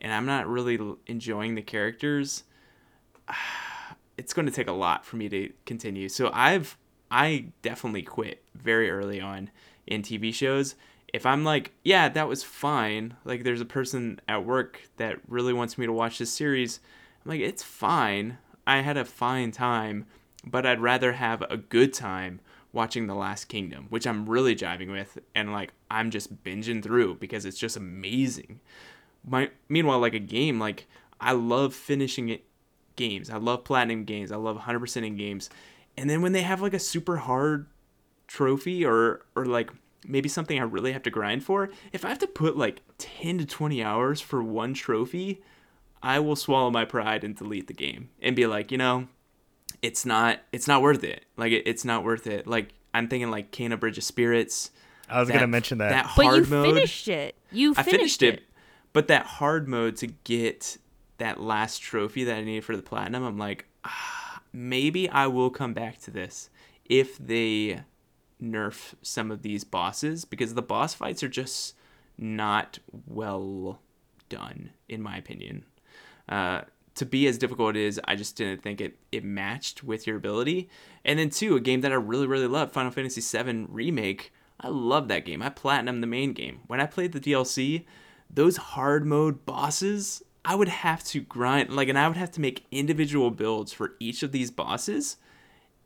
and 0.00 0.12
I'm 0.12 0.26
not 0.26 0.46
really 0.46 0.78
enjoying 1.06 1.54
the 1.54 1.62
characters, 1.62 2.44
it's 4.16 4.32
going 4.32 4.46
to 4.46 4.52
take 4.52 4.68
a 4.68 4.72
lot 4.72 5.04
for 5.04 5.16
me 5.16 5.28
to 5.28 5.52
continue. 5.64 6.08
So 6.08 6.30
I've 6.32 6.76
I 7.10 7.46
definitely 7.62 8.02
quit 8.02 8.42
very 8.54 8.90
early 8.90 9.20
on 9.20 9.50
in 9.86 10.02
TV 10.02 10.32
shows. 10.32 10.74
If 11.12 11.24
I'm 11.24 11.42
like, 11.42 11.72
yeah, 11.84 12.08
that 12.10 12.28
was 12.28 12.42
fine. 12.42 13.16
Like 13.24 13.44
there's 13.44 13.62
a 13.62 13.66
person 13.66 14.20
at 14.28 14.44
work 14.44 14.82
that 14.98 15.16
really 15.26 15.52
wants 15.54 15.78
me 15.78 15.86
to 15.86 15.92
watch 15.92 16.18
this 16.18 16.32
series. 16.32 16.80
I'm 17.24 17.30
like, 17.30 17.40
it's 17.40 17.62
fine. 17.62 18.38
I 18.66 18.80
had 18.80 18.98
a 18.98 19.04
fine 19.04 19.50
time, 19.50 20.06
but 20.44 20.66
I'd 20.66 20.80
rather 20.80 21.12
have 21.12 21.42
a 21.42 21.56
good 21.56 21.94
time 21.94 22.40
watching 22.72 23.06
The 23.06 23.14
Last 23.14 23.46
Kingdom, 23.46 23.86
which 23.88 24.06
I'm 24.06 24.28
really 24.28 24.54
jiving 24.54 24.92
with 24.92 25.18
and 25.34 25.52
like 25.52 25.72
I'm 25.90 26.10
just 26.10 26.44
binging 26.44 26.82
through 26.82 27.14
because 27.14 27.46
it's 27.46 27.58
just 27.58 27.76
amazing. 27.76 28.60
My 29.28 29.50
meanwhile 29.68 29.98
like 29.98 30.14
a 30.14 30.18
game 30.18 30.58
like 30.58 30.86
I 31.20 31.32
love 31.32 31.74
finishing 31.74 32.28
it 32.28 32.44
games. 32.96 33.30
I 33.30 33.36
love 33.36 33.64
platinum 33.64 34.04
games. 34.04 34.32
I 34.32 34.36
love 34.36 34.56
100% 34.58 35.06
in 35.06 35.16
games. 35.16 35.50
And 35.96 36.08
then 36.08 36.22
when 36.22 36.32
they 36.32 36.42
have 36.42 36.60
like 36.62 36.74
a 36.74 36.78
super 36.78 37.16
hard 37.18 37.66
trophy 38.26 38.84
or 38.84 39.24
or 39.34 39.46
like 39.46 39.70
maybe 40.06 40.28
something 40.28 40.58
I 40.58 40.62
really 40.62 40.92
have 40.92 41.02
to 41.04 41.10
grind 41.10 41.44
for, 41.44 41.70
if 41.92 42.04
I 42.04 42.08
have 42.08 42.18
to 42.20 42.26
put 42.26 42.56
like 42.56 42.82
10 42.98 43.38
to 43.38 43.46
20 43.46 43.82
hours 43.82 44.20
for 44.20 44.42
one 44.42 44.74
trophy, 44.74 45.42
I 46.02 46.20
will 46.20 46.36
swallow 46.36 46.70
my 46.70 46.84
pride 46.84 47.24
and 47.24 47.34
delete 47.34 47.66
the 47.66 47.74
game 47.74 48.10
and 48.22 48.36
be 48.36 48.46
like, 48.46 48.70
you 48.70 48.78
know, 48.78 49.08
it's 49.82 50.06
not 50.06 50.40
it's 50.52 50.68
not 50.68 50.82
worth 50.82 51.04
it. 51.04 51.24
Like 51.36 51.52
it, 51.52 51.64
it's 51.66 51.84
not 51.84 52.04
worth 52.04 52.26
it. 52.26 52.46
Like 52.46 52.70
I'm 52.94 53.08
thinking 53.08 53.30
like 53.30 53.50
Kena 53.52 53.78
Bridge 53.78 53.98
of 53.98 54.04
Spirits, 54.04 54.70
I 55.08 55.20
was 55.20 55.28
that- 55.28 55.34
gonna 55.34 55.46
mention 55.46 55.78
that. 55.78 55.90
That 55.90 56.06
hard 56.06 56.16
But 56.16 56.24
hard 56.26 56.44
you 56.44 56.50
mode. 56.50 56.74
finished 56.74 57.08
it. 57.08 57.34
You 57.50 57.72
I 57.76 57.82
finished, 57.82 58.20
finished 58.20 58.22
it, 58.22 58.42
but 58.98 59.06
that 59.06 59.26
hard 59.26 59.68
mode 59.68 59.94
to 59.94 60.08
get 60.08 60.76
that 61.18 61.40
last 61.40 61.78
trophy 61.78 62.24
that 62.24 62.36
I 62.36 62.42
needed 62.42 62.64
for 62.64 62.74
the 62.74 62.82
platinum, 62.82 63.22
I'm 63.22 63.38
like, 63.38 63.66
ah, 63.84 64.42
maybe 64.52 65.08
I 65.08 65.28
will 65.28 65.50
come 65.50 65.72
back 65.72 66.00
to 66.00 66.10
this 66.10 66.50
if 66.84 67.16
they 67.16 67.82
nerf 68.42 68.94
some 69.00 69.30
of 69.30 69.42
these 69.42 69.62
bosses 69.62 70.24
because 70.24 70.54
the 70.54 70.62
boss 70.62 70.94
fights 70.94 71.22
are 71.22 71.28
just 71.28 71.76
not 72.18 72.80
well 73.06 73.78
done, 74.28 74.70
in 74.88 75.00
my 75.00 75.16
opinion. 75.16 75.64
Uh, 76.28 76.62
to 76.96 77.06
be 77.06 77.28
as 77.28 77.38
difficult 77.38 77.76
it 77.76 77.80
is, 77.80 78.00
I 78.02 78.16
just 78.16 78.34
didn't 78.34 78.64
think 78.64 78.80
it, 78.80 78.98
it 79.12 79.22
matched 79.22 79.84
with 79.84 80.08
your 80.08 80.16
ability. 80.16 80.68
And 81.04 81.20
then 81.20 81.30
two, 81.30 81.54
a 81.54 81.60
game 81.60 81.82
that 81.82 81.92
I 81.92 81.94
really, 81.94 82.26
really 82.26 82.48
love, 82.48 82.72
Final 82.72 82.90
Fantasy 82.90 83.20
VII 83.20 83.66
Remake. 83.68 84.32
I 84.58 84.66
love 84.66 85.06
that 85.06 85.24
game. 85.24 85.40
I 85.40 85.50
platinum 85.50 86.00
the 86.00 86.08
main 86.08 86.32
game. 86.32 86.62
When 86.66 86.80
I 86.80 86.86
played 86.86 87.12
the 87.12 87.20
DLC, 87.20 87.84
those 88.30 88.56
hard 88.56 89.06
mode 89.06 89.44
bosses, 89.44 90.22
I 90.44 90.54
would 90.54 90.68
have 90.68 91.04
to 91.04 91.20
grind 91.20 91.74
like 91.74 91.88
and 91.88 91.98
I 91.98 92.08
would 92.08 92.16
have 92.16 92.30
to 92.32 92.40
make 92.40 92.66
individual 92.70 93.30
builds 93.30 93.72
for 93.72 93.94
each 94.00 94.22
of 94.22 94.32
these 94.32 94.50
bosses. 94.50 95.16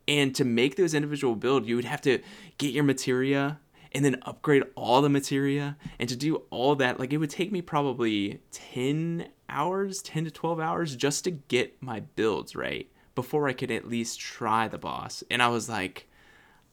And 0.09 0.34
to 0.34 0.45
make 0.45 0.76
those 0.76 0.95
individual 0.95 1.36
build, 1.36 1.66
you 1.66 1.76
would 1.76 1.84
have 1.84 2.01
to 2.03 2.20
get 2.59 2.72
your 2.72 2.84
materia 2.84 3.61
and 3.93 4.05
then 4.05 4.20
upgrade 4.22 4.64
all 4.74 5.01
the 5.03 5.09
materia. 5.09 5.76
And 5.99 6.09
to 6.09 6.16
do 6.16 6.43
all 6.51 6.74
that, 6.76 6.99
like 6.99 7.12
it 7.12 7.18
would 7.18 7.30
take 7.30 7.53
me 7.53 7.62
probably 7.62 8.40
10 8.51 9.28
hours, 9.49 10.03
10 10.03 10.24
to 10.24 10.30
12 10.30 10.61
hours 10.61 10.97
just 10.97 11.24
to 11.24 11.30
get 11.30 11.80
my 11.82 12.01
builds 12.01 12.57
right 12.57 12.90
before 13.14 13.49
I 13.49 13.53
could 13.53 13.70
at 13.70 13.88
least 13.88 14.18
try 14.18 14.68
the 14.68 14.78
boss. 14.78 15.22
And 15.30 15.43
I 15.43 15.49
was 15.49 15.68
like, 15.68 16.09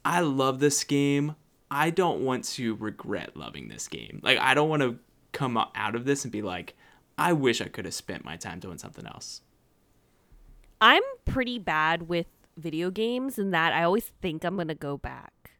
I 0.06 0.22
love 0.22 0.60
this 0.60 0.84
game. 0.84 1.36
I 1.70 1.90
don't 1.90 2.22
want 2.22 2.46
to 2.46 2.76
regret 2.76 3.38
loving 3.38 3.68
this 3.68 3.88
game. 3.88 4.22
Like, 4.24 4.40
I 4.40 4.54
don't 4.54 4.70
want 4.70 4.82
to 4.82 4.98
come 5.32 5.58
out 5.58 5.96
of 5.96 6.06
this 6.06 6.24
and 6.24 6.32
be 6.32 6.42
like, 6.42 6.76
I 7.18 7.34
wish 7.34 7.62
I 7.62 7.68
could 7.68 7.86
have 7.86 7.94
spent 7.94 8.24
my 8.24 8.38
time 8.38 8.60
doing 8.60 8.78
something 8.78 9.06
else. 9.06 9.42
I'm 10.82 11.04
pretty 11.26 11.60
bad 11.60 12.08
with 12.08 12.28
video 12.58 12.90
games 12.92 13.38
in 13.38 13.52
that 13.52 13.74
I 13.74 13.84
always 13.84 14.06
think 14.22 14.44
I'm 14.44 14.56
gonna 14.56 14.76
go 14.76 14.98
back. 14.98 15.52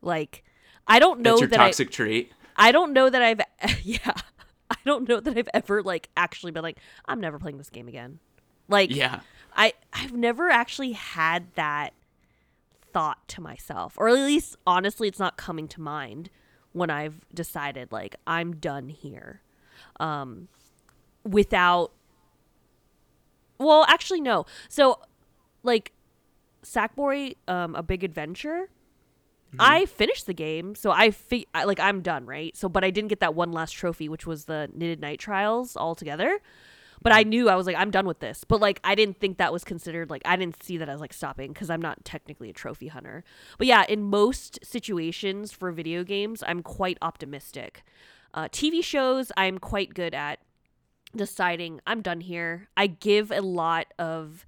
Like, 0.00 0.44
I 0.86 0.98
don't 0.98 1.20
know 1.20 1.32
That's 1.32 1.40
your 1.40 1.48
that 1.50 1.56
toxic 1.56 1.90
trait. 1.90 2.32
I. 2.56 2.68
I 2.68 2.72
don't 2.72 2.92
know 2.92 3.10
that 3.10 3.22
I've. 3.22 3.40
Yeah, 3.82 3.98
I 4.70 4.76
don't 4.84 5.08
know 5.08 5.20
that 5.20 5.36
I've 5.36 5.48
ever 5.54 5.82
like 5.82 6.08
actually 6.16 6.52
been 6.52 6.62
like 6.62 6.78
I'm 7.06 7.20
never 7.20 7.38
playing 7.38 7.58
this 7.58 7.70
game 7.70 7.88
again. 7.88 8.18
Like, 8.68 8.94
Yeah. 8.94 9.20
I 9.56 9.72
I've 9.92 10.12
never 10.12 10.50
actually 10.50 10.92
had 10.92 11.52
that 11.54 11.94
thought 12.92 13.26
to 13.28 13.40
myself, 13.40 13.94
or 13.96 14.08
at 14.08 14.14
least 14.14 14.56
honestly, 14.66 15.08
it's 15.08 15.18
not 15.18 15.36
coming 15.36 15.66
to 15.68 15.80
mind 15.80 16.30
when 16.78 16.90
I've 16.90 17.20
decided 17.34 17.92
like 17.92 18.16
I'm 18.26 18.56
done 18.56 18.88
here, 18.88 19.42
um, 20.00 20.48
without. 21.24 21.92
Well, 23.58 23.84
actually, 23.88 24.20
no. 24.20 24.46
So, 24.68 25.00
like, 25.64 25.92
Sackboy, 26.62 27.34
um, 27.48 27.74
a 27.74 27.82
big 27.82 28.04
adventure. 28.04 28.68
I 29.58 29.86
finished 29.86 30.26
the 30.26 30.34
game, 30.34 30.74
so 30.74 30.90
I, 30.90 31.10
fi- 31.10 31.46
I 31.54 31.64
like 31.64 31.80
I'm 31.80 32.02
done, 32.02 32.26
right? 32.26 32.54
So, 32.54 32.68
but 32.68 32.84
I 32.84 32.90
didn't 32.90 33.08
get 33.08 33.20
that 33.20 33.34
one 33.34 33.50
last 33.50 33.72
trophy, 33.72 34.08
which 34.08 34.26
was 34.26 34.44
the 34.44 34.68
Knitted 34.74 35.00
Knight 35.00 35.18
Trials 35.18 35.74
altogether. 35.74 36.38
But 37.02 37.12
I 37.12 37.22
knew 37.22 37.48
I 37.48 37.56
was 37.56 37.66
like, 37.66 37.76
I'm 37.76 37.90
done 37.90 38.06
with 38.06 38.20
this. 38.20 38.44
But 38.44 38.60
like, 38.60 38.80
I 38.84 38.94
didn't 38.94 39.18
think 39.18 39.38
that 39.38 39.52
was 39.52 39.64
considered 39.64 40.10
like 40.10 40.22
I 40.24 40.36
didn't 40.36 40.62
see 40.62 40.76
that 40.78 40.88
as 40.88 41.00
like 41.00 41.12
stopping 41.12 41.52
because 41.52 41.70
I'm 41.70 41.82
not 41.82 42.04
technically 42.04 42.50
a 42.50 42.52
trophy 42.52 42.88
hunter. 42.88 43.24
But 43.56 43.66
yeah, 43.66 43.84
in 43.88 44.02
most 44.02 44.58
situations 44.62 45.52
for 45.52 45.70
video 45.70 46.04
games, 46.04 46.42
I'm 46.46 46.62
quite 46.62 46.98
optimistic. 47.02 47.82
Uh, 48.34 48.48
TV 48.48 48.82
shows, 48.82 49.32
I'm 49.36 49.58
quite 49.58 49.94
good 49.94 50.14
at 50.14 50.40
deciding 51.16 51.80
I'm 51.86 52.02
done 52.02 52.20
here. 52.20 52.68
I 52.76 52.86
give 52.86 53.30
a 53.30 53.40
lot 53.40 53.86
of 53.98 54.46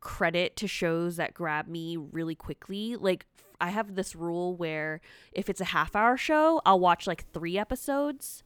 credit 0.00 0.56
to 0.56 0.68
shows 0.68 1.16
that 1.16 1.34
grab 1.34 1.66
me 1.66 1.96
really 1.96 2.34
quickly. 2.34 2.96
Like 2.96 3.26
I 3.60 3.70
have 3.70 3.94
this 3.94 4.14
rule 4.14 4.54
where 4.54 5.00
if 5.32 5.48
it's 5.48 5.60
a 5.60 5.66
half 5.66 5.96
hour 5.96 6.16
show, 6.16 6.60
I'll 6.64 6.80
watch 6.80 7.06
like 7.06 7.30
3 7.32 7.58
episodes 7.58 8.42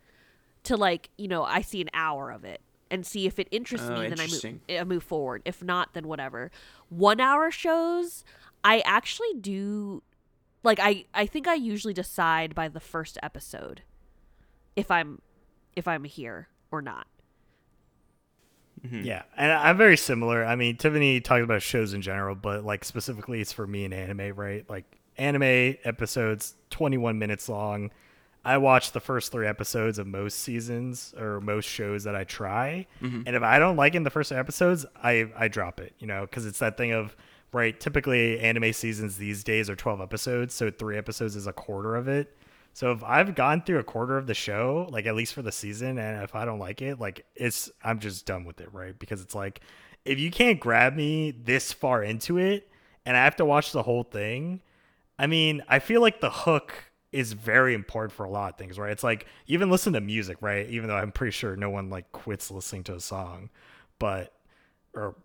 to 0.65 0.77
like, 0.77 1.11
you 1.19 1.29
know, 1.29 1.43
I 1.45 1.61
see 1.61 1.81
an 1.81 1.91
hour 1.93 2.31
of 2.31 2.45
it 2.45 2.63
and 2.91 3.07
see 3.07 3.27
if 3.27 3.39
it 3.39 3.49
interests 3.51 3.89
Oh, 3.89 4.01
me 4.01 4.09
then 4.09 4.21
I 4.21 4.27
move. 4.27 4.61
I 4.71 4.85
move 4.85 5.03
forward. 5.03 5.43
If 5.45 5.63
not 5.63 5.95
then 5.95 6.09
whatever. 6.09 6.51
1 6.89 7.21
hour 7.21 7.51
shows, 7.51 8.25
I 8.65 8.81
actually 8.81 9.35
do 9.41 10.03
like 10.63 10.79
I 10.81 11.05
I 11.15 11.27
think 11.27 11.47
I 11.47 11.55
usually 11.55 11.95
decide 11.95 12.55
by 12.55 12.69
the 12.69 12.81
first 12.81 13.19
episode 13.23 13.83
if 14.77 14.91
I'm 14.91 15.21
if 15.77 15.87
I'm 15.87 16.05
here 16.05 16.49
or 16.71 16.83
not. 16.83 17.07
Mm-hmm. 18.87 19.03
Yeah, 19.03 19.23
and 19.37 19.51
I'm 19.51 19.77
very 19.77 19.97
similar. 19.97 20.45
I 20.45 20.55
mean, 20.55 20.77
Tiffany 20.77 21.21
talked 21.21 21.43
about 21.43 21.63
shows 21.63 21.95
in 21.95 22.03
general, 22.03 22.35
but 22.37 22.65
like 22.65 22.85
specifically, 22.85 23.41
it's 23.41 23.53
for 23.53 23.67
me 23.67 23.85
in 23.85 23.93
anime, 23.93 24.35
right? 24.37 24.69
Like 24.71 24.85
anime 25.17 25.77
episodes, 25.85 26.55
21 26.71 27.19
minutes 27.19 27.49
long. 27.49 27.91
I 28.49 28.57
watch 28.57 28.93
the 28.93 29.01
first 29.01 29.31
three 29.31 29.47
episodes 29.47 29.99
of 29.99 30.07
most 30.07 30.39
seasons 30.39 31.15
or 31.19 31.39
most 31.39 31.67
shows 31.67 32.05
that 32.05 32.17
I 32.17 32.25
try, 32.25 32.87
mm-hmm. 33.03 33.25
and 33.27 33.37
if 33.37 33.43
I 33.43 33.59
don't 33.59 33.77
like 33.77 33.95
in 33.95 34.05
the 34.05 34.11
first 34.11 34.33
episodes, 34.33 34.87
I 34.97 35.31
I 35.37 35.49
drop 35.49 35.81
it. 35.81 35.93
You 35.99 36.07
know, 36.07 36.23
because 36.23 36.47
it's 36.47 36.59
that 36.61 36.79
thing 36.79 36.93
of 36.93 37.15
right. 37.53 37.79
Typically, 37.79 38.41
anime 38.41 38.73
seasons 38.73 39.19
these 39.19 39.45
days 39.45 39.69
are 39.69 39.77
12 39.77 40.01
episodes, 40.01 40.55
so 40.55 40.71
three 40.71 40.97
episodes 40.97 41.37
is 41.37 41.47
a 41.47 41.53
quarter 41.53 41.95
of 41.95 42.09
it. 42.09 42.39
So 42.73 42.91
if 42.93 43.05
I've 43.05 43.35
gone 43.35 43.61
through 43.61 43.81
a 43.81 43.85
quarter 43.85 44.17
of 44.17 44.27
the 44.27 44.33
show, 44.33 44.89
like 44.91 45.05
at 45.05 45.15
least 45.15 45.35
for 45.35 45.43
the 45.43 45.53
season, 45.53 45.99
and 45.99 46.23
if 46.23 46.35
I 46.35 46.47
don't 46.47 46.59
like 46.59 46.81
it, 46.81 46.99
like 46.99 47.27
it's 47.35 47.71
I'm 47.85 47.99
just 47.99 48.25
done 48.25 48.47
with 48.47 48.63
it, 48.63 48.73
right? 48.73 48.99
Because 48.99 49.21
it's 49.21 49.35
like 49.35 49.61
if 50.07 50.19
you 50.19 50.31
can't 50.31 50.59
grab 50.59 50.97
me 50.97 51.33
this 51.33 51.71
far 51.71 52.03
into 52.03 52.39
it 52.39 52.71
and 53.05 53.15
I 53.15 53.25
have 53.25 53.37
to 53.37 53.45
watch 53.45 53.73
the 53.73 53.83
whole 53.83 54.05
thing, 54.05 54.63
I 55.19 55.27
mean, 55.27 55.63
I 55.69 55.81
feel 55.81 56.01
like 56.01 56.23
the 56.23 56.31
hook 56.31 56.88
is 57.13 57.33
very 57.33 57.75
important 57.75 58.13
for 58.13 58.25
a 58.25 58.31
lot 58.31 58.53
of 58.53 58.59
things, 58.59 58.79
right? 58.79 58.93
It's 58.93 59.05
like 59.05 59.27
even 59.47 59.71
listen 59.71 59.93
to 59.95 60.01
music, 60.01 60.39
right? 60.41 60.69
Even 60.69 60.89
though 60.89 60.97
I'm 60.97 61.13
pretty 61.13 61.33
sure 61.33 61.57
no 61.57 61.71
one 61.71 61.91
like 61.91 62.11
quits 62.13 62.51
listening 62.51 62.85
to 62.85 62.95
a 62.95 63.01
song, 63.01 63.51
but 63.99 64.35
or 64.95 65.17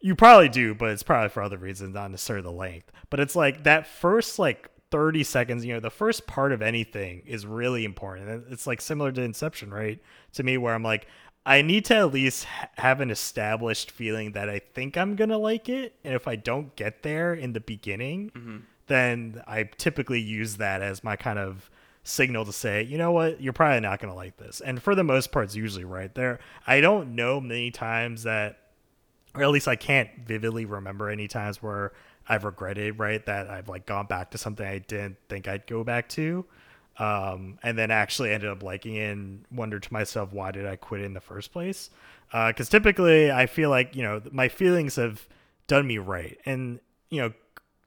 you 0.00 0.14
probably 0.14 0.48
do, 0.48 0.74
but 0.74 0.90
it's 0.90 1.02
probably 1.02 1.28
for 1.28 1.42
other 1.42 1.58
reasons, 1.58 1.94
not 1.94 2.10
necessarily 2.10 2.42
the 2.42 2.52
length. 2.52 2.92
But 3.10 3.20
it's 3.20 3.36
like 3.36 3.64
that 3.64 3.86
first 3.86 4.38
like 4.38 4.70
30 4.90 5.24
seconds, 5.24 5.64
you 5.64 5.74
know, 5.74 5.80
the 5.80 5.90
first 5.90 6.26
part 6.26 6.52
of 6.52 6.62
anything 6.62 7.22
is 7.26 7.46
really 7.46 7.84
important. 7.84 8.46
It's 8.50 8.66
like 8.66 8.80
similar 8.80 9.12
to 9.12 9.22
Inception, 9.22 9.72
right? 9.72 10.00
To 10.34 10.42
me, 10.42 10.56
where 10.56 10.74
I'm 10.74 10.82
like, 10.82 11.06
I 11.44 11.62
need 11.62 11.84
to 11.86 11.96
at 11.96 12.12
least 12.12 12.44
have 12.76 13.00
an 13.00 13.10
established 13.10 13.90
feeling 13.90 14.32
that 14.32 14.48
I 14.48 14.58
think 14.58 14.96
I'm 14.96 15.16
going 15.16 15.30
to 15.30 15.38
like 15.38 15.68
it. 15.68 15.94
And 16.04 16.14
if 16.14 16.28
I 16.28 16.36
don't 16.36 16.74
get 16.76 17.02
there 17.02 17.32
in 17.32 17.52
the 17.52 17.60
beginning, 17.60 18.30
mm-hmm. 18.34 18.56
Then 18.88 19.42
I 19.46 19.64
typically 19.64 20.20
use 20.20 20.56
that 20.56 20.82
as 20.82 21.04
my 21.04 21.16
kind 21.16 21.38
of 21.38 21.70
signal 22.02 22.44
to 22.46 22.52
say, 22.52 22.82
you 22.82 22.98
know 22.98 23.12
what, 23.12 23.40
you're 23.40 23.52
probably 23.52 23.80
not 23.80 24.00
going 24.00 24.10
to 24.10 24.16
like 24.16 24.36
this. 24.38 24.60
And 24.60 24.82
for 24.82 24.94
the 24.94 25.04
most 25.04 25.30
part, 25.30 25.44
it's 25.44 25.54
usually 25.54 25.84
right 25.84 26.14
there. 26.14 26.40
I 26.66 26.80
don't 26.80 27.14
know 27.14 27.40
many 27.40 27.70
times 27.70 28.22
that 28.22 28.58
or 29.34 29.42
at 29.42 29.50
least 29.50 29.68
I 29.68 29.76
can't 29.76 30.08
vividly 30.26 30.64
remember 30.64 31.10
any 31.10 31.28
times 31.28 31.62
where 31.62 31.92
I've 32.28 32.44
regretted, 32.44 32.98
right, 32.98 33.24
that 33.26 33.48
I've 33.48 33.68
like 33.68 33.86
gone 33.86 34.06
back 34.06 34.30
to 34.32 34.38
something 34.38 34.66
I 34.66 34.78
didn't 34.78 35.16
think 35.28 35.46
I'd 35.46 35.66
go 35.66 35.84
back 35.84 36.08
to. 36.10 36.44
Um, 36.98 37.58
and 37.62 37.78
then 37.78 37.90
actually 37.90 38.32
ended 38.32 38.50
up 38.50 38.62
liking 38.62 38.96
it 38.96 39.12
and 39.12 39.44
wondered 39.52 39.84
to 39.84 39.92
myself, 39.92 40.32
why 40.32 40.50
did 40.50 40.66
I 40.66 40.76
quit 40.76 41.02
in 41.02 41.14
the 41.14 41.20
first 41.20 41.52
place? 41.52 41.90
Because 42.32 42.68
typically 42.68 43.30
I 43.30 43.46
feel 43.46 43.70
like, 43.70 43.94
you 43.94 44.02
know, 44.02 44.20
my 44.32 44.48
feelings 44.48 44.96
have 44.96 45.28
done 45.68 45.86
me 45.86 45.98
right. 45.98 46.36
And, 46.44 46.80
you 47.10 47.20
know, 47.20 47.32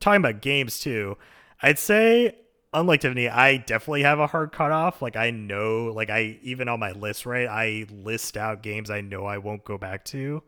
talking 0.02 0.18
about 0.18 0.42
games 0.42 0.80
too, 0.80 1.18
I'd 1.62 1.80
say, 1.80 2.36
unlike 2.74 3.02
Tiffany, 3.02 3.30
I 3.30 3.58
definitely 3.58 4.04
have 4.04 4.20
a 4.20 4.28
hard 4.28 4.52
cutoff. 4.52 5.02
Like, 5.02 5.16
I 5.16 5.32
know, 5.32 5.86
like, 5.86 6.10
I 6.10 6.40
even 6.42 6.68
on 6.68 6.80
my 6.80 6.92
list, 6.92 7.26
right, 7.26 7.48
I 7.48 7.86
list 7.90 8.38
out 8.38 8.64
games 8.64 8.90
I 8.90 9.02
know 9.02 9.26
I 9.26 9.38
won't 9.38 9.64
go 9.64 9.78
back 9.78 10.04
to. 10.06 10.44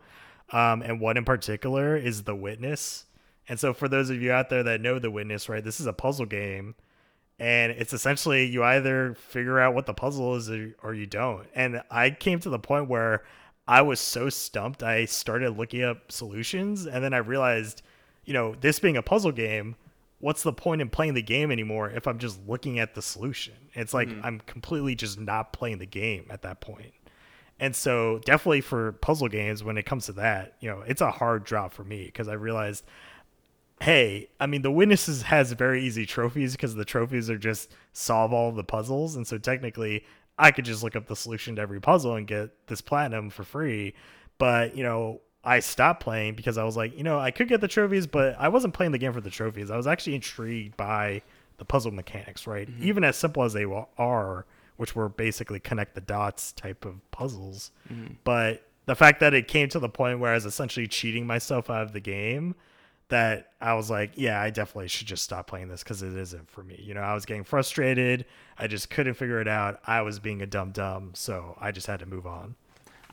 Um, 0.51 0.81
and 0.81 0.99
one 0.99 1.17
in 1.17 1.25
particular 1.25 1.95
is 1.95 2.23
The 2.23 2.35
Witness. 2.35 3.05
And 3.47 3.59
so, 3.59 3.73
for 3.73 3.87
those 3.87 4.09
of 4.09 4.21
you 4.21 4.31
out 4.31 4.49
there 4.49 4.63
that 4.63 4.81
know 4.81 4.99
The 4.99 5.11
Witness, 5.11 5.49
right, 5.49 5.63
this 5.63 5.79
is 5.79 5.85
a 5.85 5.93
puzzle 5.93 6.25
game. 6.25 6.75
And 7.39 7.71
it's 7.71 7.93
essentially 7.93 8.45
you 8.45 8.63
either 8.63 9.15
figure 9.15 9.59
out 9.59 9.73
what 9.73 9.85
the 9.85 9.93
puzzle 9.93 10.35
is 10.35 10.49
or, 10.49 10.75
or 10.83 10.93
you 10.93 11.07
don't. 11.07 11.47
And 11.55 11.81
I 11.89 12.11
came 12.11 12.39
to 12.41 12.49
the 12.49 12.59
point 12.59 12.89
where 12.89 13.23
I 13.67 13.81
was 13.81 13.99
so 13.99 14.29
stumped, 14.29 14.83
I 14.83 15.05
started 15.05 15.57
looking 15.57 15.83
up 15.83 16.11
solutions. 16.11 16.85
And 16.85 17.03
then 17.03 17.13
I 17.13 17.17
realized, 17.17 17.81
you 18.25 18.33
know, 18.33 18.55
this 18.59 18.79
being 18.79 18.97
a 18.97 19.01
puzzle 19.01 19.31
game, 19.31 19.75
what's 20.19 20.43
the 20.43 20.53
point 20.53 20.81
in 20.81 20.89
playing 20.89 21.13
the 21.13 21.21
game 21.21 21.51
anymore 21.51 21.89
if 21.89 22.07
I'm 22.07 22.19
just 22.19 22.39
looking 22.47 22.79
at 22.79 22.95
the 22.95 23.01
solution? 23.01 23.55
It's 23.73 23.93
like 23.93 24.07
mm-hmm. 24.07 24.25
I'm 24.25 24.39
completely 24.41 24.95
just 24.95 25.19
not 25.19 25.53
playing 25.53 25.79
the 25.79 25.85
game 25.85 26.25
at 26.29 26.41
that 26.43 26.61
point. 26.61 26.93
And 27.59 27.75
so 27.75 28.19
definitely 28.25 28.61
for 28.61 28.93
puzzle 28.93 29.27
games 29.27 29.63
when 29.63 29.77
it 29.77 29.85
comes 29.85 30.07
to 30.07 30.13
that, 30.13 30.55
you 30.59 30.69
know, 30.69 30.81
it's 30.81 31.01
a 31.01 31.11
hard 31.11 31.43
drop 31.43 31.73
for 31.73 31.83
me 31.83 32.05
because 32.05 32.27
I 32.27 32.33
realized 32.33 32.83
hey, 33.83 34.29
I 34.39 34.45
mean, 34.45 34.61
the 34.61 34.71
witnesses 34.71 35.23
has 35.23 35.51
very 35.51 35.83
easy 35.83 36.05
trophies 36.05 36.53
because 36.53 36.73
the 36.73 36.85
trophies 36.85 37.29
are 37.29 37.37
just 37.37 37.73
solve 37.91 38.31
all 38.31 38.53
the 38.53 38.63
puzzles, 38.63 39.17
and 39.17 39.27
so 39.27 39.37
technically, 39.37 40.05
I 40.37 40.51
could 40.51 40.63
just 40.63 40.83
look 40.83 40.95
up 40.95 41.07
the 41.07 41.17
solution 41.17 41.57
to 41.57 41.61
every 41.61 41.81
puzzle 41.81 42.15
and 42.15 42.25
get 42.25 42.67
this 42.67 42.79
platinum 42.81 43.29
for 43.29 43.43
free. 43.43 43.93
But 44.37 44.77
you 44.77 44.83
know, 44.83 45.21
I 45.43 45.59
stopped 45.59 46.01
playing 46.01 46.35
because 46.35 46.57
I 46.57 46.63
was 46.63 46.77
like, 46.77 46.97
you 46.97 47.03
know, 47.03 47.19
I 47.19 47.31
could 47.31 47.47
get 47.47 47.61
the 47.61 47.67
trophies, 47.67 48.07
but 48.07 48.35
I 48.39 48.47
wasn't 48.47 48.73
playing 48.73 48.93
the 48.93 48.97
game 48.97 49.13
for 49.13 49.21
the 49.21 49.29
trophies. 49.29 49.69
I 49.69 49.77
was 49.77 49.87
actually 49.87 50.15
intrigued 50.15 50.77
by 50.77 51.21
the 51.57 51.65
puzzle 51.65 51.91
mechanics, 51.91 52.47
right? 52.47 52.69
Mm-hmm. 52.69 52.87
Even 52.87 53.03
as 53.03 53.17
simple 53.17 53.43
as 53.43 53.53
they 53.53 53.65
are, 53.97 54.45
which 54.77 54.95
were 54.95 55.09
basically 55.09 55.59
connect 55.59 55.95
the 55.95 56.01
dots 56.01 56.53
type 56.53 56.85
of 56.85 56.99
puzzles. 57.11 57.71
Mm-hmm. 57.91 58.13
But 58.23 58.65
the 58.85 58.95
fact 58.95 59.19
that 59.19 59.33
it 59.33 59.47
came 59.47 59.69
to 59.69 59.79
the 59.79 59.89
point 59.89 60.19
where 60.19 60.31
I 60.31 60.35
was 60.35 60.45
essentially 60.45 60.87
cheating 60.87 61.27
myself 61.27 61.69
out 61.69 61.83
of 61.83 61.93
the 61.93 61.99
game, 61.99 62.55
that 63.09 63.51
I 63.61 63.73
was 63.75 63.89
like, 63.89 64.13
yeah, 64.15 64.41
I 64.41 64.49
definitely 64.49 64.87
should 64.87 65.07
just 65.07 65.23
stop 65.23 65.45
playing 65.45 65.67
this 65.67 65.83
because 65.83 66.01
it 66.01 66.15
isn't 66.15 66.49
for 66.49 66.63
me. 66.63 66.81
You 66.81 66.93
know, 66.93 67.01
I 67.01 67.13
was 67.13 67.25
getting 67.25 67.43
frustrated. 67.43 68.25
I 68.57 68.67
just 68.67 68.89
couldn't 68.89 69.13
figure 69.15 69.39
it 69.39 69.47
out. 69.47 69.79
I 69.85 70.01
was 70.01 70.19
being 70.19 70.41
a 70.41 70.47
dumb 70.47 70.71
dumb, 70.71 71.11
so 71.13 71.55
I 71.59 71.71
just 71.71 71.85
had 71.85 71.99
to 71.99 72.05
move 72.05 72.25
on. 72.25 72.55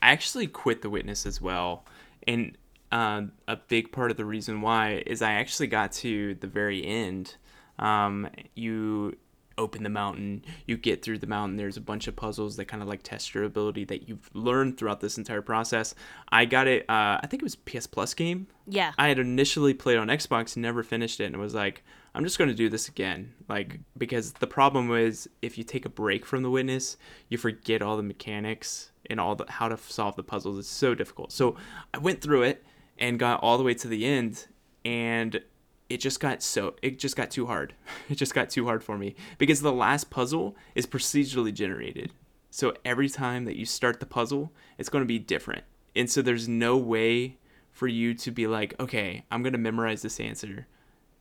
I 0.01 0.12
actually 0.12 0.47
quit 0.47 0.81
The 0.81 0.89
Witness 0.89 1.26
as 1.26 1.41
well. 1.41 1.85
And 2.27 2.57
uh, 2.93 3.23
a 3.49 3.57
big 3.57 3.93
part 3.93 4.11
of 4.11 4.16
the 4.16 4.25
reason 4.25 4.61
why 4.61 5.03
is 5.07 5.23
I 5.23 5.33
actually 5.33 5.68
got 5.68 5.93
to 5.93 6.35
the 6.35 6.47
very 6.47 6.85
end. 6.85 7.37
Um, 7.79 8.29
you 8.55 9.16
open 9.61 9.83
the 9.83 9.91
mountain, 9.91 10.45
you 10.66 10.77
get 10.77 11.03
through 11.03 11.18
the 11.18 11.27
mountain. 11.27 11.57
There's 11.57 11.77
a 11.77 11.83
bunch 11.83 12.09
of 12.09 12.16
puzzles 12.16 12.57
that 12.57 12.64
kind 12.64 12.83
of 12.83 12.89
like 12.89 13.03
test 13.03 13.35
your 13.35 13.45
ability 13.45 13.85
that 13.85 14.09
you've 14.09 14.31
learned 14.35 14.79
throughout 14.79 15.01
this 15.01 15.18
entire 15.18 15.43
process. 15.43 15.95
I 16.33 16.47
got 16.47 16.66
it. 16.66 16.83
Uh, 16.89 17.21
I 17.23 17.27
think 17.29 17.43
it 17.43 17.45
was 17.45 17.57
PS 17.57 17.87
Plus 17.87 18.14
game. 18.14 18.47
Yeah. 18.66 18.93
I 18.99 19.09
had 19.09 19.18
initially 19.18 19.75
played 19.75 19.99
on 19.99 20.09
Xbox, 20.09 20.57
never 20.57 20.83
finished 20.83 21.21
it, 21.21 21.27
and 21.27 21.35
it 21.35 21.39
was 21.39 21.55
like, 21.55 21.85
I'm 22.14 22.25
just 22.25 22.39
going 22.39 22.49
to 22.49 22.57
do 22.57 22.68
this 22.68 22.89
again. 22.89 23.35
Like 23.49 23.79
because 23.97 24.33
the 24.33 24.47
problem 24.47 24.91
is 24.97 25.29
if 25.43 25.59
you 25.59 25.64
take 25.64 25.85
a 25.85 25.91
break 25.91 26.27
from 26.27 26.43
the 26.43 26.51
witness, 26.51 26.97
you 27.29 27.39
forget 27.39 27.83
all 27.83 27.97
the 27.97 28.03
mechanics 28.03 28.89
and 29.11 29.21
all 29.21 29.35
the 29.35 29.45
how 29.49 29.69
to 29.69 29.77
solve 29.77 30.17
the 30.17 30.23
puzzles. 30.23 30.57
is 30.59 30.69
so 30.69 30.95
difficult. 30.95 31.33
So 31.33 31.57
I 31.93 31.99
went 31.99 32.21
through 32.21 32.43
it 32.43 32.65
and 32.99 33.19
got 33.19 33.43
all 33.43 33.59
the 33.59 33.65
way 33.65 33.75
to 33.75 33.89
the 33.89 34.07
end, 34.07 34.47
and 34.85 35.43
it 35.89 35.99
just 35.99 36.21
got 36.21 36.43
so 36.43 36.75
it 36.81 36.99
just 36.99 37.17
got 37.17 37.31
too 37.31 37.47
hard. 37.47 37.75
It 38.09 38.15
just 38.15 38.35
got 38.35 38.51
too 38.51 38.65
hard 38.65 38.83
for 38.83 38.97
me 38.97 39.15
because 39.39 39.61
the 39.61 39.73
last 39.73 40.11
puzzle 40.11 40.57
is 40.75 40.87
procedurally 40.87 41.53
generated. 41.53 42.13
So 42.51 42.75
every 42.85 43.09
time 43.09 43.45
that 43.45 43.57
you 43.57 43.65
start 43.65 44.01
the 44.01 44.07
puzzle, 44.07 44.53
it's 44.79 44.89
going 44.89 45.03
to 45.03 45.09
be 45.09 45.19
different. 45.19 45.65
And 45.95 46.11
so 46.11 46.23
there's 46.23 46.49
no 46.49 46.77
way 46.77 47.39
for 47.71 47.87
you 47.87 48.15
to 48.15 48.31
be 48.31 48.47
like, 48.47 48.75
okay, 48.81 49.25
I'm 49.31 49.43
going 49.43 49.53
to 49.53 49.59
memorize 49.59 50.03
this 50.03 50.19
answer 50.19 50.67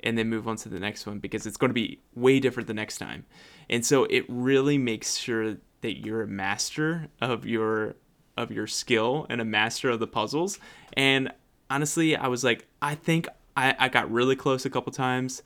and 0.02 0.18
then 0.18 0.30
move 0.30 0.48
on 0.48 0.56
to 0.58 0.70
the 0.70 0.80
next 0.80 1.06
one 1.06 1.20
because 1.20 1.46
it's 1.46 1.58
going 1.58 1.70
to 1.70 1.76
be 1.76 2.00
way 2.16 2.40
different 2.40 2.68
the 2.68 2.74
next 2.74 2.98
time. 2.98 3.26
And 3.70 3.86
so 3.86 4.06
it 4.06 4.26
really 4.28 4.78
makes 4.78 5.16
sure 5.16 5.58
that 5.82 6.06
you're 6.06 6.22
a 6.22 6.28
master 6.28 7.08
of 7.22 7.46
your 7.46 7.96
of 8.38 8.52
your 8.52 8.68
skill 8.68 9.26
and 9.30 9.42
a 9.42 9.46
master 9.46 9.90
of 9.90 10.00
the 10.00 10.08
puzzles. 10.08 10.60
And 10.94 11.32
honestly, 11.70 12.16
I 12.16 12.28
was 12.28 12.44
like, 12.44 12.68
I 12.82 12.96
think 12.96 13.28
I, 13.56 13.76
I 13.78 13.90
got 13.90 14.10
really 14.10 14.36
close 14.36 14.66
a 14.66 14.70
couple 14.70 14.92
times, 14.94 15.44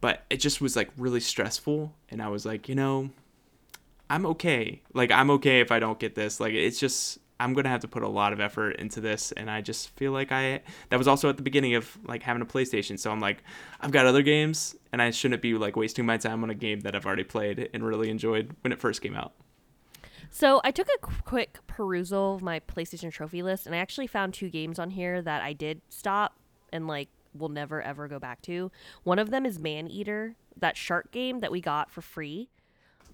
but 0.00 0.24
it 0.30 0.38
just 0.38 0.60
was 0.60 0.74
like 0.74 0.90
really 0.96 1.20
stressful. 1.20 1.94
And 2.08 2.22
I 2.22 2.28
was 2.28 2.46
like, 2.46 2.68
you 2.68 2.74
know, 2.74 3.10
I'm 4.08 4.24
okay. 4.26 4.82
Like, 4.94 5.12
I'm 5.12 5.30
okay 5.32 5.60
if 5.60 5.70
I 5.70 5.78
don't 5.78 5.98
get 5.98 6.14
this. 6.14 6.40
Like, 6.40 6.54
it's 6.54 6.80
just, 6.80 7.18
I'm 7.38 7.54
to 7.54 7.68
have 7.68 7.80
to 7.80 7.88
put 7.88 8.02
a 8.02 8.08
lot 8.08 8.32
of 8.32 8.40
effort 8.40 8.72
into 8.76 9.00
this. 9.00 9.32
And 9.32 9.50
I 9.50 9.60
just 9.60 9.90
feel 9.96 10.12
like 10.12 10.32
I, 10.32 10.62
that 10.88 10.96
was 10.96 11.06
also 11.06 11.28
at 11.28 11.36
the 11.36 11.42
beginning 11.42 11.74
of 11.74 11.98
like 12.06 12.22
having 12.22 12.42
a 12.42 12.46
PlayStation. 12.46 12.98
So 12.98 13.10
I'm 13.10 13.20
like, 13.20 13.44
I've 13.80 13.92
got 13.92 14.06
other 14.06 14.22
games 14.22 14.74
and 14.92 15.00
I 15.00 15.10
shouldn't 15.10 15.42
be 15.42 15.54
like 15.54 15.76
wasting 15.76 16.06
my 16.06 16.16
time 16.16 16.42
on 16.42 16.50
a 16.50 16.54
game 16.54 16.80
that 16.80 16.94
I've 16.96 17.06
already 17.06 17.24
played 17.24 17.68
and 17.72 17.84
really 17.84 18.10
enjoyed 18.10 18.56
when 18.62 18.72
it 18.72 18.80
first 18.80 19.02
came 19.02 19.14
out. 19.14 19.34
So 20.30 20.60
I 20.62 20.70
took 20.70 20.88
a 20.88 21.06
quick 21.24 21.58
perusal 21.66 22.36
of 22.36 22.42
my 22.42 22.60
PlayStation 22.60 23.12
trophy 23.12 23.42
list, 23.42 23.66
and 23.66 23.74
I 23.74 23.78
actually 23.78 24.06
found 24.06 24.32
two 24.32 24.48
games 24.48 24.78
on 24.78 24.90
here 24.90 25.20
that 25.22 25.42
I 25.42 25.52
did 25.52 25.82
stop 25.88 26.36
and 26.72 26.86
like 26.86 27.08
will 27.34 27.48
never 27.48 27.82
ever 27.82 28.08
go 28.08 28.18
back 28.18 28.40
to. 28.42 28.70
One 29.02 29.18
of 29.18 29.30
them 29.30 29.44
is 29.44 29.58
Maneater, 29.58 30.34
that 30.56 30.76
shark 30.76 31.10
game 31.10 31.40
that 31.40 31.52
we 31.52 31.60
got 31.60 31.90
for 31.90 32.00
free, 32.00 32.48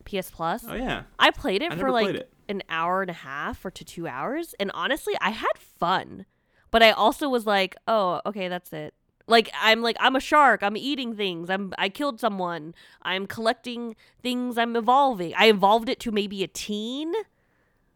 PS 0.04 0.30
Plus. 0.30 0.64
Oh 0.68 0.74
yeah, 0.74 1.04
I 1.18 1.30
played 1.30 1.62
it 1.62 1.72
I 1.72 1.76
for 1.76 1.90
like 1.90 2.14
it. 2.14 2.32
an 2.48 2.62
hour 2.68 3.02
and 3.02 3.10
a 3.10 3.14
half 3.14 3.64
or 3.64 3.70
to 3.70 3.84
two 3.84 4.06
hours, 4.06 4.54
and 4.60 4.70
honestly, 4.74 5.14
I 5.20 5.30
had 5.30 5.58
fun. 5.58 6.26
But 6.70 6.82
I 6.82 6.90
also 6.90 7.28
was 7.28 7.46
like, 7.46 7.76
oh, 7.88 8.20
okay, 8.26 8.48
that's 8.48 8.72
it. 8.72 8.92
Like 9.26 9.50
I'm 9.60 9.82
like 9.82 9.96
I'm 9.98 10.14
a 10.14 10.20
shark. 10.20 10.62
I'm 10.62 10.76
eating 10.76 11.16
things. 11.16 11.50
I'm 11.50 11.72
I 11.78 11.88
killed 11.88 12.20
someone. 12.20 12.74
I'm 13.02 13.26
collecting 13.26 13.96
things. 14.22 14.56
I'm 14.56 14.76
evolving. 14.76 15.34
I 15.36 15.48
evolved 15.48 15.88
it 15.88 15.98
to 16.00 16.12
maybe 16.12 16.44
a 16.44 16.48
teen, 16.48 17.12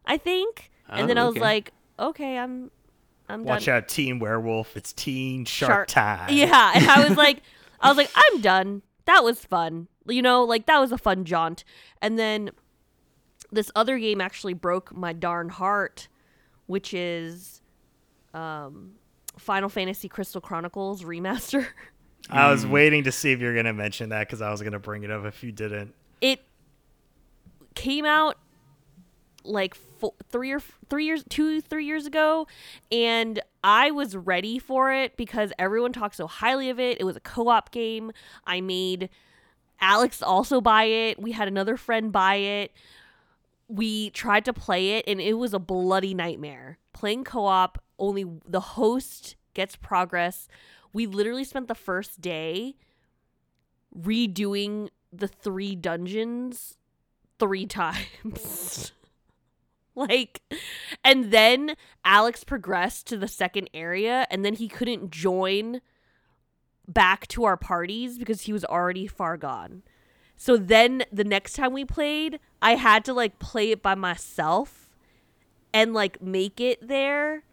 I 0.05 0.17
think. 0.17 0.71
Oh, 0.89 0.95
and 0.95 1.09
then 1.09 1.17
I 1.17 1.25
was 1.25 1.35
okay. 1.35 1.41
like, 1.41 1.71
okay, 1.97 2.37
I'm 2.37 2.69
I'm 3.29 3.43
done. 3.43 3.47
Watch 3.47 3.65
done. 3.65 3.77
out, 3.77 3.87
Teen 3.87 4.19
Werewolf. 4.19 4.75
It's 4.75 4.91
Teen 4.91 5.45
Shark, 5.45 5.69
shark 5.69 5.87
Time. 5.87 6.29
Yeah, 6.33 6.73
and 6.75 6.85
I 6.89 7.07
was 7.07 7.17
like, 7.17 7.41
I 7.79 7.87
was 7.87 7.97
like, 7.97 8.11
I'm 8.13 8.41
done. 8.41 8.81
That 9.05 9.23
was 9.23 9.43
fun. 9.45 9.87
You 10.07 10.21
know, 10.21 10.43
like 10.43 10.65
that 10.65 10.79
was 10.79 10.91
a 10.91 10.97
fun 10.97 11.23
jaunt. 11.23 11.63
And 12.01 12.19
then 12.19 12.51
this 13.51 13.71
other 13.73 13.97
game 13.97 14.19
actually 14.19 14.53
broke 14.53 14.93
my 14.93 15.13
darn 15.13 15.47
heart, 15.47 16.09
which 16.65 16.93
is 16.93 17.61
um 18.33 18.95
Final 19.41 19.69
Fantasy 19.69 20.07
Crystal 20.07 20.39
Chronicles 20.39 21.03
remaster. 21.03 21.65
I 22.29 22.51
was 22.51 22.65
mm. 22.65 22.69
waiting 22.69 23.03
to 23.05 23.11
see 23.11 23.31
if 23.31 23.39
you're 23.39 23.55
gonna 23.55 23.73
mention 23.73 24.09
that 24.09 24.27
because 24.27 24.41
I 24.41 24.51
was 24.51 24.61
gonna 24.61 24.79
bring 24.79 25.03
it 25.03 25.11
up 25.11 25.25
if 25.25 25.43
you 25.43 25.51
didn't. 25.51 25.93
It 26.21 26.41
came 27.73 28.05
out 28.05 28.37
like 29.43 29.73
four, 29.73 30.13
three 30.29 30.51
or 30.51 30.59
three 30.89 31.05
years, 31.05 31.23
two, 31.27 31.59
three 31.61 31.85
years 31.85 32.05
ago, 32.05 32.47
and 32.91 33.41
I 33.63 33.89
was 33.89 34.15
ready 34.15 34.59
for 34.59 34.93
it 34.93 35.17
because 35.17 35.51
everyone 35.57 35.91
talked 35.91 36.15
so 36.15 36.27
highly 36.27 36.69
of 36.69 36.79
it. 36.79 36.99
It 36.99 37.03
was 37.03 37.15
a 37.15 37.21
co-op 37.21 37.71
game. 37.71 38.11
I 38.45 38.61
made 38.61 39.09
Alex 39.79 40.21
also 40.21 40.61
buy 40.61 40.83
it. 40.83 41.19
We 41.19 41.31
had 41.31 41.47
another 41.47 41.77
friend 41.77 42.11
buy 42.11 42.35
it. 42.35 42.71
We 43.67 44.11
tried 44.11 44.45
to 44.45 44.53
play 44.53 44.91
it, 44.91 45.05
and 45.07 45.19
it 45.19 45.33
was 45.33 45.55
a 45.55 45.59
bloody 45.59 46.13
nightmare. 46.13 46.77
Playing 46.93 47.23
co-op 47.23 47.81
only 48.01 48.25
the 48.45 48.59
host 48.59 49.35
gets 49.53 49.77
progress. 49.77 50.49
We 50.91 51.05
literally 51.05 51.45
spent 51.45 51.69
the 51.69 51.75
first 51.75 52.19
day 52.19 52.75
redoing 53.97 54.89
the 55.13 55.27
three 55.27 55.75
dungeons 55.75 56.77
three 57.39 57.65
times. 57.81 58.91
like 59.95 60.41
and 61.03 61.31
then 61.31 61.75
Alex 62.05 62.43
progressed 62.43 63.07
to 63.07 63.17
the 63.17 63.27
second 63.27 63.69
area 63.73 64.25
and 64.31 64.43
then 64.45 64.53
he 64.53 64.67
couldn't 64.67 65.11
join 65.11 65.81
back 66.87 67.27
to 67.27 67.43
our 67.43 67.57
parties 67.57 68.17
because 68.17 68.41
he 68.41 68.53
was 68.53 68.65
already 68.65 69.07
far 69.07 69.37
gone. 69.37 69.83
So 70.37 70.57
then 70.57 71.03
the 71.11 71.23
next 71.23 71.53
time 71.53 71.71
we 71.71 71.85
played, 71.85 72.39
I 72.61 72.75
had 72.75 73.05
to 73.05 73.13
like 73.13 73.37
play 73.37 73.71
it 73.71 73.83
by 73.83 73.95
myself 73.95 74.89
and 75.73 75.93
like 75.93 76.21
make 76.21 76.59
it 76.59 76.87
there 76.87 77.43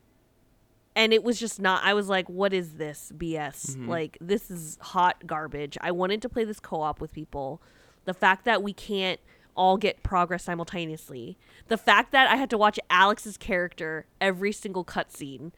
and 0.98 1.12
it 1.12 1.22
was 1.22 1.38
just 1.38 1.60
not 1.60 1.82
i 1.84 1.94
was 1.94 2.08
like 2.08 2.28
what 2.28 2.52
is 2.52 2.74
this 2.74 3.12
bs 3.16 3.70
mm-hmm. 3.70 3.88
like 3.88 4.18
this 4.20 4.50
is 4.50 4.76
hot 4.80 5.26
garbage. 5.26 5.78
I 5.80 5.92
wanted 5.92 6.20
to 6.22 6.28
play 6.28 6.44
this 6.44 6.60
co-op 6.60 7.00
with 7.00 7.12
people. 7.12 7.62
The 8.04 8.12
fact 8.12 8.44
that 8.44 8.62
we 8.62 8.72
can't 8.72 9.20
all 9.54 9.76
get 9.76 10.02
progress 10.02 10.44
simultaneously. 10.44 11.38
The 11.68 11.78
fact 11.78 12.10
that 12.12 12.28
i 12.28 12.36
had 12.36 12.50
to 12.50 12.58
watch 12.58 12.78
alex's 12.90 13.36
character 13.36 14.06
every 14.20 14.52
single 14.52 14.84
cutscene 14.84 15.52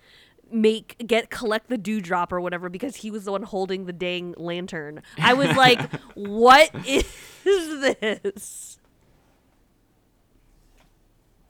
make 0.52 0.96
get 1.06 1.30
collect 1.30 1.68
the 1.68 1.78
dewdrop 1.78 2.32
or 2.32 2.40
whatever 2.40 2.68
because 2.68 2.96
he 2.96 3.10
was 3.10 3.24
the 3.24 3.32
one 3.32 3.44
holding 3.44 3.86
the 3.86 3.92
dang 3.94 4.34
lantern. 4.36 5.02
I 5.18 5.32
was 5.32 5.56
like 5.56 5.90
what 6.14 6.70
is 6.86 7.04
this? 7.46 8.78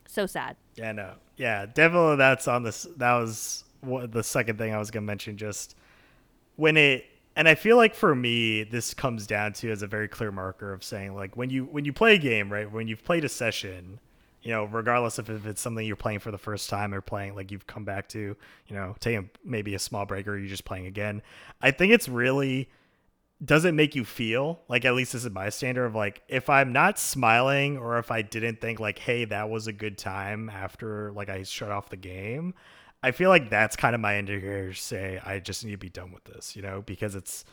So 0.06 0.26
sad. 0.26 0.56
Yeah 0.76 0.92
no. 0.92 1.14
Yeah 1.36 1.66
definitely 1.66 2.16
that's 2.16 2.46
on 2.46 2.62
this 2.62 2.86
that 2.96 3.14
was 3.14 3.64
what 3.80 4.12
the 4.12 4.22
second 4.22 4.58
thing 4.58 4.74
I 4.74 4.78
was 4.78 4.90
gonna 4.90 5.06
mention. 5.06 5.36
Just 5.36 5.76
when 6.56 6.76
it 6.76 7.04
and 7.36 7.48
I 7.48 7.54
feel 7.54 7.76
like 7.76 7.94
for 7.94 8.14
me, 8.14 8.64
this 8.64 8.92
comes 8.92 9.26
down 9.26 9.52
to 9.54 9.70
as 9.70 9.82
a 9.82 9.86
very 9.86 10.08
clear 10.08 10.32
marker 10.32 10.72
of 10.72 10.82
saying 10.82 11.14
like 11.14 11.36
when 11.36 11.50
you 11.50 11.64
when 11.64 11.84
you 11.84 11.92
play 11.92 12.14
a 12.14 12.18
game, 12.18 12.52
right? 12.52 12.70
When 12.70 12.88
you've 12.88 13.04
played 13.04 13.24
a 13.24 13.28
session, 13.28 14.00
you 14.42 14.50
know, 14.50 14.64
regardless 14.64 15.18
of 15.18 15.30
if 15.30 15.46
it's 15.46 15.60
something 15.60 15.86
you're 15.86 15.96
playing 15.96 16.18
for 16.20 16.30
the 16.30 16.38
first 16.38 16.68
time 16.68 16.92
or 16.92 17.00
playing 17.00 17.34
like 17.34 17.50
you've 17.50 17.66
come 17.66 17.84
back 17.84 18.08
to, 18.10 18.36
you 18.66 18.76
know, 18.76 18.96
taking 19.00 19.30
maybe 19.44 19.74
a 19.74 19.78
small 19.78 20.06
break 20.06 20.26
or 20.26 20.36
you're 20.36 20.48
just 20.48 20.64
playing 20.64 20.86
again. 20.86 21.22
I 21.62 21.70
think 21.70 21.92
it's 21.92 22.08
really 22.08 22.68
does 23.42 23.64
it 23.64 23.72
make 23.72 23.94
you 23.94 24.04
feel 24.04 24.60
like 24.68 24.84
at 24.84 24.94
least 24.94 25.12
this 25.12 25.24
is 25.24 25.30
my 25.30 25.48
standard 25.48 25.86
of 25.86 25.94
like 25.94 26.22
if 26.28 26.50
i'm 26.50 26.72
not 26.72 26.98
smiling 26.98 27.78
or 27.78 27.98
if 27.98 28.10
i 28.10 28.20
didn't 28.20 28.60
think 28.60 28.78
like 28.78 28.98
hey 28.98 29.24
that 29.24 29.48
was 29.48 29.66
a 29.66 29.72
good 29.72 29.96
time 29.96 30.50
after 30.50 31.10
like 31.12 31.30
i 31.30 31.42
shut 31.42 31.70
off 31.70 31.88
the 31.88 31.96
game 31.96 32.54
I 33.02 33.12
feel 33.12 33.30
like 33.30 33.48
that's 33.48 33.76
kind 33.76 33.94
of 33.94 34.00
my 34.00 34.18
indicator 34.18 34.72
to 34.72 34.78
say 34.78 35.20
I 35.24 35.40
just 35.40 35.64
need 35.64 35.72
to 35.72 35.78
be 35.78 35.88
done 35.88 36.12
with 36.12 36.24
this, 36.24 36.54
you 36.54 36.62
know, 36.62 36.82
because 36.82 37.14
it's 37.14 37.44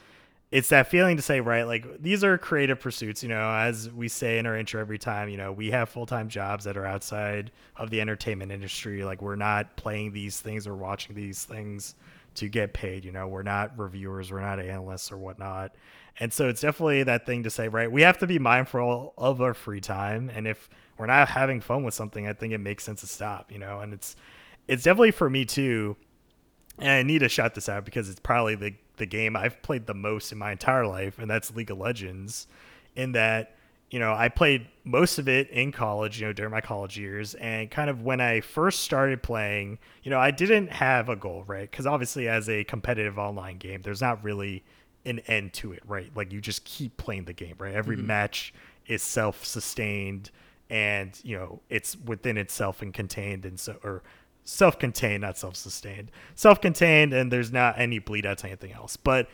it's 0.50 0.70
that 0.70 0.88
feeling 0.88 1.18
to 1.18 1.22
say, 1.22 1.42
right, 1.42 1.64
like 1.64 2.02
these 2.02 2.24
are 2.24 2.38
creative 2.38 2.80
pursuits, 2.80 3.22
you 3.22 3.28
know, 3.28 3.52
as 3.52 3.92
we 3.92 4.08
say 4.08 4.40
in 4.40 4.46
our 4.46 4.56
intro 4.56 4.80
every 4.80 4.98
time, 4.98 5.28
you 5.28 5.36
know, 5.36 5.52
we 5.52 5.72
have 5.72 5.90
full 5.90 6.06
time 6.06 6.30
jobs 6.30 6.64
that 6.66 6.78
are 6.78 6.86
outside 6.86 7.52
of 7.76 7.90
the 7.90 8.00
entertainment 8.00 8.52
industry. 8.52 9.04
Like 9.04 9.22
we're 9.22 9.36
not 9.36 9.76
playing 9.76 10.14
these 10.14 10.40
things 10.40 10.66
or 10.66 10.76
watching 10.76 11.16
these 11.16 11.44
things 11.44 11.96
to 12.36 12.48
get 12.48 12.74
paid, 12.74 13.04
you 13.04 13.12
know, 13.12 13.28
we're 13.28 13.44
not 13.44 13.78
reviewers, 13.78 14.32
we're 14.32 14.42
not 14.42 14.60
analysts 14.60 15.12
or 15.12 15.18
whatnot. 15.18 15.76
And 16.20 16.32
so 16.32 16.48
it's 16.48 16.62
definitely 16.62 17.04
that 17.04 17.26
thing 17.26 17.44
to 17.44 17.50
say, 17.50 17.68
right, 17.68 17.92
we 17.92 18.02
have 18.04 18.18
to 18.20 18.28
be 18.28 18.40
mindful 18.40 19.14
of 19.18 19.42
our 19.42 19.54
free 19.54 19.82
time. 19.82 20.30
And 20.34 20.48
if 20.48 20.70
we're 20.98 21.08
not 21.08 21.30
having 21.30 21.62
fun 21.62 21.84
with 21.84 21.94
something, 21.94 22.28
I 22.28 22.34
think 22.34 22.54
it 22.54 22.60
makes 22.60 22.84
sense 22.84 23.02
to 23.02 23.08
stop, 23.08 23.52
you 23.52 23.60
know, 23.60 23.80
and 23.80 23.94
it's, 23.94 24.16
it's 24.68 24.84
definitely 24.84 25.12
for 25.12 25.30
me 25.30 25.46
too. 25.46 25.96
And 26.80 26.90
I 26.90 27.04
need 27.04 27.20
to 27.20 27.30
shout 27.30 27.56
this 27.56 27.68
out 27.70 27.86
because 27.86 28.10
it's 28.10 28.20
probably 28.20 28.56
the 28.56 28.74
the 28.98 29.06
game 29.06 29.36
I've 29.36 29.62
played 29.62 29.86
the 29.86 29.94
most 29.94 30.32
in 30.32 30.38
my 30.38 30.52
entire 30.52 30.86
life, 30.86 31.20
and 31.20 31.30
that's 31.30 31.56
League 31.56 31.72
of 31.72 31.78
Legends. 31.78 32.48
In 32.96 33.12
that, 33.12 33.56
you 33.92 34.00
know, 34.00 34.12
I 34.12 34.28
played 34.28 34.68
most 34.84 35.20
of 35.20 35.30
it 35.30 35.50
in 35.52 35.72
college, 35.72 36.20
you 36.20 36.26
know, 36.26 36.34
during 36.34 36.52
my 36.52 36.62
college 36.62 36.98
years, 36.98 37.36
and 37.36 37.70
kind 37.70 37.90
of 37.90 38.02
when 38.02 38.20
I 38.20 38.42
first 38.42 38.82
started 38.82 39.22
playing, 39.22 39.78
you 40.02 40.10
know, 40.10 40.20
I 40.20 40.32
didn't 40.32 40.72
have 40.72 41.10
a 41.10 41.16
goal, 41.16 41.44
right? 41.46 41.70
Because 41.70 41.86
obviously, 41.86 42.28
as 42.28 42.50
a 42.50 42.64
competitive 42.64 43.20
online 43.20 43.58
game, 43.58 43.82
there's 43.84 44.02
not 44.02 44.24
really 44.24 44.64
an 45.06 45.20
end 45.28 45.54
to 45.54 45.72
it, 45.74 45.84
right? 45.88 46.12
Like 46.16 46.34
you 46.34 46.42
just 46.42 46.64
keep 46.66 46.98
playing 46.98 47.26
the 47.26 47.34
game, 47.34 47.56
right? 47.60 47.74
Every 47.74 47.98
mm-hmm. 47.98 48.08
match 48.08 48.54
is 48.88 49.04
self-sustained 49.04 50.32
and 50.70 51.20
you 51.24 51.38
know 51.38 51.62
it's 51.70 51.96
within 52.06 52.38
itself 52.38 52.82
and 52.82 52.94
contained 52.94 53.46
and 53.46 53.60
so 53.60 53.78
or 53.84 54.04
self-contained, 54.48 55.22
not 55.22 55.38
self-sustained. 55.38 56.10
Self-contained, 56.36 57.14
and 57.14 57.32
there's 57.32 57.52
not 57.52 57.78
any 57.78 58.00
bleed 58.00 58.26
out 58.26 58.40
to 58.40 58.48
anything 58.48 58.72
else. 58.72 58.96
But 58.96 59.28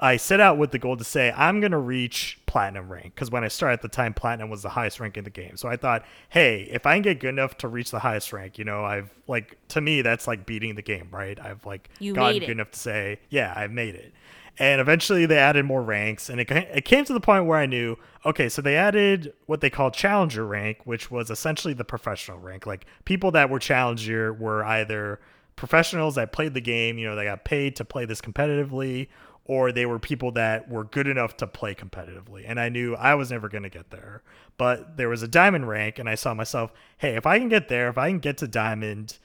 I 0.00 0.16
set 0.16 0.38
out 0.38 0.58
with 0.58 0.70
the 0.70 0.78
goal 0.78 0.96
to 0.96 1.02
say 1.02 1.32
I'm 1.36 1.60
gonna 1.60 1.78
reach 1.78 2.38
platinum 2.46 2.90
rank 2.90 3.16
because 3.16 3.32
when 3.32 3.42
I 3.42 3.48
started 3.48 3.74
at 3.74 3.82
the 3.82 3.88
time, 3.88 4.14
platinum 4.14 4.48
was 4.48 4.62
the 4.62 4.68
highest 4.68 5.00
rank 5.00 5.16
in 5.16 5.24
the 5.24 5.30
game. 5.30 5.56
So 5.56 5.68
I 5.68 5.76
thought, 5.76 6.04
hey, 6.28 6.68
if 6.70 6.86
I 6.86 6.94
can 6.94 7.02
get 7.02 7.18
good 7.18 7.30
enough 7.30 7.58
to 7.58 7.68
reach 7.68 7.90
the 7.90 7.98
highest 7.98 8.32
rank, 8.32 8.58
you 8.58 8.64
know, 8.64 8.84
I've 8.84 9.10
like 9.26 9.58
to 9.68 9.80
me 9.80 10.02
that's 10.02 10.28
like 10.28 10.46
beating 10.46 10.76
the 10.76 10.82
game, 10.82 11.08
right? 11.10 11.38
I've 11.40 11.66
like 11.66 11.90
you 11.98 12.14
gotten 12.14 12.38
good 12.38 12.50
enough 12.50 12.70
to 12.70 12.78
say, 12.78 13.18
yeah, 13.28 13.52
I've 13.56 13.72
made 13.72 13.96
it 13.96 14.12
and 14.58 14.80
eventually 14.80 15.26
they 15.26 15.38
added 15.38 15.64
more 15.64 15.82
ranks 15.82 16.28
and 16.28 16.40
it, 16.40 16.50
it 16.50 16.84
came 16.84 17.04
to 17.04 17.12
the 17.12 17.20
point 17.20 17.46
where 17.46 17.58
i 17.58 17.66
knew 17.66 17.96
okay 18.26 18.48
so 18.48 18.60
they 18.60 18.76
added 18.76 19.32
what 19.46 19.60
they 19.60 19.70
called 19.70 19.94
challenger 19.94 20.46
rank 20.46 20.78
which 20.84 21.10
was 21.10 21.30
essentially 21.30 21.74
the 21.74 21.84
professional 21.84 22.38
rank. 22.38 22.66
Like 22.66 22.86
people 23.04 23.30
that 23.32 23.50
were 23.50 23.58
challenger 23.58 24.32
were 24.32 24.64
either 24.64 25.20
professionals 25.56 26.14
that 26.14 26.32
played 26.32 26.54
the 26.54 26.60
game 26.60 26.98
you 26.98 27.06
know 27.06 27.16
they 27.16 27.24
got 27.24 27.44
paid 27.44 27.76
to 27.76 27.84
play 27.84 28.04
this 28.04 28.20
competitively 28.20 29.08
or 29.44 29.72
they 29.72 29.86
were 29.86 29.98
people 29.98 30.30
that 30.32 30.68
were 30.68 30.84
good 30.84 31.08
enough 31.08 31.36
to 31.38 31.46
play 31.46 31.74
competitively. 31.74 32.44
And 32.46 32.60
i 32.60 32.68
knew 32.68 32.94
i 32.94 33.14
was 33.14 33.30
never 33.30 33.48
going 33.48 33.64
to 33.64 33.70
get 33.70 33.90
there. 33.90 34.22
But 34.56 34.96
there 34.96 35.08
was 35.08 35.22
a 35.22 35.28
diamond 35.28 35.68
rank 35.68 35.98
and 35.98 36.08
i 36.08 36.14
saw 36.14 36.34
myself 36.34 36.72
hey 36.98 37.16
if 37.16 37.26
i 37.26 37.38
can 37.38 37.48
get 37.48 37.68
there 37.68 37.88
if 37.88 37.98
i 37.98 38.08
can 38.08 38.18
get 38.18 38.38
to 38.38 38.48
diamond 38.48 39.18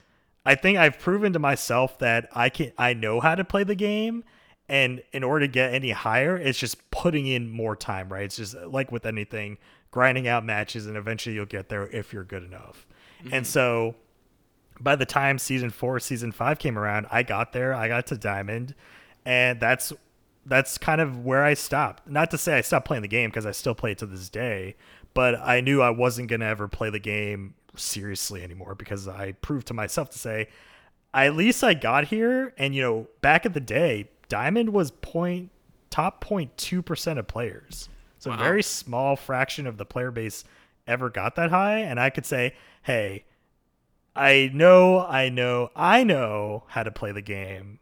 i 0.46 0.54
think 0.54 0.78
i've 0.78 0.98
proven 0.98 1.32
to 1.32 1.38
myself 1.38 1.98
that 1.98 2.28
i 2.32 2.48
can 2.48 2.72
i 2.78 2.94
know 2.94 3.20
how 3.20 3.34
to 3.34 3.44
play 3.44 3.64
the 3.64 3.74
game 3.74 4.24
and 4.68 5.02
in 5.12 5.22
order 5.22 5.46
to 5.46 5.52
get 5.52 5.74
any 5.74 5.90
higher, 5.90 6.36
it's 6.36 6.58
just 6.58 6.90
putting 6.90 7.26
in 7.26 7.50
more 7.50 7.76
time, 7.76 8.08
right? 8.08 8.24
It's 8.24 8.36
just 8.36 8.54
like 8.54 8.90
with 8.90 9.04
anything, 9.04 9.58
grinding 9.90 10.26
out 10.26 10.44
matches, 10.44 10.86
and 10.86 10.96
eventually 10.96 11.34
you'll 11.34 11.46
get 11.46 11.68
there 11.68 11.86
if 11.88 12.12
you're 12.12 12.24
good 12.24 12.42
enough. 12.42 12.86
Mm-hmm. 13.22 13.34
And 13.34 13.46
so 13.46 13.94
by 14.80 14.96
the 14.96 15.06
time 15.06 15.38
season 15.38 15.70
four, 15.70 16.00
season 16.00 16.32
five 16.32 16.58
came 16.58 16.78
around, 16.78 17.06
I 17.10 17.22
got 17.22 17.52
there, 17.52 17.74
I 17.74 17.88
got 17.88 18.06
to 18.08 18.16
Diamond, 18.16 18.74
and 19.24 19.60
that's 19.60 19.92
that's 20.46 20.76
kind 20.76 21.00
of 21.00 21.24
where 21.24 21.42
I 21.42 21.54
stopped. 21.54 22.08
Not 22.08 22.30
to 22.32 22.38
say 22.38 22.58
I 22.58 22.60
stopped 22.60 22.86
playing 22.86 23.02
the 23.02 23.08
game 23.08 23.30
because 23.30 23.46
I 23.46 23.52
still 23.52 23.74
play 23.74 23.92
it 23.92 23.98
to 23.98 24.06
this 24.06 24.28
day, 24.28 24.76
but 25.14 25.36
I 25.40 25.60
knew 25.60 25.80
I 25.82 25.90
wasn't 25.90 26.28
gonna 26.28 26.46
ever 26.46 26.68
play 26.68 26.90
the 26.90 26.98
game 26.98 27.54
seriously 27.76 28.42
anymore 28.42 28.74
because 28.74 29.08
I 29.08 29.32
proved 29.32 29.66
to 29.68 29.74
myself 29.74 30.10
to 30.10 30.18
say, 30.18 30.48
at 31.12 31.36
least 31.36 31.62
I 31.62 31.74
got 31.74 32.04
here. 32.04 32.54
And 32.58 32.74
you 32.74 32.82
know, 32.82 33.08
back 33.20 33.46
in 33.46 33.52
the 33.52 33.60
day, 33.60 34.10
Diamond 34.28 34.70
was 34.70 34.90
point 34.90 35.50
top 35.90 36.24
0.2 36.24 36.84
percent 36.84 37.18
of 37.18 37.26
players. 37.26 37.88
So 38.18 38.30
wow. 38.30 38.36
a 38.36 38.38
very 38.38 38.62
small 38.62 39.16
fraction 39.16 39.66
of 39.66 39.76
the 39.76 39.84
player 39.84 40.10
base 40.10 40.44
ever 40.86 41.10
got 41.10 41.36
that 41.36 41.50
high. 41.50 41.80
And 41.80 42.00
I 42.00 42.10
could 42.10 42.26
say, 42.26 42.54
hey, 42.82 43.24
I 44.16 44.50
know, 44.54 45.00
I 45.00 45.28
know, 45.28 45.70
I 45.74 46.04
know 46.04 46.64
how 46.68 46.82
to 46.82 46.90
play 46.90 47.12
the 47.12 47.22
game. 47.22 47.80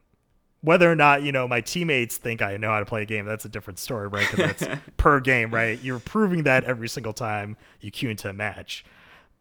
Whether 0.60 0.90
or 0.90 0.94
not, 0.94 1.22
you 1.22 1.32
know, 1.32 1.48
my 1.48 1.60
teammates 1.60 2.16
think 2.16 2.40
I 2.40 2.56
know 2.56 2.70
how 2.70 2.78
to 2.80 2.86
play 2.86 3.02
a 3.02 3.04
game, 3.04 3.26
that's 3.26 3.44
a 3.44 3.48
different 3.48 3.80
story, 3.80 4.06
right? 4.06 4.28
Because 4.30 4.58
that's 4.58 4.80
per 4.96 5.18
game, 5.18 5.52
right? 5.52 5.80
You're 5.82 5.98
proving 5.98 6.44
that 6.44 6.64
every 6.64 6.88
single 6.88 7.12
time 7.12 7.56
you 7.80 7.90
queue 7.90 8.10
into 8.10 8.28
a 8.28 8.32
match 8.32 8.84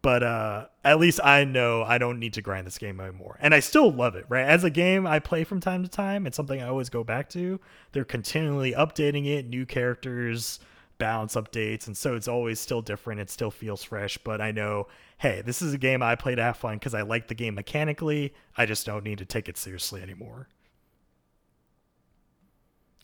but 0.02 0.24
uh, 0.24 0.66
at 0.82 0.98
least 0.98 1.20
I 1.22 1.44
know 1.44 1.84
I 1.84 1.98
don't 1.98 2.18
need 2.18 2.32
to 2.34 2.42
grind 2.42 2.66
this 2.66 2.78
game 2.78 3.00
anymore. 3.00 3.38
And 3.40 3.54
I 3.54 3.60
still 3.60 3.90
love 3.92 4.16
it, 4.16 4.26
right? 4.28 4.44
As 4.44 4.64
a 4.64 4.70
game 4.70 5.06
I 5.06 5.20
play 5.20 5.44
from 5.44 5.60
time 5.60 5.84
to 5.84 5.88
time, 5.88 6.26
it's 6.26 6.36
something 6.36 6.60
I 6.60 6.68
always 6.68 6.88
go 6.90 7.04
back 7.04 7.28
to. 7.30 7.60
They're 7.92 8.04
continually 8.04 8.72
updating 8.72 9.26
it, 9.26 9.48
new 9.48 9.64
characters, 9.64 10.58
balance 10.98 11.36
updates, 11.36 11.86
and 11.86 11.96
so 11.96 12.16
it's 12.16 12.28
always 12.28 12.58
still 12.58 12.82
different. 12.82 13.20
It 13.20 13.30
still 13.30 13.52
feels 13.52 13.84
fresh, 13.84 14.18
but 14.18 14.40
I 14.40 14.50
know, 14.50 14.88
hey, 15.18 15.40
this 15.40 15.62
is 15.62 15.72
a 15.72 15.78
game 15.78 16.02
I 16.02 16.16
play 16.16 16.34
to 16.34 16.42
have 16.42 16.56
fun 16.56 16.76
because 16.76 16.94
I 16.94 17.02
like 17.02 17.28
the 17.28 17.34
game 17.34 17.54
mechanically. 17.54 18.34
I 18.56 18.66
just 18.66 18.84
don't 18.84 19.04
need 19.04 19.18
to 19.18 19.24
take 19.24 19.48
it 19.48 19.56
seriously 19.56 20.02
anymore. 20.02 20.48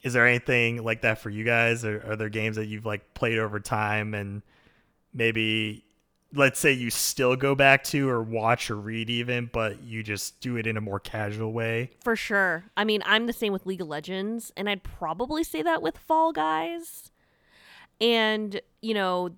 Is 0.03 0.13
there 0.13 0.27
anything 0.27 0.83
like 0.83 1.03
that 1.03 1.19
for 1.19 1.31
you 1.31 1.45
guys? 1.45 1.85
Are 1.85 2.17
there 2.17 2.29
games 2.29 2.57
that 2.57 2.67
you've 2.67 2.87
like 2.87 3.15
played 3.15 3.39
over 3.39 3.59
time 3.59 4.15
and 4.15 4.43
maybe 5.13 5.85
let's 6.35 6.61
say 6.61 6.73
you 6.73 6.91
still 6.91 7.37
go 7.37 7.55
back 7.55 7.83
to 7.85 8.09
or 8.09 8.23
watch 8.23 8.71
or 8.71 8.77
read 8.77 9.09
even, 9.09 9.49
but 9.53 9.83
you 9.83 10.03
just 10.03 10.41
do 10.41 10.57
it 10.57 10.67
in 10.67 10.77
a 10.77 10.81
more 10.81 11.01
casual 11.01 11.53
way. 11.53 11.91
For 12.05 12.17
sure. 12.17 12.65
I 12.77 12.85
mean, 12.85 13.03
I'm 13.07 13.27
the 13.27 13.33
same 13.33 13.53
with 13.53 13.67
League 13.67 13.81
of 13.81 13.89
Legends, 13.89 14.53
and 14.57 14.69
I'd 14.69 14.83
probably 14.83 15.43
say 15.43 15.63
that 15.63 15.81
with 15.81 15.97
Fall 15.97 16.33
Guys. 16.33 17.11
And, 18.01 18.61
you 18.83 18.95
know, 18.95 19.31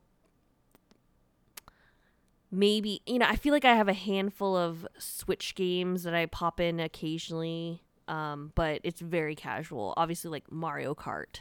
maybe, 2.50 3.02
you 3.06 3.18
know, 3.18 3.26
I 3.26 3.36
feel 3.36 3.52
like 3.52 3.64
I 3.64 3.74
have 3.74 3.88
a 3.88 3.94
handful 3.94 4.56
of 4.56 4.86
Switch 4.98 5.54
games 5.54 6.02
that 6.02 6.14
I 6.14 6.26
pop 6.26 6.58
in 6.60 6.80
occasionally, 6.80 7.82
um, 8.08 8.52
but 8.54 8.80
it's 8.82 9.00
very 9.00 9.36
casual. 9.36 9.94
Obviously, 9.96 10.30
like 10.30 10.50
Mario 10.50 10.94
Kart 10.94 11.40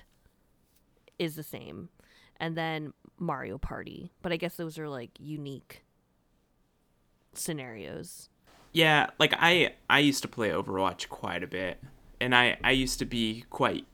is 1.18 1.36
the 1.36 1.44
same 1.44 1.90
and 2.40 2.58
then 2.58 2.94
Mario 3.18 3.58
Party. 3.58 4.12
But 4.22 4.32
I 4.32 4.38
guess 4.38 4.56
those 4.56 4.78
are 4.78 4.90
like 4.90 5.12
unique 5.20 5.84
scenarios. 7.34 8.30
Yeah, 8.72 9.08
like 9.20 9.34
I 9.38 9.74
I 9.90 10.00
used 10.00 10.22
to 10.22 10.28
play 10.28 10.50
Overwatch 10.50 11.10
quite 11.10 11.44
a 11.44 11.48
bit. 11.48 11.82
And 12.22 12.36
I 12.36 12.58
I 12.64 12.72
used 12.72 13.00
to 13.00 13.06
be 13.06 13.46
quite 13.50 13.86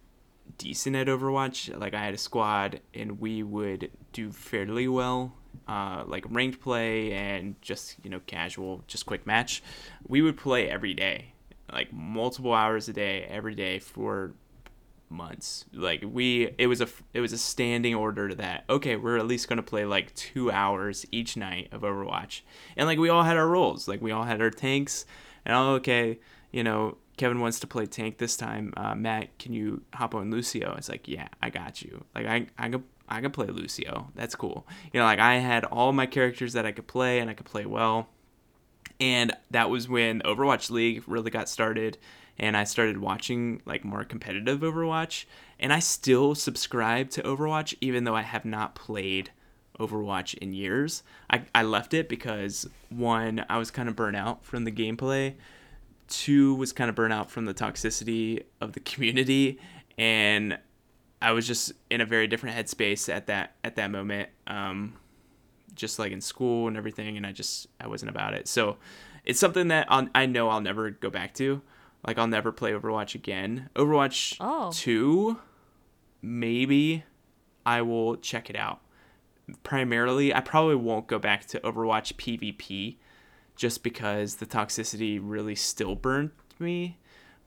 decent 0.57 0.95
at 0.95 1.07
Overwatch. 1.07 1.77
Like 1.77 1.93
I 1.93 2.03
had 2.03 2.13
a 2.13 2.17
squad 2.17 2.81
and 2.93 3.19
we 3.19 3.43
would 3.43 3.91
do 4.13 4.31
fairly 4.31 4.87
well. 4.87 5.33
Uh, 5.67 6.03
like 6.05 6.25
ranked 6.29 6.61
play 6.61 7.13
and 7.13 7.59
just 7.61 7.95
you 8.03 8.09
know 8.09 8.19
casual, 8.27 8.83
just 8.87 9.05
quick 9.05 9.25
match. 9.25 9.63
We 10.07 10.21
would 10.21 10.37
play 10.37 10.69
every 10.69 10.93
day, 10.93 11.33
like 11.71 11.91
multiple 11.93 12.53
hours 12.53 12.89
a 12.89 12.93
day, 12.93 13.23
every 13.23 13.55
day 13.55 13.79
for 13.79 14.33
months. 15.09 15.65
Like 15.73 16.03
we, 16.05 16.53
it 16.57 16.67
was 16.67 16.81
a 16.81 16.87
it 17.13 17.21
was 17.21 17.33
a 17.33 17.37
standing 17.37 17.95
order 17.95 18.29
to 18.29 18.35
that. 18.35 18.65
Okay, 18.69 18.95
we're 18.95 19.17
at 19.17 19.27
least 19.27 19.47
gonna 19.47 19.63
play 19.63 19.85
like 19.85 20.13
two 20.15 20.51
hours 20.51 21.05
each 21.11 21.37
night 21.37 21.69
of 21.71 21.81
Overwatch, 21.81 22.41
and 22.77 22.87
like 22.87 22.99
we 22.99 23.09
all 23.09 23.23
had 23.23 23.37
our 23.37 23.47
roles. 23.47 23.87
Like 23.87 24.01
we 24.01 24.11
all 24.11 24.23
had 24.23 24.41
our 24.41 24.49
tanks, 24.49 25.05
and 25.45 25.55
oh, 25.55 25.73
okay, 25.75 26.19
you 26.51 26.63
know, 26.63 26.97
Kevin 27.17 27.39
wants 27.39 27.59
to 27.61 27.67
play 27.67 27.85
tank 27.85 28.17
this 28.17 28.35
time. 28.37 28.73
Uh, 28.75 28.95
Matt, 28.95 29.37
can 29.39 29.53
you 29.53 29.81
hop 29.93 30.15
on 30.15 30.31
Lucio? 30.31 30.75
It's 30.77 30.89
like, 30.89 31.07
yeah, 31.07 31.27
I 31.41 31.49
got 31.49 31.81
you. 31.81 32.03
Like 32.13 32.25
I 32.25 32.47
I 32.57 32.69
can 32.69 32.83
I 33.07 33.21
can 33.21 33.31
play 33.31 33.47
Lucio. 33.47 34.11
That's 34.15 34.35
cool. 34.35 34.67
You 34.91 34.99
know, 34.99 35.05
like 35.05 35.19
I 35.19 35.35
had 35.35 35.65
all 35.65 35.93
my 35.93 36.05
characters 36.05 36.53
that 36.53 36.65
I 36.65 36.71
could 36.71 36.87
play, 36.87 37.19
and 37.19 37.29
I 37.29 37.33
could 37.33 37.45
play 37.45 37.65
well. 37.65 38.09
And 38.99 39.33
that 39.51 39.69
was 39.69 39.89
when 39.89 40.21
Overwatch 40.21 40.69
League 40.69 41.03
really 41.05 41.29
got 41.29 41.49
started 41.49 41.97
and 42.37 42.57
I 42.57 42.63
started 42.63 42.97
watching 42.97 43.61
like 43.65 43.85
more 43.85 44.03
competitive 44.03 44.59
Overwatch, 44.59 45.25
and 45.59 45.71
I 45.71 45.79
still 45.79 46.35
subscribe 46.35 47.09
to 47.11 47.21
Overwatch 47.23 47.75
even 47.81 48.03
though 48.03 48.15
I 48.15 48.21
have 48.21 48.45
not 48.45 48.75
played 48.75 49.31
Overwatch 49.79 50.35
in 50.35 50.53
years. 50.53 51.03
I, 51.29 51.43
I 51.53 51.63
left 51.63 51.93
it 51.93 52.09
because 52.09 52.67
one, 52.89 53.45
I 53.49 53.57
was 53.57 53.71
kind 53.71 53.89
of 53.89 53.95
burnt 53.95 54.15
out 54.15 54.45
from 54.45 54.63
the 54.63 54.71
gameplay. 54.71 55.35
Two 56.07 56.55
was 56.55 56.71
kind 56.71 56.89
of 56.89 56.95
burnt 56.95 57.13
out 57.13 57.31
from 57.31 57.45
the 57.45 57.53
toxicity 57.53 58.43
of 58.61 58.73
the 58.73 58.79
community, 58.81 59.59
and 59.97 60.57
I 61.21 61.31
was 61.31 61.47
just 61.47 61.73
in 61.89 62.01
a 62.01 62.05
very 62.05 62.27
different 62.27 62.55
headspace 62.55 63.11
at 63.13 63.27
that 63.27 63.55
at 63.63 63.75
that 63.77 63.91
moment. 63.91 64.29
Um, 64.47 64.95
just 65.73 65.99
like 65.99 66.11
in 66.11 66.21
school 66.21 66.67
and 66.67 66.77
everything, 66.77 67.17
and 67.17 67.25
I 67.25 67.31
just 67.31 67.67
I 67.79 67.87
wasn't 67.87 68.09
about 68.09 68.33
it. 68.33 68.47
So 68.47 68.77
it's 69.23 69.39
something 69.39 69.69
that 69.69 69.87
I'll, 69.89 70.07
I 70.15 70.25
know 70.25 70.49
I'll 70.49 70.61
never 70.61 70.91
go 70.91 71.09
back 71.09 71.33
to. 71.35 71.61
Like 72.05 72.17
I'll 72.17 72.27
never 72.27 72.51
play 72.51 72.71
Overwatch 72.71 73.15
again. 73.15 73.69
Overwatch 73.75 74.37
oh. 74.39 74.71
2 74.73 75.39
maybe 76.25 77.03
I 77.65 77.81
will 77.81 78.17
check 78.17 78.49
it 78.49 78.55
out. 78.55 78.81
Primarily, 79.63 80.33
I 80.33 80.41
probably 80.41 80.75
won't 80.75 81.07
go 81.07 81.19
back 81.19 81.45
to 81.47 81.59
Overwatch 81.59 82.15
PvP 82.15 82.97
just 83.55 83.83
because 83.83 84.35
the 84.35 84.45
toxicity 84.45 85.19
really 85.21 85.55
still 85.55 85.95
burnt 85.95 86.33
me. 86.59 86.97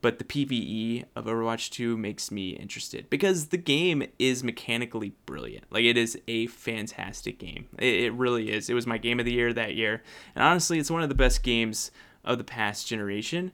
But 0.01 0.19
the 0.21 0.25
PvE 0.25 1.07
of 1.17 1.25
Overwatch 1.25 1.71
2 1.71 1.97
makes 1.97 2.31
me 2.31 2.51
interested 2.51 3.11
because 3.11 3.47
the 3.47 3.57
game 3.57 4.05
is 4.17 4.45
mechanically 4.45 5.13
brilliant. 5.27 5.65
Like, 5.71 5.83
it 5.83 5.97
is 5.97 6.17
a 6.29 6.47
fantastic 6.47 7.41
game. 7.41 7.67
It, 7.81 8.05
it 8.05 8.13
really 8.13 8.53
is. 8.53 8.71
It 8.71 8.75
was 8.75 8.87
my 8.87 8.99
game 8.99 9.19
of 9.19 9.27
the 9.27 9.33
year 9.33 9.53
that 9.53 9.75
year. 9.75 10.05
And 10.37 10.45
honestly, 10.45 10.79
it's 10.79 10.91
one 10.91 11.03
of 11.03 11.09
the 11.09 11.17
best 11.17 11.43
games 11.43 11.91
of 12.25 12.39
the 12.39 12.45
past 12.45 12.87
generation. 12.87 13.51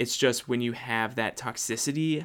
It's 0.00 0.16
just 0.16 0.48
when 0.48 0.62
you 0.62 0.72
have 0.72 1.16
that 1.16 1.36
toxicity, 1.36 2.24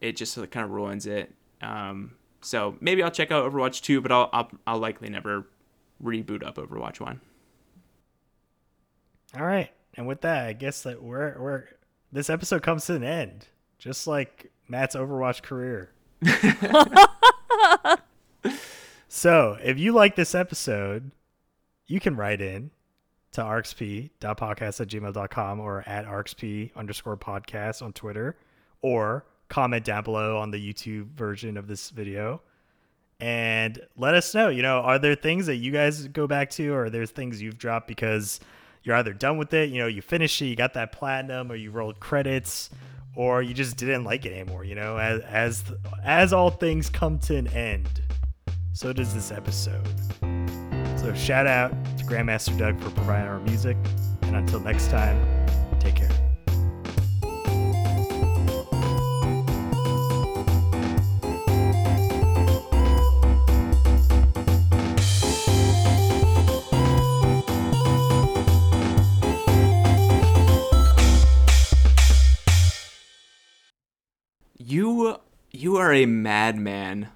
it 0.00 0.14
just 0.14 0.36
kind 0.52 0.64
of 0.64 0.70
ruins 0.70 1.06
it. 1.06 1.34
Um, 1.60 2.12
so 2.40 2.76
maybe 2.80 3.02
I'll 3.02 3.10
check 3.10 3.32
out 3.32 3.50
Overwatch 3.50 3.80
2, 3.82 4.00
but 4.00 4.12
I'll, 4.12 4.30
I'll, 4.32 4.48
I'll 4.64 4.78
likely 4.78 5.08
never 5.08 5.44
reboot 6.00 6.46
up 6.46 6.54
Overwatch 6.54 7.00
1. 7.00 7.20
All 9.36 9.44
right. 9.44 9.70
And 9.94 10.06
with 10.06 10.20
that, 10.20 10.46
I 10.46 10.52
guess 10.52 10.84
that 10.84 11.02
we're 11.02 11.36
we're 11.36 11.64
this 12.12 12.30
episode 12.30 12.62
comes 12.62 12.86
to 12.86 12.94
an 12.94 13.02
end, 13.02 13.48
just 13.76 14.06
like 14.06 14.52
Matt's 14.68 14.94
Overwatch 14.94 15.42
career. 15.42 15.90
so, 19.08 19.58
if 19.60 19.80
you 19.80 19.90
like 19.90 20.14
this 20.14 20.32
episode, 20.32 21.10
you 21.88 21.98
can 21.98 22.14
write 22.14 22.40
in 22.40 22.70
to 23.34 23.42
arxp.podcast 23.42 24.80
at 24.80 24.88
gmail.com 24.88 25.60
or 25.60 25.82
at 25.86 26.06
rxp 26.06 26.70
underscore 26.74 27.16
podcast 27.16 27.82
on 27.82 27.92
Twitter 27.92 28.36
or 28.80 29.24
comment 29.48 29.84
down 29.84 30.02
below 30.02 30.38
on 30.38 30.50
the 30.50 30.72
YouTube 30.72 31.06
version 31.12 31.56
of 31.56 31.66
this 31.66 31.90
video 31.90 32.40
and 33.20 33.80
let 33.96 34.14
us 34.14 34.34
know. 34.34 34.48
You 34.48 34.62
know, 34.62 34.78
are 34.80 34.98
there 34.98 35.14
things 35.14 35.46
that 35.46 35.56
you 35.56 35.72
guys 35.72 36.08
go 36.08 36.26
back 36.26 36.50
to 36.50 36.72
or 36.72 36.84
are 36.84 36.90
there 36.90 37.06
things 37.06 37.40
you've 37.40 37.58
dropped 37.58 37.86
because 37.86 38.40
you're 38.82 38.96
either 38.96 39.12
done 39.12 39.38
with 39.38 39.52
it, 39.54 39.70
you 39.70 39.78
know, 39.78 39.86
you 39.86 40.02
finished 40.02 40.40
it, 40.42 40.46
you 40.46 40.56
got 40.56 40.74
that 40.74 40.92
platinum, 40.92 41.50
or 41.50 41.56
you 41.56 41.70
rolled 41.70 42.00
credits, 42.00 42.70
or 43.16 43.42
you 43.42 43.54
just 43.54 43.76
didn't 43.76 44.04
like 44.04 44.26
it 44.26 44.32
anymore. 44.32 44.64
You 44.64 44.74
know, 44.74 44.98
as 44.98 45.20
as 45.22 45.64
as 46.04 46.32
all 46.32 46.50
things 46.50 46.90
come 46.90 47.18
to 47.20 47.36
an 47.36 47.46
end, 47.48 47.88
so 48.74 48.92
does 48.92 49.14
this 49.14 49.32
episode. 49.32 49.88
So 51.04 51.12
shout 51.12 51.46
out 51.46 51.70
to 51.98 52.04
Grandmaster 52.06 52.56
Doug 52.56 52.80
for 52.80 52.88
providing 52.88 53.28
our 53.28 53.38
music, 53.40 53.76
and 54.22 54.36
until 54.36 54.58
next 54.60 54.88
time, 54.88 55.20
take 55.78 55.96
care. 55.96 56.08
You 74.56 75.20
you 75.50 75.76
are 75.76 75.92
a 75.92 76.06
madman. 76.06 77.10